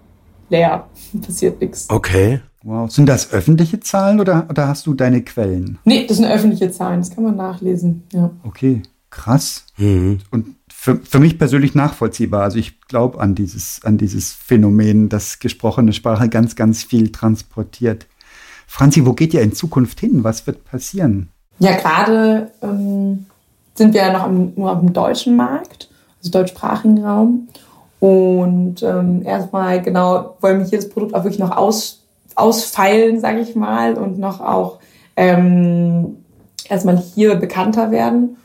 leer. 0.49 0.87
Passiert 1.25 1.61
nichts. 1.61 1.89
Okay. 1.89 2.41
Wow. 2.63 2.91
Sind 2.91 3.07
das 3.07 3.33
öffentliche 3.33 3.79
Zahlen 3.79 4.19
oder, 4.19 4.45
oder 4.49 4.67
hast 4.67 4.85
du 4.85 4.93
deine 4.93 5.23
Quellen? 5.23 5.79
Nee, 5.83 6.05
das 6.05 6.17
sind 6.17 6.27
öffentliche 6.27 6.69
Zahlen, 6.69 6.99
das 6.99 7.09
kann 7.09 7.23
man 7.23 7.35
nachlesen. 7.35 8.03
Ja. 8.13 8.29
Okay, 8.43 8.83
krass. 9.09 9.65
Mhm. 9.77 10.19
Und 10.29 10.55
für, 10.83 10.95
für 10.95 11.19
mich 11.19 11.37
persönlich 11.37 11.75
nachvollziehbar. 11.75 12.41
Also 12.41 12.57
ich 12.57 12.81
glaube 12.87 13.19
an 13.19 13.35
dieses, 13.35 13.81
an 13.83 13.99
dieses 13.99 14.33
Phänomen, 14.33 15.09
dass 15.09 15.37
gesprochene 15.37 15.93
Sprache 15.93 16.27
ganz, 16.27 16.55
ganz 16.55 16.83
viel 16.83 17.11
transportiert. 17.11 18.07
Franzi, 18.65 19.05
wo 19.05 19.13
geht 19.13 19.35
ihr 19.35 19.43
in 19.43 19.53
Zukunft 19.53 19.99
hin? 19.99 20.23
Was 20.23 20.47
wird 20.47 20.65
passieren? 20.65 21.29
Ja, 21.59 21.73
gerade 21.77 22.49
ähm, 22.63 23.27
sind 23.75 23.93
wir 23.93 24.01
ja 24.01 24.11
noch 24.11 24.23
am, 24.23 24.53
nur 24.55 24.71
auf 24.71 24.79
dem 24.79 24.91
deutschen 24.91 25.35
Markt, 25.35 25.87
also 26.17 26.31
deutschsprachigen 26.31 27.05
Raum. 27.05 27.47
Und 27.99 28.81
ähm, 28.81 29.21
erstmal 29.23 29.83
genau 29.83 30.35
wollen 30.41 30.61
wir 30.61 30.65
hier 30.65 30.79
das 30.79 30.89
Produkt 30.89 31.13
auch 31.13 31.23
wirklich 31.23 31.37
noch 31.37 31.55
aus, 31.55 32.01
ausfeilen, 32.33 33.19
sage 33.19 33.41
ich 33.41 33.55
mal, 33.55 33.93
und 33.93 34.17
noch 34.17 34.41
auch 34.41 34.79
ähm, 35.15 36.17
erstmal 36.67 36.97
hier 36.97 37.35
bekannter 37.35 37.91
werden. 37.91 38.37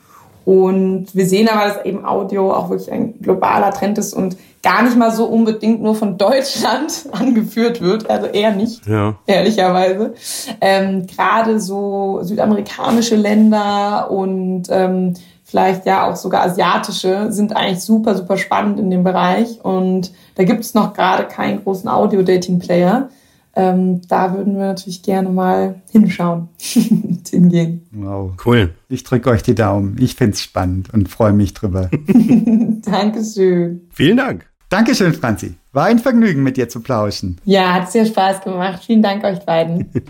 Und 0.47 1.07
wir 1.13 1.25
sehen 1.25 1.49
aber, 1.49 1.67
dass 1.73 1.83
eben 1.85 2.05
Audio 2.05 2.53
auch 2.53 2.69
wirklich 2.69 2.89
ein 2.89 3.19
globaler 3.19 3.69
Trend 3.71 3.97
ist 3.97 4.13
und 4.13 4.37
gar 4.63 4.81
nicht 4.81 4.95
mal 4.95 5.11
so 5.11 5.25
unbedingt 5.25 5.81
nur 5.83 5.93
von 5.93 6.17
Deutschland 6.17 7.03
angeführt 7.11 7.81
wird, 7.81 8.09
also 8.09 8.27
eher 8.27 8.53
nicht, 8.53 8.87
Ja. 8.87 9.15
ehrlicherweise. 9.25 10.13
Ähm, 10.61 11.05
Gerade 11.05 11.59
so 11.59 12.19
südamerikanische 12.21 13.17
Länder 13.17 14.09
und 14.09 14.67
ähm, 14.69 15.15
vielleicht 15.43 15.85
ja 15.85 16.09
auch 16.09 16.15
sogar 16.15 16.43
asiatische 16.45 17.29
sind 17.33 17.53
eigentlich 17.53 17.81
super, 17.81 18.15
super 18.15 18.37
spannend 18.37 18.79
in 18.79 18.89
dem 18.89 19.03
Bereich. 19.03 19.59
Und 19.61 20.13
da 20.35 20.45
gibt 20.45 20.61
es 20.61 20.73
noch 20.73 20.93
gerade 20.93 21.25
keinen 21.25 21.61
großen 21.61 21.89
Audio-Dating-Player. 21.89 23.09
Ähm, 23.57 24.01
da 24.07 24.35
würden 24.35 24.53
wir 24.53 24.67
natürlich 24.67 25.01
gerne 25.01 25.29
mal 25.29 25.81
hinschauen 25.91 26.49
und 26.75 27.27
hingehen. 27.27 27.87
Wow. 27.91 28.33
Cool. 28.45 28.75
Ich 28.87 29.03
drücke 29.03 29.31
euch 29.31 29.41
die 29.41 29.55
Daumen. 29.55 29.97
Ich 29.99 30.13
finde 30.13 30.33
es 30.33 30.43
spannend 30.43 30.93
und 30.93 31.09
freue 31.09 31.33
mich 31.33 31.55
drüber. 31.55 31.89
Dankeschön. 32.85 33.87
Vielen 33.89 34.17
Dank. 34.17 34.45
Dankeschön, 34.69 35.11
Franzi. 35.13 35.55
War 35.71 35.85
ein 35.85 35.97
Vergnügen, 35.97 36.43
mit 36.43 36.57
dir 36.57 36.69
zu 36.69 36.81
plauschen. 36.81 37.37
Ja, 37.45 37.73
hat 37.73 37.91
sehr 37.91 38.05
Spaß 38.05 38.41
gemacht. 38.41 38.83
Vielen 38.85 39.01
Dank 39.01 39.23
euch 39.23 39.39
beiden. 39.39 39.91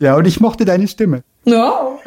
Ja, 0.00 0.16
und 0.16 0.26
ich 0.26 0.40
mochte 0.40 0.64
deine 0.64 0.88
Stimme. 0.88 1.22
No. 1.46 2.00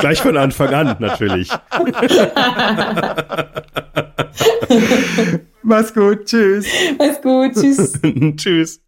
Gleich 0.00 0.20
von 0.20 0.36
Anfang 0.36 0.74
an, 0.74 0.96
natürlich. 0.98 1.50
Mach's 5.64 5.94
gut. 5.94 6.26
Tschüss. 6.26 6.66
Alles 6.98 7.20
gut. 7.22 7.54
Tschüss. 7.54 7.98
Tschüss. 8.36 8.83